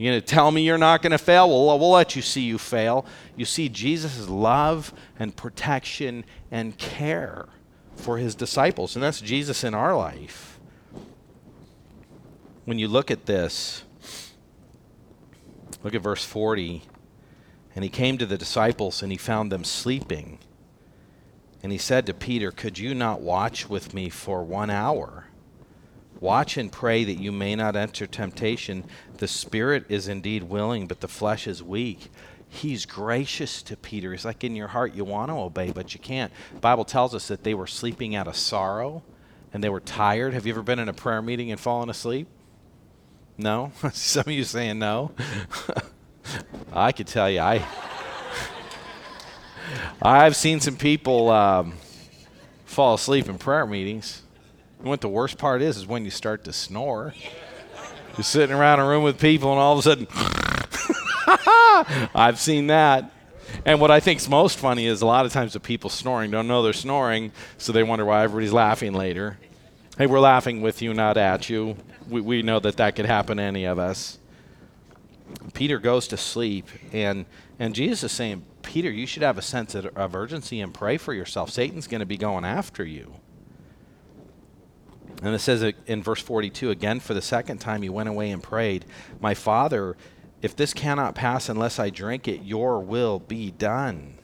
You're 0.00 0.14
going 0.14 0.22
to 0.22 0.26
tell 0.26 0.50
me 0.50 0.62
you're 0.62 0.78
not 0.78 1.02
going 1.02 1.10
to 1.10 1.18
fail? 1.18 1.46
Well, 1.50 1.78
we'll 1.78 1.90
let 1.90 2.16
you 2.16 2.22
see 2.22 2.40
you 2.40 2.56
fail. 2.56 3.04
You 3.36 3.44
see 3.44 3.68
Jesus' 3.68 4.30
love 4.30 4.94
and 5.18 5.36
protection 5.36 6.24
and 6.50 6.78
care 6.78 7.50
for 7.96 8.16
his 8.16 8.34
disciples. 8.34 8.96
And 8.96 9.02
that's 9.02 9.20
Jesus 9.20 9.62
in 9.62 9.74
our 9.74 9.94
life. 9.94 10.58
When 12.64 12.78
you 12.78 12.88
look 12.88 13.10
at 13.10 13.26
this, 13.26 13.84
look 15.84 15.94
at 15.94 16.00
verse 16.00 16.24
40. 16.24 16.80
And 17.74 17.84
he 17.84 17.90
came 17.90 18.16
to 18.16 18.24
the 18.24 18.38
disciples 18.38 19.02
and 19.02 19.12
he 19.12 19.18
found 19.18 19.52
them 19.52 19.64
sleeping. 19.64 20.38
And 21.62 21.72
he 21.72 21.78
said 21.78 22.06
to 22.06 22.14
Peter, 22.14 22.50
Could 22.50 22.78
you 22.78 22.94
not 22.94 23.20
watch 23.20 23.68
with 23.68 23.92
me 23.92 24.08
for 24.08 24.44
one 24.44 24.70
hour? 24.70 25.26
Watch 26.20 26.58
and 26.58 26.70
pray 26.70 27.04
that 27.04 27.18
you 27.18 27.32
may 27.32 27.56
not 27.56 27.76
enter 27.76 28.06
temptation. 28.06 28.84
The 29.16 29.26
spirit 29.26 29.86
is 29.88 30.06
indeed 30.06 30.44
willing, 30.44 30.86
but 30.86 31.00
the 31.00 31.08
flesh 31.08 31.46
is 31.46 31.62
weak. 31.62 32.10
He's 32.46 32.84
gracious 32.84 33.62
to 33.62 33.76
Peter. 33.76 34.12
He's 34.12 34.24
like 34.24 34.44
in 34.44 34.54
your 34.54 34.68
heart, 34.68 34.94
you 34.94 35.04
want 35.04 35.30
to 35.30 35.34
obey, 35.34 35.70
but 35.70 35.94
you 35.94 36.00
can't. 36.00 36.32
The 36.52 36.60
Bible 36.60 36.84
tells 36.84 37.14
us 37.14 37.28
that 37.28 37.44
they 37.44 37.54
were 37.54 37.66
sleeping 37.66 38.14
out 38.14 38.28
of 38.28 38.36
sorrow 38.36 39.02
and 39.52 39.64
they 39.64 39.68
were 39.68 39.80
tired. 39.80 40.34
Have 40.34 40.46
you 40.46 40.52
ever 40.52 40.62
been 40.62 40.78
in 40.78 40.88
a 40.88 40.92
prayer 40.92 41.22
meeting 41.22 41.50
and 41.50 41.58
fallen 41.58 41.88
asleep? 41.88 42.28
No? 43.38 43.72
Some 43.92 44.24
of 44.26 44.32
you 44.32 44.44
saying 44.44 44.78
no. 44.78 45.12
I 46.72 46.92
could 46.92 47.06
tell 47.06 47.30
you, 47.30 47.40
I. 47.40 47.64
I've 50.02 50.36
seen 50.36 50.60
some 50.60 50.76
people 50.76 51.30
um, 51.30 51.74
fall 52.64 52.94
asleep 52.94 53.28
in 53.28 53.38
prayer 53.38 53.66
meetings. 53.66 54.22
And 54.80 54.88
what 54.88 55.02
the 55.02 55.08
worst 55.08 55.36
part 55.36 55.60
is, 55.60 55.76
is 55.76 55.86
when 55.86 56.04
you 56.04 56.10
start 56.10 56.44
to 56.44 56.52
snore. 56.52 57.14
You're 58.16 58.24
sitting 58.24 58.56
around 58.56 58.80
a 58.80 58.88
room 58.88 59.02
with 59.02 59.20
people, 59.20 59.52
and 59.52 59.60
all 59.60 59.74
of 59.74 59.78
a 59.78 59.82
sudden, 59.82 60.06
I've 62.14 62.38
seen 62.38 62.68
that. 62.68 63.12
And 63.66 63.80
what 63.80 63.90
I 63.90 64.00
think 64.00 64.20
is 64.20 64.28
most 64.28 64.58
funny 64.58 64.86
is 64.86 65.02
a 65.02 65.06
lot 65.06 65.26
of 65.26 65.32
times 65.32 65.52
the 65.52 65.60
people 65.60 65.90
snoring 65.90 66.30
don't 66.30 66.48
know 66.48 66.62
they're 66.62 66.72
snoring, 66.72 67.32
so 67.58 67.72
they 67.72 67.82
wonder 67.82 68.04
why 68.04 68.22
everybody's 68.22 68.52
laughing 68.52 68.94
later. 68.94 69.38
Hey, 69.98 70.06
we're 70.06 70.20
laughing 70.20 70.62
with 70.62 70.80
you, 70.80 70.94
not 70.94 71.18
at 71.18 71.50
you. 71.50 71.76
We, 72.08 72.22
we 72.22 72.42
know 72.42 72.58
that 72.60 72.78
that 72.78 72.96
could 72.96 73.06
happen 73.06 73.36
to 73.36 73.42
any 73.42 73.64
of 73.64 73.78
us. 73.78 74.18
Peter 75.52 75.78
goes 75.78 76.08
to 76.08 76.16
sleep, 76.16 76.68
and, 76.92 77.26
and 77.58 77.74
Jesus 77.74 78.04
is 78.04 78.12
saying, 78.12 78.44
Peter, 78.62 78.90
you 78.90 79.06
should 79.06 79.22
have 79.22 79.36
a 79.36 79.42
sense 79.42 79.74
of, 79.74 79.86
of 79.96 80.14
urgency 80.14 80.60
and 80.60 80.72
pray 80.72 80.96
for 80.96 81.12
yourself. 81.12 81.50
Satan's 81.50 81.86
going 81.86 82.00
to 82.00 82.06
be 82.06 82.16
going 82.16 82.44
after 82.44 82.84
you. 82.84 83.14
And 85.22 85.34
it 85.34 85.40
says 85.40 85.62
in 85.86 86.02
verse 86.02 86.20
42 86.20 86.70
again, 86.70 87.00
for 87.00 87.14
the 87.14 87.22
second 87.22 87.58
time, 87.58 87.82
he 87.82 87.88
went 87.88 88.08
away 88.08 88.30
and 88.30 88.42
prayed, 88.42 88.84
My 89.20 89.34
Father, 89.34 89.96
if 90.42 90.56
this 90.56 90.72
cannot 90.72 91.14
pass 91.14 91.48
unless 91.48 91.78
I 91.78 91.90
drink 91.90 92.26
it, 92.26 92.42
your 92.42 92.80
will 92.80 93.18
be 93.18 93.50
done. 93.50 94.14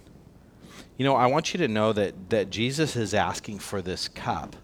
You 0.97 1.05
know, 1.05 1.15
I 1.15 1.27
want 1.27 1.53
you 1.53 1.59
to 1.59 1.69
know 1.69 1.93
that, 1.93 2.31
that 2.31 2.49
Jesus 2.49 2.97
is 2.97 3.13
asking 3.13 3.59
for 3.59 3.83
this 3.83 4.09
cup. 4.09 4.57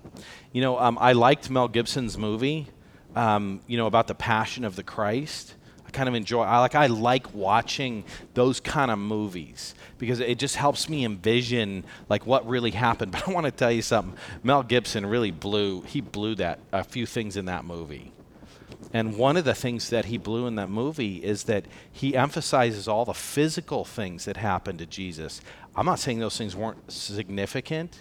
You 0.53 0.63
know, 0.63 0.79
um, 0.79 0.97
I 0.99 1.13
liked 1.13 1.51
Mel 1.51 1.69
Gibson's 1.69 2.17
movie, 2.17 2.69
um, 3.15 3.61
you 3.67 3.77
know, 3.77 3.87
about 3.87 4.07
the 4.07 4.15
passion 4.15 4.65
of 4.65 4.77
the 4.77 4.83
Christ 4.83 5.55
kind 5.93 6.09
of 6.09 6.15
enjoy. 6.15 6.43
I 6.43 6.59
like 6.59 6.75
I 6.75 6.87
like 6.87 7.33
watching 7.35 8.05
those 8.35 8.61
kind 8.61 8.91
of 8.91 8.99
movies 8.99 9.75
because 9.99 10.21
it 10.21 10.39
just 10.39 10.57
helps 10.57 10.89
me 10.89 11.05
envision 11.05 11.85
like 12.09 12.27
what 12.27 12.47
really 12.47 12.71
happened. 12.73 13.13
But 13.13 13.29
I 13.29 13.33
want 13.33 13.47
to 13.47 13.53
tell 13.53 13.71
you 13.71 13.83
something. 13.83 14.19
Mel 14.43 14.63
Gibson 14.63 15.07
really 15.07 15.31
blew. 15.31 15.83
He 15.83 16.01
blew 16.01 16.35
that 16.37 16.61
a 16.73 16.83
few 16.85 17.07
things 17.07 17.37
in 17.37 17.45
that 17.47 17.65
movie. 17.65 18.13
And 18.93 19.17
one 19.17 19.37
of 19.37 19.45
the 19.45 19.55
things 19.55 19.91
that 19.91 20.07
he 20.07 20.19
blew 20.19 20.47
in 20.47 20.57
that 20.57 20.69
movie 20.69 21.17
is 21.17 21.45
that 21.45 21.67
he 21.91 22.17
emphasizes 22.17 22.89
all 22.89 23.05
the 23.05 23.15
physical 23.15 23.85
things 23.85 24.27
that 24.27 24.37
happened 24.37 24.81
to 24.81 24.87
Jesus. 24.87 25.41
I'm 25.75 25.87
not 25.87 25.99
saying 25.99 26.19
those 26.19 26.37
things 26.37 26.55
weren't 26.55 26.91
significant, 26.93 28.01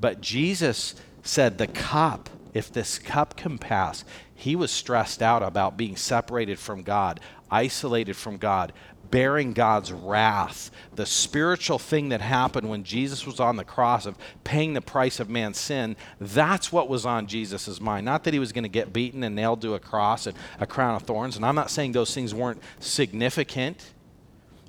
but 0.00 0.20
Jesus 0.20 0.94
said 1.22 1.58
the 1.58 1.66
cup 1.66 2.30
if 2.54 2.72
this 2.72 2.98
cup 2.98 3.36
can 3.36 3.58
pass, 3.58 4.04
he 4.40 4.56
was 4.56 4.70
stressed 4.70 5.20
out 5.20 5.42
about 5.42 5.76
being 5.76 5.96
separated 5.96 6.58
from 6.58 6.82
God, 6.82 7.20
isolated 7.50 8.16
from 8.16 8.38
God, 8.38 8.72
bearing 9.10 9.52
God's 9.52 9.92
wrath. 9.92 10.70
The 10.94 11.04
spiritual 11.04 11.78
thing 11.78 12.08
that 12.08 12.22
happened 12.22 12.70
when 12.70 12.82
Jesus 12.82 13.26
was 13.26 13.38
on 13.38 13.56
the 13.56 13.64
cross 13.64 14.06
of 14.06 14.16
paying 14.42 14.72
the 14.72 14.80
price 14.80 15.20
of 15.20 15.28
man's 15.28 15.58
sin, 15.58 15.94
that's 16.18 16.72
what 16.72 16.88
was 16.88 17.04
on 17.04 17.26
Jesus' 17.26 17.82
mind. 17.82 18.06
Not 18.06 18.24
that 18.24 18.32
he 18.32 18.40
was 18.40 18.52
going 18.52 18.62
to 18.62 18.70
get 18.70 18.94
beaten 18.94 19.22
and 19.24 19.36
nailed 19.36 19.60
to 19.60 19.74
a 19.74 19.78
cross 19.78 20.26
and 20.26 20.36
a 20.58 20.66
crown 20.66 20.94
of 20.94 21.02
thorns. 21.02 21.36
And 21.36 21.44
I'm 21.44 21.54
not 21.54 21.70
saying 21.70 21.92
those 21.92 22.14
things 22.14 22.34
weren't 22.34 22.62
significant. 22.78 23.92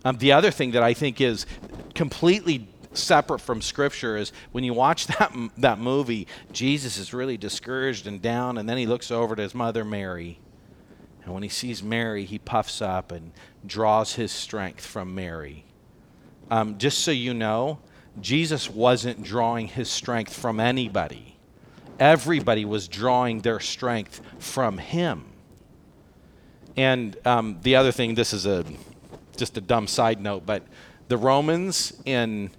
Um, 0.03 0.17
the 0.17 0.33
other 0.33 0.51
thing 0.51 0.71
that 0.71 0.83
I 0.83 0.93
think 0.93 1.21
is 1.21 1.45
completely 1.95 2.67
separate 2.93 3.39
from 3.39 3.61
Scripture 3.61 4.17
is 4.17 4.31
when 4.51 4.63
you 4.63 4.73
watch 4.73 5.07
that, 5.19 5.33
that 5.57 5.79
movie, 5.79 6.27
Jesus 6.51 6.97
is 6.97 7.13
really 7.13 7.37
discouraged 7.37 8.07
and 8.07 8.21
down, 8.21 8.57
and 8.57 8.67
then 8.67 8.77
he 8.77 8.85
looks 8.85 9.11
over 9.11 9.35
to 9.35 9.41
his 9.41 9.55
mother, 9.55 9.83
Mary. 9.83 10.39
And 11.23 11.33
when 11.33 11.43
he 11.43 11.49
sees 11.49 11.83
Mary, 11.83 12.25
he 12.25 12.39
puffs 12.39 12.81
up 12.81 13.11
and 13.11 13.31
draws 13.65 14.15
his 14.15 14.31
strength 14.31 14.85
from 14.85 15.13
Mary. 15.13 15.65
Um, 16.49 16.77
just 16.77 16.99
so 16.99 17.11
you 17.11 17.33
know, 17.33 17.79
Jesus 18.19 18.69
wasn't 18.69 19.23
drawing 19.23 19.67
his 19.67 19.89
strength 19.89 20.33
from 20.33 20.59
anybody. 20.59 21.37
Everybody 21.99 22.65
was 22.65 22.87
drawing 22.87 23.41
their 23.41 23.59
strength 23.59 24.21
from 24.39 24.79
him. 24.79 25.25
And 26.75 27.15
um, 27.25 27.59
the 27.61 27.75
other 27.75 27.91
thing, 27.91 28.15
this 28.15 28.33
is 28.33 28.45
a 28.45 28.65
just 29.37 29.57
a 29.57 29.61
dumb 29.61 29.87
side 29.87 30.21
note, 30.21 30.45
but 30.45 30.63
the 31.07 31.17
Romans 31.17 31.93
in 32.05 32.51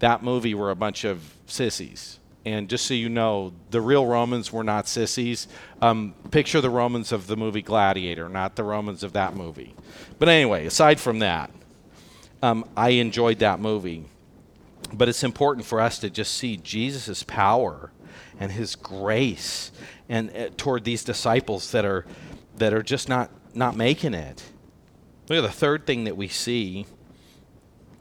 that 0.00 0.22
movie 0.22 0.54
were 0.54 0.70
a 0.70 0.76
bunch 0.76 1.04
of 1.04 1.34
sissies. 1.46 2.18
And 2.44 2.68
just 2.68 2.86
so 2.86 2.94
you 2.94 3.08
know, 3.08 3.52
the 3.70 3.82
real 3.82 4.06
Romans 4.06 4.52
were 4.52 4.64
not 4.64 4.88
sissies. 4.88 5.46
Um, 5.82 6.14
picture 6.30 6.60
the 6.60 6.70
Romans 6.70 7.12
of 7.12 7.26
the 7.26 7.36
movie 7.36 7.62
Gladiator, 7.62 8.28
not 8.28 8.56
the 8.56 8.64
Romans 8.64 9.02
of 9.02 9.12
that 9.12 9.36
movie. 9.36 9.74
But 10.18 10.28
anyway, 10.28 10.66
aside 10.66 10.98
from 10.98 11.18
that, 11.18 11.50
um, 12.42 12.64
I 12.76 12.90
enjoyed 12.90 13.38
that 13.40 13.60
movie. 13.60 14.06
But 14.92 15.08
it's 15.08 15.22
important 15.22 15.66
for 15.66 15.80
us 15.80 15.98
to 15.98 16.08
just 16.08 16.34
see 16.34 16.56
Jesus' 16.56 17.22
power 17.22 17.92
and 18.40 18.50
his 18.50 18.74
grace 18.74 19.70
and 20.08 20.34
uh, 20.34 20.48
toward 20.56 20.84
these 20.84 21.04
disciples 21.04 21.70
that 21.72 21.84
are 21.84 22.06
that 22.56 22.72
are 22.72 22.82
just 22.82 23.08
not 23.08 23.30
not 23.54 23.76
making 23.76 24.14
it. 24.14 24.42
Look 25.28 25.38
at 25.38 25.42
the 25.42 25.52
third 25.52 25.86
thing 25.86 26.04
that 26.04 26.16
we 26.16 26.26
see. 26.26 26.86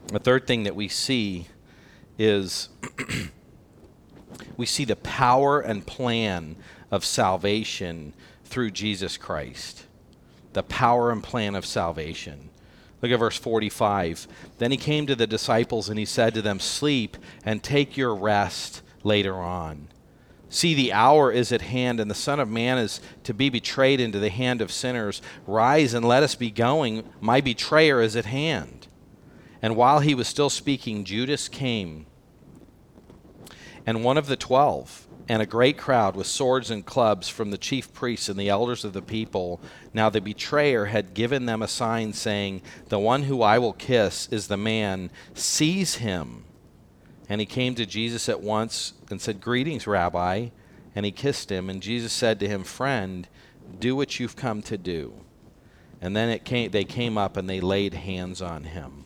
The 0.07 0.19
third 0.19 0.47
thing 0.47 0.63
that 0.63 0.75
we 0.75 0.87
see 0.87 1.47
is 2.19 2.69
we 4.57 4.65
see 4.65 4.85
the 4.85 4.97
power 4.97 5.59
and 5.61 5.87
plan 5.87 6.57
of 6.91 7.05
salvation 7.05 8.13
through 8.43 8.71
Jesus 8.71 9.17
Christ. 9.17 9.85
The 10.53 10.63
power 10.63 11.11
and 11.11 11.23
plan 11.23 11.55
of 11.55 11.65
salvation. 11.65 12.49
Look 13.01 13.11
at 13.11 13.19
verse 13.19 13.37
45. 13.37 14.27
Then 14.57 14.71
he 14.71 14.77
came 14.77 15.07
to 15.07 15.15
the 15.15 15.27
disciples 15.27 15.87
and 15.89 15.97
he 15.97 16.05
said 16.05 16.33
to 16.33 16.41
them, 16.41 16.59
Sleep 16.59 17.17
and 17.45 17.63
take 17.63 17.95
your 17.95 18.13
rest 18.13 18.81
later 19.03 19.35
on. 19.35 19.87
See, 20.49 20.73
the 20.73 20.91
hour 20.91 21.31
is 21.31 21.51
at 21.51 21.61
hand, 21.61 21.99
and 21.99 22.09
the 22.09 22.15
Son 22.15 22.39
of 22.39 22.49
Man 22.49 22.79
is 22.79 22.99
to 23.23 23.35
be 23.35 23.51
betrayed 23.51 23.99
into 23.99 24.17
the 24.17 24.31
hand 24.31 24.61
of 24.61 24.71
sinners. 24.71 25.21
Rise 25.45 25.93
and 25.93 26.03
let 26.03 26.23
us 26.23 26.33
be 26.33 26.49
going. 26.49 27.07
My 27.21 27.39
betrayer 27.39 28.01
is 28.01 28.15
at 28.15 28.25
hand. 28.25 28.87
And 29.61 29.75
while 29.75 29.99
he 29.99 30.15
was 30.15 30.27
still 30.27 30.49
speaking, 30.49 31.03
Judas 31.03 31.47
came, 31.47 32.07
and 33.85 34.03
one 34.03 34.17
of 34.17 34.27
the 34.27 34.35
twelve, 34.37 35.07
and 35.29 35.43
a 35.43 35.45
great 35.45 35.77
crowd 35.77 36.15
with 36.15 36.25
swords 36.25 36.71
and 36.71 36.83
clubs 36.83 37.29
from 37.29 37.51
the 37.51 37.57
chief 37.57 37.93
priests 37.93 38.29
and 38.29 38.39
the 38.39 38.49
elders 38.49 38.83
of 38.83 38.93
the 38.93 39.01
people. 39.01 39.61
Now 39.93 40.09
the 40.09 40.21
betrayer 40.21 40.85
had 40.85 41.13
given 41.13 41.45
them 41.45 41.61
a 41.61 41.67
sign, 41.67 42.13
saying, 42.13 42.63
The 42.87 42.97
one 42.97 43.23
who 43.23 43.43
I 43.43 43.59
will 43.59 43.73
kiss 43.73 44.27
is 44.31 44.47
the 44.47 44.57
man, 44.57 45.11
seize 45.35 45.95
him. 45.95 46.45
And 47.29 47.39
he 47.39 47.45
came 47.45 47.75
to 47.75 47.85
Jesus 47.85 48.27
at 48.27 48.41
once 48.41 48.93
and 49.11 49.21
said, 49.21 49.39
Greetings, 49.39 49.85
Rabbi. 49.85 50.49
And 50.95 51.05
he 51.05 51.11
kissed 51.11 51.51
him. 51.51 51.69
And 51.69 51.79
Jesus 51.79 52.11
said 52.11 52.39
to 52.39 52.47
him, 52.47 52.63
Friend, 52.63 53.27
do 53.79 53.95
what 53.95 54.19
you've 54.19 54.35
come 54.35 54.63
to 54.63 54.79
do. 54.79 55.13
And 56.01 56.15
then 56.15 56.29
it 56.29 56.43
came, 56.43 56.71
they 56.71 56.85
came 56.85 57.19
up 57.19 57.37
and 57.37 57.47
they 57.47 57.59
laid 57.61 57.93
hands 57.93 58.41
on 58.41 58.63
him. 58.63 59.03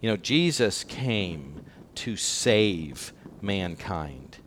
You 0.00 0.08
know, 0.08 0.16
Jesus 0.16 0.82
came 0.82 1.62
to 1.96 2.16
save 2.16 3.12
mankind. 3.42 4.38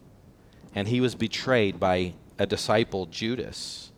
And 0.75 0.87
he 0.87 1.01
was 1.01 1.15
betrayed 1.15 1.79
by 1.79 2.13
a 2.39 2.45
disciple, 2.45 3.05
Judas. 3.05 3.91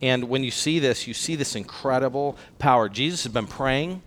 And 0.00 0.28
when 0.28 0.44
you 0.44 0.50
see 0.50 0.78
this, 0.78 1.06
you 1.06 1.14
see 1.14 1.36
this 1.36 1.54
incredible 1.54 2.36
power. 2.58 2.88
Jesus 2.88 3.24
has 3.24 3.32
been 3.32 3.46
praying 3.46 4.02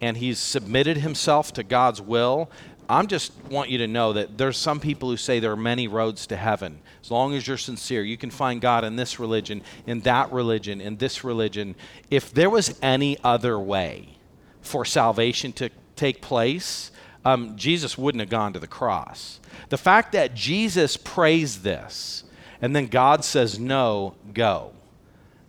and 0.00 0.16
he's 0.16 0.38
submitted 0.38 0.98
himself 0.98 1.52
to 1.54 1.62
God's 1.62 2.00
will. 2.00 2.50
I'm 2.88 3.06
just 3.06 3.32
want 3.50 3.68
you 3.68 3.78
to 3.78 3.86
know 3.86 4.14
that 4.14 4.38
there's 4.38 4.56
some 4.56 4.80
people 4.80 5.10
who 5.10 5.16
say 5.16 5.40
there 5.40 5.52
are 5.52 5.56
many 5.56 5.88
roads 5.88 6.26
to 6.28 6.36
heaven. 6.36 6.78
As 7.02 7.10
long 7.10 7.34
as 7.34 7.46
you're 7.46 7.58
sincere, 7.58 8.02
you 8.02 8.16
can 8.16 8.30
find 8.30 8.60
God 8.60 8.84
in 8.84 8.96
this 8.96 9.18
religion, 9.18 9.62
in 9.86 10.00
that 10.00 10.32
religion, 10.32 10.80
in 10.80 10.96
this 10.96 11.22
religion. 11.22 11.74
If 12.10 12.32
there 12.32 12.48
was 12.48 12.78
any 12.80 13.18
other 13.22 13.58
way 13.58 14.16
for 14.62 14.84
salvation 14.84 15.52
to 15.54 15.70
take 15.96 16.22
place, 16.22 16.90
um, 17.24 17.56
Jesus 17.56 17.98
wouldn't 17.98 18.20
have 18.20 18.30
gone 18.30 18.52
to 18.52 18.58
the 18.58 18.66
cross. 18.66 19.40
The 19.68 19.78
fact 19.78 20.12
that 20.12 20.34
Jesus 20.34 20.96
prays 20.96 21.62
this 21.62 22.24
and 22.60 22.74
then 22.74 22.86
God 22.86 23.24
says, 23.24 23.58
no, 23.58 24.14
go, 24.34 24.72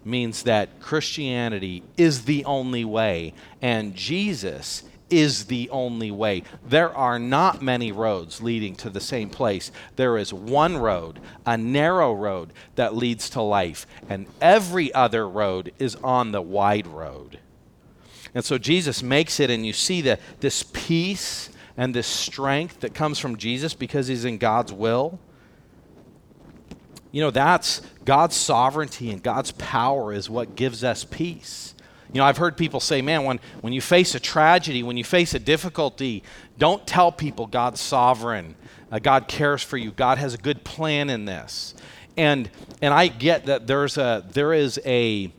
means 0.05 0.43
that 0.43 0.80
Christianity 0.80 1.84
is 1.97 2.26
the 2.26 2.45
only 2.45 2.86
way 2.86 3.34
and 3.61 3.95
Jesus 3.95 4.84
is 5.09 5.45
the 5.45 5.70
only 5.72 6.11
way. 6.11 6.43
There 6.65 6.95
are 6.95 7.20
not 7.20 7.61
many 7.61 7.91
roads 7.91 8.41
leading 8.41 8.76
to 8.76 8.89
the 8.89 8.99
same 8.99 9.30
place. 9.30 9.72
There 9.95 10.17
is 10.17 10.34
one 10.34 10.78
road, 10.78 11.20
a 11.45 11.57
narrow 11.57 12.13
road 12.13 12.53
that 12.76 12.95
leads 12.95 13.30
to 13.32 13.41
life, 13.41 13.88
and 14.07 14.28
every 14.39 14.93
other 14.93 15.28
road 15.28 15.74
is 15.80 15.95
on 15.95 16.32
the 16.32 16.41
wide 16.41 16.88
road. 16.88 17.39
And 18.36 18.45
so 18.45 18.57
Jesus 18.57 19.01
makes 19.01 19.39
it, 19.39 19.49
and 19.49 19.65
you 19.65 19.74
see 19.74 20.01
the, 20.01 20.20
this 20.39 20.63
peace 20.63 21.49
and 21.80 21.95
this 21.95 22.07
strength 22.07 22.82
that 22.82 22.93
comes 22.93 23.19
from 23.19 23.38
Jesus 23.38 23.73
because 23.73 24.07
he's 24.07 24.25
in 24.25 24.38
God's 24.38 24.73
will. 24.73 25.17
You 27.13 27.21
know, 27.21 27.32
that's 27.32 27.82
God's 28.03 28.36
sovereignty 28.36 29.11
and 29.11 29.23
God's 29.23 29.53
power 29.53 30.11
is 30.11 30.30
what 30.30 30.57
gives 30.57 30.84
us 30.84 31.05
peace. 31.05 31.73
You 32.11 32.19
know, 32.19 32.25
I've 32.25 32.36
heard 32.36 32.57
people 32.57 32.82
say, 32.82 33.01
man, 33.01 33.23
when, 33.23 33.39
when 33.61 33.71
you 33.71 33.80
face 33.80 34.13
a 34.13 34.19
tragedy, 34.19 34.84
when 34.84 34.97
you 34.97 35.05
face 35.05 35.34
a 35.34 35.39
difficulty, 35.39 36.21
don't 36.57 36.86
tell 36.86 37.13
people 37.13 37.47
God's 37.47 37.80
sovereign. 37.80 38.55
Uh, 38.91 38.99
God 38.99 39.30
cares 39.30 39.63
for 39.63 39.77
you. 39.77 39.91
God 39.91 40.17
has 40.17 40.34
a 40.34 40.38
good 40.38 40.65
plan 40.65 41.09
in 41.09 41.23
this. 41.23 41.75
And, 42.17 42.49
and 42.82 42.93
I 42.93 43.07
get 43.07 43.45
that 43.45 43.67
there's 43.67 43.97
a, 43.97 44.25
there 44.34 44.51
is 44.51 44.82
a, 44.84 45.32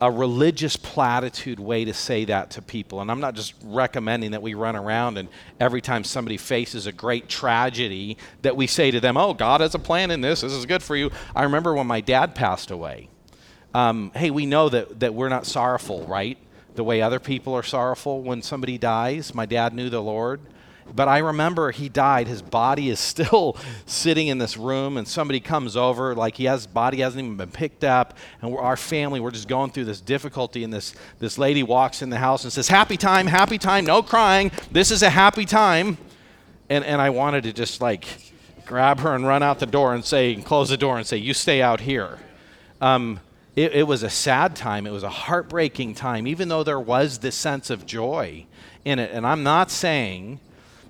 a 0.00 0.10
religious 0.10 0.76
platitude 0.76 1.60
way 1.60 1.84
to 1.84 1.94
say 1.94 2.24
that 2.24 2.50
to 2.50 2.62
people. 2.62 3.00
And 3.00 3.10
I'm 3.10 3.20
not 3.20 3.34
just 3.34 3.54
recommending 3.62 4.32
that 4.32 4.42
we 4.42 4.54
run 4.54 4.76
around 4.76 5.18
and 5.18 5.28
every 5.60 5.80
time 5.80 6.04
somebody 6.04 6.36
faces 6.36 6.86
a 6.86 6.92
great 6.92 7.28
tragedy 7.28 8.18
that 8.42 8.56
we 8.56 8.66
say 8.66 8.90
to 8.90 9.00
them, 9.00 9.16
oh, 9.16 9.34
God 9.34 9.60
has 9.60 9.74
a 9.74 9.78
plan 9.78 10.10
in 10.10 10.20
this. 10.20 10.40
This 10.40 10.52
is 10.52 10.66
good 10.66 10.82
for 10.82 10.96
you. 10.96 11.10
I 11.34 11.44
remember 11.44 11.74
when 11.74 11.86
my 11.86 12.00
dad 12.00 12.34
passed 12.34 12.70
away. 12.70 13.08
Um, 13.72 14.12
hey, 14.14 14.30
we 14.30 14.46
know 14.46 14.68
that, 14.68 15.00
that 15.00 15.14
we're 15.14 15.28
not 15.28 15.46
sorrowful, 15.46 16.06
right? 16.06 16.38
The 16.74 16.84
way 16.84 17.00
other 17.00 17.20
people 17.20 17.54
are 17.54 17.62
sorrowful 17.62 18.20
when 18.20 18.42
somebody 18.42 18.78
dies. 18.78 19.34
My 19.34 19.46
dad 19.46 19.74
knew 19.74 19.90
the 19.90 20.02
Lord. 20.02 20.40
But 20.94 21.08
I 21.08 21.18
remember 21.18 21.70
he 21.70 21.88
died. 21.88 22.28
His 22.28 22.42
body 22.42 22.90
is 22.90 23.00
still 23.00 23.56
sitting 23.86 24.28
in 24.28 24.38
this 24.38 24.56
room, 24.56 24.96
and 24.96 25.06
somebody 25.06 25.40
comes 25.40 25.76
over, 25.76 26.14
like 26.14 26.36
he 26.36 26.44
has 26.44 26.66
body 26.66 26.98
hasn't 26.98 27.24
even 27.24 27.36
been 27.36 27.50
picked 27.50 27.84
up, 27.84 28.16
and 28.42 28.56
our 28.56 28.76
family 28.76 29.20
we're 29.20 29.30
just 29.30 29.48
going 29.48 29.70
through 29.70 29.86
this 29.86 30.00
difficulty. 30.00 30.64
And 30.64 30.72
this 30.72 30.94
this 31.18 31.38
lady 31.38 31.62
walks 31.62 32.02
in 32.02 32.10
the 32.10 32.18
house 32.18 32.44
and 32.44 32.52
says, 32.52 32.68
"Happy 32.68 32.96
time, 32.96 33.26
happy 33.26 33.58
time, 33.58 33.84
no 33.84 34.02
crying. 34.02 34.50
This 34.70 34.90
is 34.90 35.02
a 35.02 35.10
happy 35.10 35.44
time." 35.44 35.98
And 36.68 36.84
and 36.84 37.00
I 37.00 37.10
wanted 37.10 37.44
to 37.44 37.52
just 37.52 37.80
like 37.80 38.06
grab 38.66 39.00
her 39.00 39.14
and 39.14 39.26
run 39.26 39.42
out 39.42 39.58
the 39.58 39.66
door 39.66 39.94
and 39.94 40.04
say, 40.04 40.32
and 40.32 40.44
close 40.44 40.68
the 40.68 40.76
door 40.76 40.96
and 40.96 41.06
say, 41.06 41.16
"You 41.16 41.34
stay 41.34 41.62
out 41.62 41.80
here." 41.80 42.18
Um, 42.80 43.20
it, 43.56 43.72
it 43.72 43.86
was 43.86 44.02
a 44.02 44.10
sad 44.10 44.56
time. 44.56 44.86
It 44.86 44.90
was 44.90 45.04
a 45.04 45.08
heartbreaking 45.08 45.94
time, 45.94 46.26
even 46.26 46.48
though 46.48 46.64
there 46.64 46.80
was 46.80 47.18
this 47.18 47.36
sense 47.36 47.70
of 47.70 47.86
joy 47.86 48.46
in 48.84 48.98
it. 48.98 49.10
And 49.12 49.26
I'm 49.26 49.42
not 49.42 49.70
saying 49.70 50.40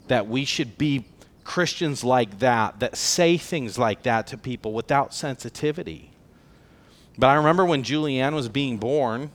that 0.09 0.29
we 0.29 0.45
should 0.45 0.77
be 0.79 1.05
Christians 1.45 2.03
like 2.03 2.39
that, 2.39 2.81
that 2.81 2.97
say 2.97 3.37
things 3.37 3.79
like 3.79 4.03
that 4.05 4.27
to 4.29 4.39
people 4.39 4.73
without 4.73 5.15
sensitivity. 5.15 6.11
But 7.19 7.29
I 7.29 7.35
remember 7.35 7.65
when 7.65 7.83
Julianne 7.83 8.35
was 8.35 8.49
being 8.49 8.79
born, 8.79 9.31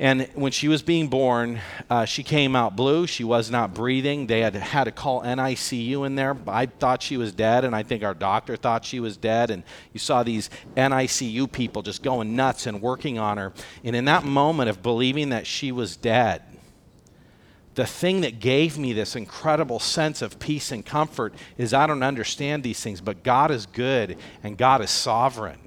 and 0.00 0.28
when 0.34 0.52
she 0.52 0.68
was 0.68 0.80
being 0.80 1.08
born, 1.08 1.60
uh, 1.90 2.04
she 2.04 2.22
came 2.22 2.54
out 2.54 2.76
blue. 2.76 3.08
She 3.08 3.24
was 3.24 3.50
not 3.50 3.74
breathing. 3.74 4.28
They 4.28 4.40
had 4.42 4.54
had 4.54 4.84
to 4.84 4.92
call 4.92 5.22
NICU 5.22 6.06
in 6.06 6.14
there. 6.14 6.36
I 6.46 6.66
thought 6.66 7.02
she 7.02 7.16
was 7.16 7.32
dead, 7.32 7.64
and 7.64 7.74
I 7.74 7.82
think 7.82 8.04
our 8.04 8.14
doctor 8.14 8.54
thought 8.54 8.84
she 8.84 9.00
was 9.00 9.16
dead. 9.16 9.50
And 9.50 9.64
you 9.92 9.98
saw 9.98 10.22
these 10.22 10.50
NICU 10.76 11.50
people 11.50 11.82
just 11.82 12.04
going 12.04 12.36
nuts 12.36 12.66
and 12.68 12.80
working 12.80 13.18
on 13.18 13.38
her. 13.38 13.52
And 13.82 13.96
in 13.96 14.04
that 14.04 14.22
moment 14.22 14.70
of 14.70 14.84
believing 14.84 15.30
that 15.30 15.48
she 15.48 15.72
was 15.72 15.96
dead, 15.96 16.42
the 17.78 17.86
thing 17.86 18.22
that 18.22 18.40
gave 18.40 18.76
me 18.76 18.92
this 18.92 19.14
incredible 19.14 19.78
sense 19.78 20.20
of 20.20 20.40
peace 20.40 20.72
and 20.72 20.84
comfort 20.84 21.32
is 21.56 21.72
I 21.72 21.86
don't 21.86 22.02
understand 22.02 22.64
these 22.64 22.82
things, 22.82 23.00
but 23.00 23.22
God 23.22 23.52
is 23.52 23.66
good 23.66 24.16
and 24.42 24.58
God 24.58 24.82
is 24.82 24.90
sovereign. 24.90 25.60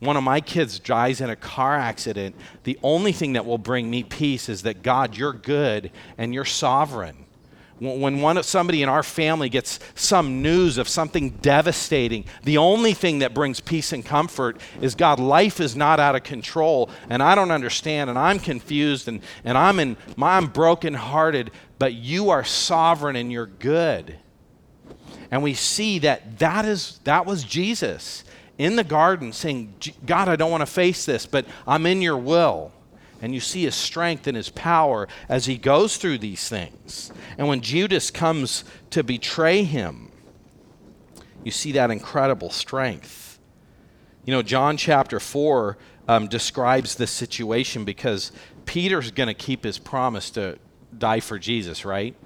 One 0.00 0.16
of 0.16 0.24
my 0.24 0.40
kids 0.40 0.80
dies 0.80 1.20
in 1.20 1.30
a 1.30 1.36
car 1.36 1.76
accident. 1.76 2.34
The 2.64 2.76
only 2.82 3.12
thing 3.12 3.34
that 3.34 3.46
will 3.46 3.56
bring 3.56 3.88
me 3.88 4.02
peace 4.02 4.48
is 4.48 4.64
that 4.64 4.82
God, 4.82 5.16
you're 5.16 5.32
good 5.32 5.92
and 6.18 6.34
you're 6.34 6.44
sovereign 6.44 7.21
when 7.82 8.20
one 8.20 8.40
somebody 8.44 8.82
in 8.82 8.88
our 8.88 9.02
family 9.02 9.48
gets 9.48 9.80
some 9.96 10.40
news 10.40 10.78
of 10.78 10.88
something 10.88 11.30
devastating, 11.30 12.24
the 12.44 12.58
only 12.58 12.94
thing 12.94 13.18
that 13.18 13.34
brings 13.34 13.58
peace 13.58 13.92
and 13.92 14.04
comfort 14.04 14.60
is 14.80 14.94
God, 14.94 15.18
life 15.18 15.58
is 15.58 15.74
not 15.74 15.98
out 15.98 16.14
of 16.14 16.22
control, 16.22 16.90
and 17.10 17.22
I 17.22 17.34
don't 17.34 17.50
understand, 17.50 18.08
and 18.08 18.18
I'm 18.18 18.38
confused, 18.38 19.08
and, 19.08 19.20
and 19.44 19.58
I'm 19.58 19.80
in 19.80 19.96
I'm 20.16 20.46
brokenhearted, 20.46 21.50
but 21.78 21.94
you 21.94 22.30
are 22.30 22.44
sovereign 22.44 23.16
and 23.16 23.32
you're 23.32 23.46
good. 23.46 24.16
And 25.32 25.42
we 25.42 25.54
see 25.54 25.98
that 26.00 26.38
that 26.38 26.64
is 26.64 27.00
that 27.04 27.26
was 27.26 27.42
Jesus 27.42 28.22
in 28.58 28.76
the 28.76 28.84
garden 28.84 29.32
saying, 29.32 29.74
God, 30.06 30.28
I 30.28 30.36
don't 30.36 30.50
want 30.50 30.60
to 30.60 30.66
face 30.66 31.04
this, 31.04 31.26
but 31.26 31.46
I'm 31.66 31.86
in 31.86 32.00
your 32.00 32.18
will 32.18 32.72
and 33.22 33.32
you 33.32 33.40
see 33.40 33.62
his 33.62 33.76
strength 33.76 34.26
and 34.26 34.36
his 34.36 34.50
power 34.50 35.06
as 35.28 35.46
he 35.46 35.56
goes 35.56 35.96
through 35.96 36.18
these 36.18 36.48
things. 36.48 37.12
And 37.38 37.46
when 37.46 37.60
Judas 37.60 38.10
comes 38.10 38.64
to 38.90 39.04
betray 39.04 39.62
him, 39.62 40.10
you 41.44 41.52
see 41.52 41.72
that 41.72 41.92
incredible 41.92 42.50
strength. 42.50 43.38
You 44.24 44.32
know, 44.32 44.42
John 44.42 44.76
chapter 44.76 45.20
4 45.20 45.78
um, 46.08 46.26
describes 46.26 46.96
this 46.96 47.12
situation 47.12 47.84
because 47.84 48.32
Peter's 48.66 49.12
going 49.12 49.28
to 49.28 49.34
keep 49.34 49.62
his 49.62 49.78
promise 49.78 50.30
to 50.30 50.58
die 50.96 51.20
for 51.20 51.38
Jesus, 51.38 51.84
right? 51.84 52.16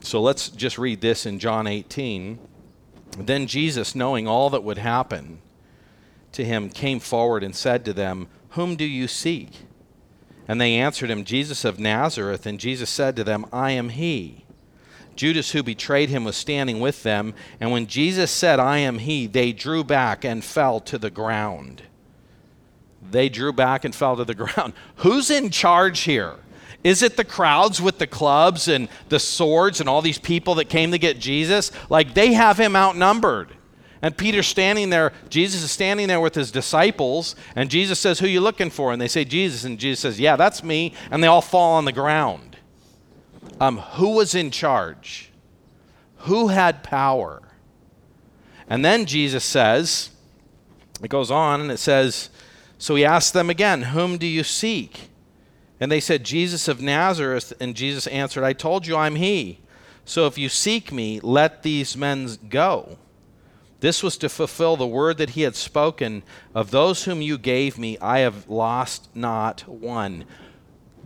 So 0.00 0.20
let's 0.20 0.48
just 0.48 0.78
read 0.78 1.00
this 1.00 1.26
in 1.26 1.38
John 1.38 1.68
18. 1.68 2.40
Then 3.18 3.46
Jesus, 3.46 3.94
knowing 3.94 4.26
all 4.26 4.50
that 4.50 4.64
would 4.64 4.78
happen 4.78 5.40
to 6.32 6.44
him, 6.44 6.70
came 6.70 6.98
forward 6.98 7.44
and 7.44 7.54
said 7.54 7.84
to 7.84 7.92
them, 7.92 8.28
Whom 8.50 8.76
do 8.76 8.84
you 8.84 9.08
seek? 9.08 9.50
And 10.48 10.60
they 10.60 10.74
answered 10.74 11.10
him, 11.10 11.24
Jesus 11.24 11.64
of 11.64 11.80
Nazareth. 11.80 12.46
And 12.46 12.60
Jesus 12.60 12.90
said 12.90 13.16
to 13.16 13.24
them, 13.24 13.46
I 13.52 13.72
am 13.72 13.90
he. 13.90 14.44
Judas, 15.16 15.52
who 15.52 15.62
betrayed 15.62 16.10
him, 16.10 16.24
was 16.24 16.36
standing 16.36 16.78
with 16.78 17.02
them. 17.02 17.34
And 17.58 17.72
when 17.72 17.86
Jesus 17.86 18.30
said, 18.30 18.60
I 18.60 18.78
am 18.78 18.98
he, 18.98 19.26
they 19.26 19.52
drew 19.52 19.82
back 19.82 20.24
and 20.24 20.44
fell 20.44 20.78
to 20.80 20.98
the 20.98 21.10
ground. 21.10 21.82
They 23.10 23.28
drew 23.28 23.52
back 23.52 23.84
and 23.84 23.94
fell 23.94 24.16
to 24.16 24.24
the 24.24 24.34
ground. 24.36 24.74
Who's 24.96 25.30
in 25.30 25.50
charge 25.50 26.00
here? 26.00 26.34
Is 26.84 27.02
it 27.02 27.16
the 27.16 27.24
crowds 27.24 27.82
with 27.82 27.98
the 27.98 28.06
clubs 28.06 28.68
and 28.68 28.88
the 29.08 29.18
swords 29.18 29.80
and 29.80 29.88
all 29.88 30.02
these 30.02 30.18
people 30.18 30.54
that 30.56 30.68
came 30.68 30.92
to 30.92 30.98
get 30.98 31.18
Jesus? 31.18 31.72
Like 31.90 32.14
they 32.14 32.34
have 32.34 32.58
him 32.58 32.76
outnumbered. 32.76 33.48
And 34.06 34.16
Peter's 34.16 34.46
standing 34.46 34.90
there, 34.90 35.12
Jesus 35.30 35.64
is 35.64 35.72
standing 35.72 36.06
there 36.06 36.20
with 36.20 36.36
his 36.36 36.52
disciples, 36.52 37.34
and 37.56 37.68
Jesus 37.68 37.98
says, 37.98 38.20
Who 38.20 38.26
are 38.26 38.28
you 38.28 38.40
looking 38.40 38.70
for? 38.70 38.92
And 38.92 39.02
they 39.02 39.08
say, 39.08 39.24
Jesus. 39.24 39.64
And 39.64 39.80
Jesus 39.80 39.98
says, 39.98 40.20
Yeah, 40.20 40.36
that's 40.36 40.62
me. 40.62 40.94
And 41.10 41.24
they 41.24 41.26
all 41.26 41.42
fall 41.42 41.72
on 41.72 41.86
the 41.86 41.92
ground. 41.92 42.56
Um, 43.60 43.78
who 43.78 44.10
was 44.10 44.36
in 44.36 44.52
charge? 44.52 45.32
Who 46.18 46.46
had 46.46 46.84
power? 46.84 47.42
And 48.68 48.84
then 48.84 49.06
Jesus 49.06 49.42
says, 49.42 50.10
it 51.02 51.08
goes 51.08 51.32
on 51.32 51.60
and 51.60 51.72
it 51.72 51.80
says, 51.80 52.30
So 52.78 52.94
he 52.94 53.04
asked 53.04 53.32
them 53.32 53.50
again, 53.50 53.82
Whom 53.82 54.18
do 54.18 54.26
you 54.28 54.44
seek? 54.44 55.10
And 55.80 55.90
they 55.90 55.98
said, 55.98 56.22
Jesus 56.22 56.68
of 56.68 56.80
Nazareth. 56.80 57.52
And 57.58 57.74
Jesus 57.74 58.06
answered, 58.06 58.44
I 58.44 58.52
told 58.52 58.86
you 58.86 58.96
I'm 58.96 59.16
he. 59.16 59.58
So 60.04 60.28
if 60.28 60.38
you 60.38 60.48
seek 60.48 60.92
me, 60.92 61.18
let 61.18 61.64
these 61.64 61.96
men 61.96 62.30
go. 62.48 62.98
This 63.80 64.02
was 64.02 64.16
to 64.18 64.28
fulfill 64.28 64.76
the 64.76 64.86
word 64.86 65.18
that 65.18 65.30
he 65.30 65.42
had 65.42 65.54
spoken 65.54 66.22
of 66.54 66.70
those 66.70 67.04
whom 67.04 67.20
you 67.20 67.36
gave 67.36 67.76
me, 67.78 67.98
I 67.98 68.20
have 68.20 68.48
lost 68.48 69.14
not 69.14 69.68
one. 69.68 70.24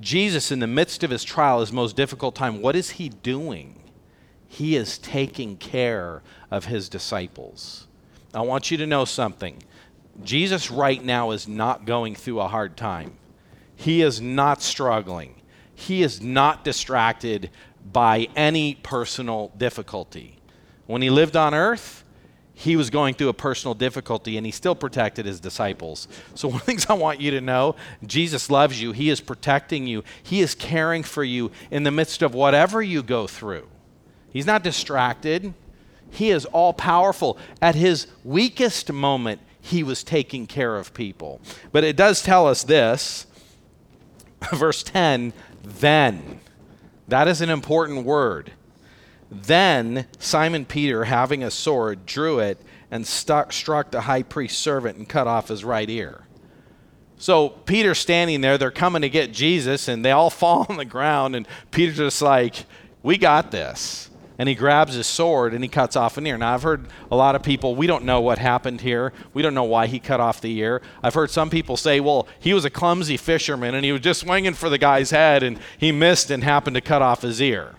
Jesus, 0.00 0.50
in 0.50 0.60
the 0.60 0.66
midst 0.66 1.02
of 1.02 1.10
his 1.10 1.24
trial, 1.24 1.60
his 1.60 1.72
most 1.72 1.96
difficult 1.96 2.34
time, 2.34 2.62
what 2.62 2.76
is 2.76 2.90
he 2.90 3.08
doing? 3.08 3.82
He 4.46 4.76
is 4.76 4.98
taking 4.98 5.56
care 5.56 6.22
of 6.50 6.66
his 6.66 6.88
disciples. 6.88 7.86
I 8.32 8.40
want 8.42 8.70
you 8.70 8.76
to 8.78 8.86
know 8.86 9.04
something. 9.04 9.62
Jesus, 10.22 10.70
right 10.70 11.02
now, 11.04 11.32
is 11.32 11.48
not 11.48 11.84
going 11.84 12.14
through 12.14 12.40
a 12.40 12.48
hard 12.48 12.76
time. 12.76 13.14
He 13.74 14.02
is 14.02 14.20
not 14.20 14.62
struggling. 14.62 15.40
He 15.74 16.02
is 16.02 16.20
not 16.20 16.64
distracted 16.64 17.50
by 17.92 18.28
any 18.36 18.74
personal 18.74 19.52
difficulty. 19.56 20.38
When 20.86 21.02
he 21.02 21.10
lived 21.10 21.36
on 21.36 21.54
earth, 21.54 22.04
he 22.60 22.76
was 22.76 22.90
going 22.90 23.14
through 23.14 23.30
a 23.30 23.34
personal 23.34 23.72
difficulty 23.72 24.36
and 24.36 24.44
he 24.44 24.52
still 24.52 24.74
protected 24.74 25.24
his 25.24 25.40
disciples. 25.40 26.06
So, 26.34 26.46
one 26.46 26.56
of 26.56 26.60
the 26.60 26.66
things 26.66 26.84
I 26.90 26.92
want 26.92 27.18
you 27.18 27.30
to 27.30 27.40
know 27.40 27.74
Jesus 28.04 28.50
loves 28.50 28.82
you. 28.82 28.92
He 28.92 29.08
is 29.08 29.18
protecting 29.18 29.86
you, 29.86 30.04
He 30.22 30.42
is 30.42 30.54
caring 30.54 31.02
for 31.02 31.24
you 31.24 31.52
in 31.70 31.84
the 31.84 31.90
midst 31.90 32.20
of 32.20 32.34
whatever 32.34 32.82
you 32.82 33.02
go 33.02 33.26
through. 33.26 33.66
He's 34.30 34.44
not 34.44 34.62
distracted, 34.62 35.54
He 36.10 36.28
is 36.28 36.44
all 36.44 36.74
powerful. 36.74 37.38
At 37.62 37.76
His 37.76 38.08
weakest 38.24 38.92
moment, 38.92 39.40
He 39.62 39.82
was 39.82 40.04
taking 40.04 40.46
care 40.46 40.76
of 40.76 40.92
people. 40.92 41.40
But 41.72 41.84
it 41.84 41.96
does 41.96 42.22
tell 42.22 42.46
us 42.46 42.62
this 42.62 43.26
verse 44.52 44.82
10 44.82 45.32
then. 45.64 46.40
That 47.08 47.26
is 47.26 47.40
an 47.40 47.48
important 47.48 48.04
word. 48.04 48.52
Then 49.30 50.06
Simon 50.18 50.64
Peter, 50.64 51.04
having 51.04 51.44
a 51.44 51.50
sword, 51.50 52.04
drew 52.04 52.40
it 52.40 52.60
and 52.90 53.06
stuck, 53.06 53.52
struck 53.52 53.92
the 53.92 54.02
high 54.02 54.24
priest's 54.24 54.58
servant 54.58 54.98
and 54.98 55.08
cut 55.08 55.26
off 55.26 55.48
his 55.48 55.64
right 55.64 55.88
ear. 55.88 56.26
So 57.16 57.50
Peter's 57.50 57.98
standing 57.98 58.40
there, 58.40 58.58
they're 58.58 58.70
coming 58.70 59.02
to 59.02 59.10
get 59.10 59.32
Jesus, 59.32 59.88
and 59.88 60.04
they 60.04 60.10
all 60.10 60.30
fall 60.30 60.66
on 60.68 60.76
the 60.76 60.84
ground, 60.84 61.36
and 61.36 61.46
Peter's 61.70 61.98
just 61.98 62.22
like, 62.22 62.64
We 63.02 63.18
got 63.18 63.50
this. 63.50 64.08
And 64.38 64.48
he 64.48 64.54
grabs 64.54 64.94
his 64.94 65.06
sword 65.06 65.52
and 65.52 65.62
he 65.62 65.68
cuts 65.68 65.96
off 65.96 66.16
an 66.16 66.26
ear. 66.26 66.38
Now, 66.38 66.54
I've 66.54 66.62
heard 66.62 66.86
a 67.10 67.14
lot 67.14 67.34
of 67.34 67.42
people, 67.42 67.74
we 67.74 67.86
don't 67.86 68.04
know 68.04 68.22
what 68.22 68.38
happened 68.38 68.80
here. 68.80 69.12
We 69.34 69.42
don't 69.42 69.52
know 69.52 69.64
why 69.64 69.86
he 69.86 69.98
cut 70.00 70.18
off 70.18 70.40
the 70.40 70.56
ear. 70.56 70.80
I've 71.02 71.12
heard 71.12 71.30
some 71.30 71.50
people 71.50 71.76
say, 71.76 72.00
well, 72.00 72.26
he 72.38 72.54
was 72.54 72.64
a 72.64 72.70
clumsy 72.70 73.18
fisherman 73.18 73.74
and 73.74 73.84
he 73.84 73.92
was 73.92 74.00
just 74.00 74.20
swinging 74.20 74.54
for 74.54 74.70
the 74.70 74.78
guy's 74.78 75.10
head 75.10 75.42
and 75.42 75.58
he 75.76 75.92
missed 75.92 76.30
and 76.30 76.42
happened 76.42 76.72
to 76.76 76.80
cut 76.80 77.02
off 77.02 77.20
his 77.20 77.42
ear. 77.42 77.74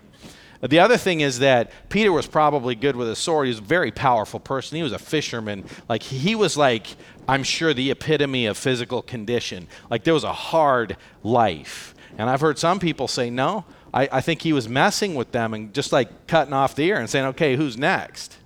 The 0.62 0.80
other 0.80 0.98
thing 0.98 1.22
is 1.22 1.40
that 1.40 1.72
Peter 1.90 2.12
was 2.12 2.28
probably 2.28 2.76
good 2.76 2.96
with 2.96 3.10
a 3.10 3.16
sword. 3.16 3.48
He 3.48 3.50
was 3.50 3.60
a 3.60 3.64
very 3.64 3.92
powerful 3.92 4.40
person. 4.40 4.76
He 4.78 4.84
was 4.84 4.92
a 4.92 5.00
fisherman. 5.00 5.66
Like 5.90 6.04
he 6.04 6.36
was 6.36 6.56
like, 6.56 6.88
I'm 7.28 7.44
sure 7.44 7.74
the 7.74 7.90
epitome 7.90 8.46
of 8.46 8.58
physical 8.58 9.02
condition. 9.02 9.68
Like 9.90 10.04
there 10.04 10.14
was 10.14 10.24
a 10.24 10.34
hard 10.34 10.98
life. 11.24 11.96
And 12.18 12.30
I've 12.30 12.42
heard 12.42 12.60
some 12.60 12.80
people 12.80 13.08
say, 13.08 13.30
no, 13.32 13.66
I, 13.94 14.08
I 14.12 14.22
think 14.22 14.44
he 14.44 14.54
was 14.54 14.70
messing 14.70 15.16
with 15.16 15.32
them 15.32 15.54
and 15.54 15.74
just 15.74 15.92
like 15.92 16.28
cutting 16.28 16.54
off 16.54 16.76
the 16.76 16.84
ear 16.84 16.98
and 16.98 17.10
saying, 17.10 17.26
okay, 17.28 17.56
who's 17.56 17.78
next? 17.78 18.38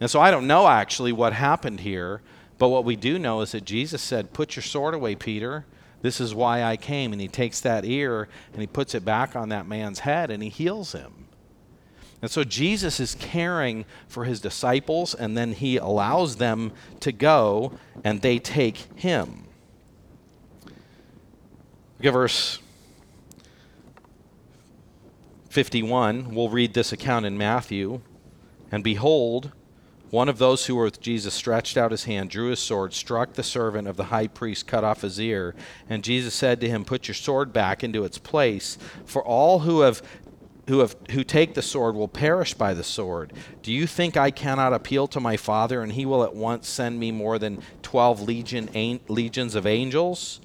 And 0.00 0.10
so 0.10 0.20
I 0.20 0.30
don't 0.30 0.46
know 0.46 0.66
actually 0.66 1.12
what 1.12 1.32
happened 1.32 1.80
here, 1.80 2.22
but 2.58 2.68
what 2.68 2.84
we 2.84 2.96
do 2.96 3.18
know 3.18 3.40
is 3.42 3.52
that 3.52 3.64
Jesus 3.64 4.02
said, 4.02 4.32
Put 4.32 4.56
your 4.56 4.62
sword 4.62 4.94
away, 4.94 5.14
Peter. 5.14 5.66
This 6.02 6.20
is 6.20 6.34
why 6.34 6.62
I 6.62 6.76
came. 6.76 7.12
And 7.12 7.20
he 7.20 7.28
takes 7.28 7.60
that 7.60 7.84
ear 7.84 8.28
and 8.52 8.60
he 8.60 8.66
puts 8.66 8.94
it 8.94 9.04
back 9.04 9.34
on 9.34 9.48
that 9.48 9.66
man's 9.66 10.00
head 10.00 10.30
and 10.30 10.42
he 10.42 10.48
heals 10.48 10.92
him. 10.92 11.25
And 12.26 12.30
so 12.32 12.42
Jesus 12.42 12.98
is 12.98 13.14
caring 13.14 13.84
for 14.08 14.24
his 14.24 14.40
disciples, 14.40 15.14
and 15.14 15.38
then 15.38 15.52
he 15.52 15.76
allows 15.76 16.38
them 16.38 16.72
to 16.98 17.12
go, 17.12 17.78
and 18.02 18.20
they 18.20 18.40
take 18.40 18.78
him. 18.96 19.44
Look 20.64 22.06
at 22.06 22.12
verse 22.12 22.58
51. 25.50 26.34
We'll 26.34 26.48
read 26.48 26.74
this 26.74 26.90
account 26.90 27.26
in 27.26 27.38
Matthew. 27.38 28.00
And 28.72 28.82
behold, 28.82 29.52
one 30.10 30.28
of 30.28 30.38
those 30.38 30.66
who 30.66 30.74
were 30.74 30.84
with 30.84 31.00
Jesus 31.00 31.32
stretched 31.32 31.76
out 31.76 31.92
his 31.92 32.04
hand, 32.04 32.30
drew 32.30 32.50
his 32.50 32.58
sword, 32.58 32.92
struck 32.92 33.34
the 33.34 33.44
servant 33.44 33.86
of 33.86 33.96
the 33.96 34.04
high 34.04 34.26
priest, 34.26 34.66
cut 34.66 34.82
off 34.82 35.02
his 35.02 35.20
ear. 35.20 35.54
And 35.88 36.02
Jesus 36.02 36.34
said 36.34 36.60
to 36.60 36.68
him, 36.68 36.84
Put 36.84 37.06
your 37.06 37.14
sword 37.14 37.52
back 37.52 37.84
into 37.84 38.04
its 38.04 38.18
place, 38.18 38.78
for 39.04 39.24
all 39.24 39.60
who 39.60 39.82
have 39.82 40.02
who, 40.68 40.80
have, 40.80 40.96
who 41.10 41.22
take 41.22 41.54
the 41.54 41.62
sword 41.62 41.94
will 41.94 42.08
perish 42.08 42.54
by 42.54 42.74
the 42.74 42.82
sword. 42.82 43.32
Do 43.62 43.72
you 43.72 43.86
think 43.86 44.16
I 44.16 44.30
cannot 44.30 44.72
appeal 44.72 45.06
to 45.08 45.20
my 45.20 45.36
Father, 45.36 45.82
and 45.82 45.92
he 45.92 46.06
will 46.06 46.24
at 46.24 46.34
once 46.34 46.68
send 46.68 46.98
me 46.98 47.12
more 47.12 47.38
than 47.38 47.62
twelve 47.82 48.20
legion, 48.20 48.68
an, 48.74 49.00
legions 49.08 49.54
of 49.54 49.66
angels? 49.66 50.40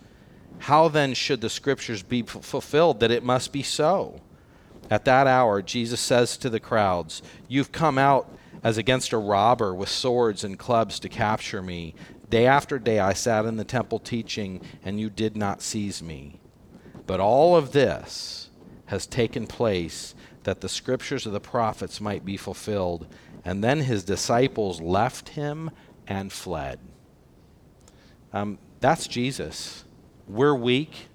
How 0.59 0.87
then 0.87 1.15
should 1.15 1.41
the 1.41 1.49
scriptures 1.49 2.03
be 2.03 2.21
f- 2.21 2.43
fulfilled 2.43 2.99
that 2.99 3.09
it 3.09 3.23
must 3.23 3.51
be 3.51 3.63
so? 3.63 4.21
At 4.91 5.05
that 5.05 5.25
hour, 5.25 5.61
Jesus 5.61 5.99
says 5.99 6.37
to 6.37 6.49
the 6.49 6.59
crowds, 6.59 7.23
You've 7.47 7.71
come 7.71 7.97
out 7.97 8.29
as 8.63 8.77
against 8.77 9.13
a 9.13 9.17
robber 9.17 9.73
with 9.73 9.89
swords 9.89 10.43
and 10.43 10.59
clubs 10.59 10.99
to 10.99 11.09
capture 11.09 11.61
me. 11.63 11.95
Day 12.29 12.45
after 12.45 12.77
day 12.77 12.99
I 12.99 13.13
sat 13.13 13.45
in 13.45 13.57
the 13.57 13.63
temple 13.63 13.99
teaching, 13.99 14.61
and 14.83 14.99
you 14.99 15.09
did 15.09 15.35
not 15.35 15.61
seize 15.61 16.03
me. 16.03 16.39
But 17.07 17.19
all 17.19 17.55
of 17.55 17.71
this, 17.71 18.40
has 18.91 19.07
taken 19.07 19.47
place 19.47 20.13
that 20.43 20.59
the 20.59 20.67
scriptures 20.67 21.25
of 21.25 21.31
the 21.31 21.39
prophets 21.39 22.01
might 22.01 22.25
be 22.25 22.35
fulfilled. 22.35 23.07
And 23.45 23.63
then 23.63 23.79
his 23.79 24.03
disciples 24.03 24.81
left 24.81 25.29
him 25.29 25.71
and 26.07 26.29
fled. 26.29 26.77
Um, 28.33 28.57
that's 28.81 29.07
Jesus. 29.07 29.85
We're 30.27 30.53
weak, 30.53 31.07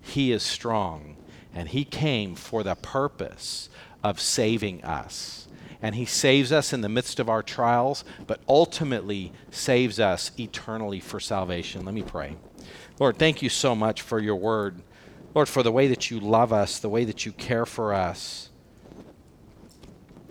he 0.00 0.32
is 0.32 0.42
strong. 0.42 1.18
And 1.54 1.68
he 1.68 1.84
came 1.84 2.34
for 2.34 2.62
the 2.62 2.76
purpose 2.76 3.68
of 4.02 4.18
saving 4.20 4.82
us. 4.82 5.48
And 5.82 5.96
he 5.96 6.06
saves 6.06 6.50
us 6.50 6.72
in 6.72 6.80
the 6.80 6.88
midst 6.88 7.20
of 7.20 7.28
our 7.28 7.42
trials, 7.42 8.04
but 8.26 8.40
ultimately 8.48 9.32
saves 9.50 10.00
us 10.00 10.30
eternally 10.40 11.00
for 11.00 11.20
salvation. 11.20 11.84
Let 11.84 11.94
me 11.94 12.02
pray. 12.02 12.36
Lord, 12.98 13.18
thank 13.18 13.42
you 13.42 13.50
so 13.50 13.74
much 13.74 14.00
for 14.00 14.18
your 14.18 14.36
word. 14.36 14.80
Lord, 15.34 15.48
for 15.48 15.62
the 15.62 15.72
way 15.72 15.88
that 15.88 16.10
you 16.10 16.20
love 16.20 16.52
us, 16.52 16.78
the 16.78 16.88
way 16.88 17.04
that 17.04 17.26
you 17.26 17.32
care 17.32 17.66
for 17.66 17.92
us. 17.92 18.50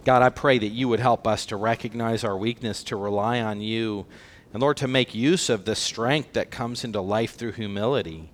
God, 0.04 0.22
I 0.22 0.30
pray 0.30 0.58
that 0.58 0.68
you 0.68 0.88
would 0.88 1.00
help 1.00 1.28
us 1.28 1.45
to 1.48 1.58
recognize 1.58 2.24
our 2.24 2.38
weakness, 2.38 2.84
to 2.86 2.95
rely 2.95 3.41
on 3.41 3.62
you, 3.62 4.06
and 4.54 4.62
Lord, 4.62 4.78
to 4.78 4.88
make 4.88 5.14
use 5.14 5.50
of 5.50 5.66
the 5.66 5.76
strength 5.76 6.34
that 6.34 6.50
comes 6.50 6.84
into 6.84 7.02
life 7.02 7.36
through 7.36 7.52
humility. 7.54 8.32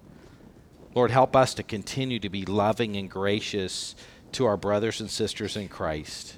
Lord, 0.95 1.09
help 1.09 1.36
us 1.36 1.55
to 1.55 1.64
continue 1.64 2.20
to 2.20 2.30
be 2.30 2.45
loving 2.45 2.95
and 2.95 3.09
gracious 3.09 3.95
to 4.34 4.45
our 4.45 4.57
brothers 4.57 5.01
and 5.01 5.09
sisters 5.09 5.57
in 5.57 5.68
Christ. 5.68 6.38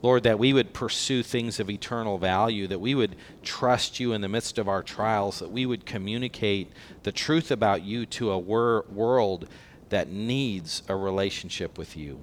Lord, 0.00 0.22
that 0.22 0.38
we 0.38 0.52
would 0.52 0.72
pursue 0.72 1.22
things 1.22 1.58
of 1.58 1.68
eternal 1.68 2.18
value, 2.18 2.68
that 2.68 2.80
we 2.80 2.94
would 2.94 3.16
trust 3.42 3.98
you 3.98 4.12
in 4.12 4.20
the 4.20 4.28
midst 4.28 4.58
of 4.58 4.68
our 4.68 4.82
trials, 4.82 5.40
that 5.40 5.50
we 5.50 5.66
would 5.66 5.84
communicate 5.84 6.70
the 7.02 7.10
truth 7.10 7.50
about 7.50 7.82
you 7.82 8.06
to 8.06 8.30
a 8.30 8.38
wor- 8.38 8.84
world 8.90 9.48
that 9.88 10.08
needs 10.08 10.82
a 10.88 10.94
relationship 10.94 11.78
with 11.78 11.96
you. 11.96 12.20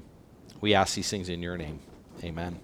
We 0.62 0.74
ask 0.74 0.96
these 0.96 1.10
things 1.10 1.28
in 1.28 1.42
your 1.42 1.58
name. 1.58 1.80
Amen. 2.24 2.60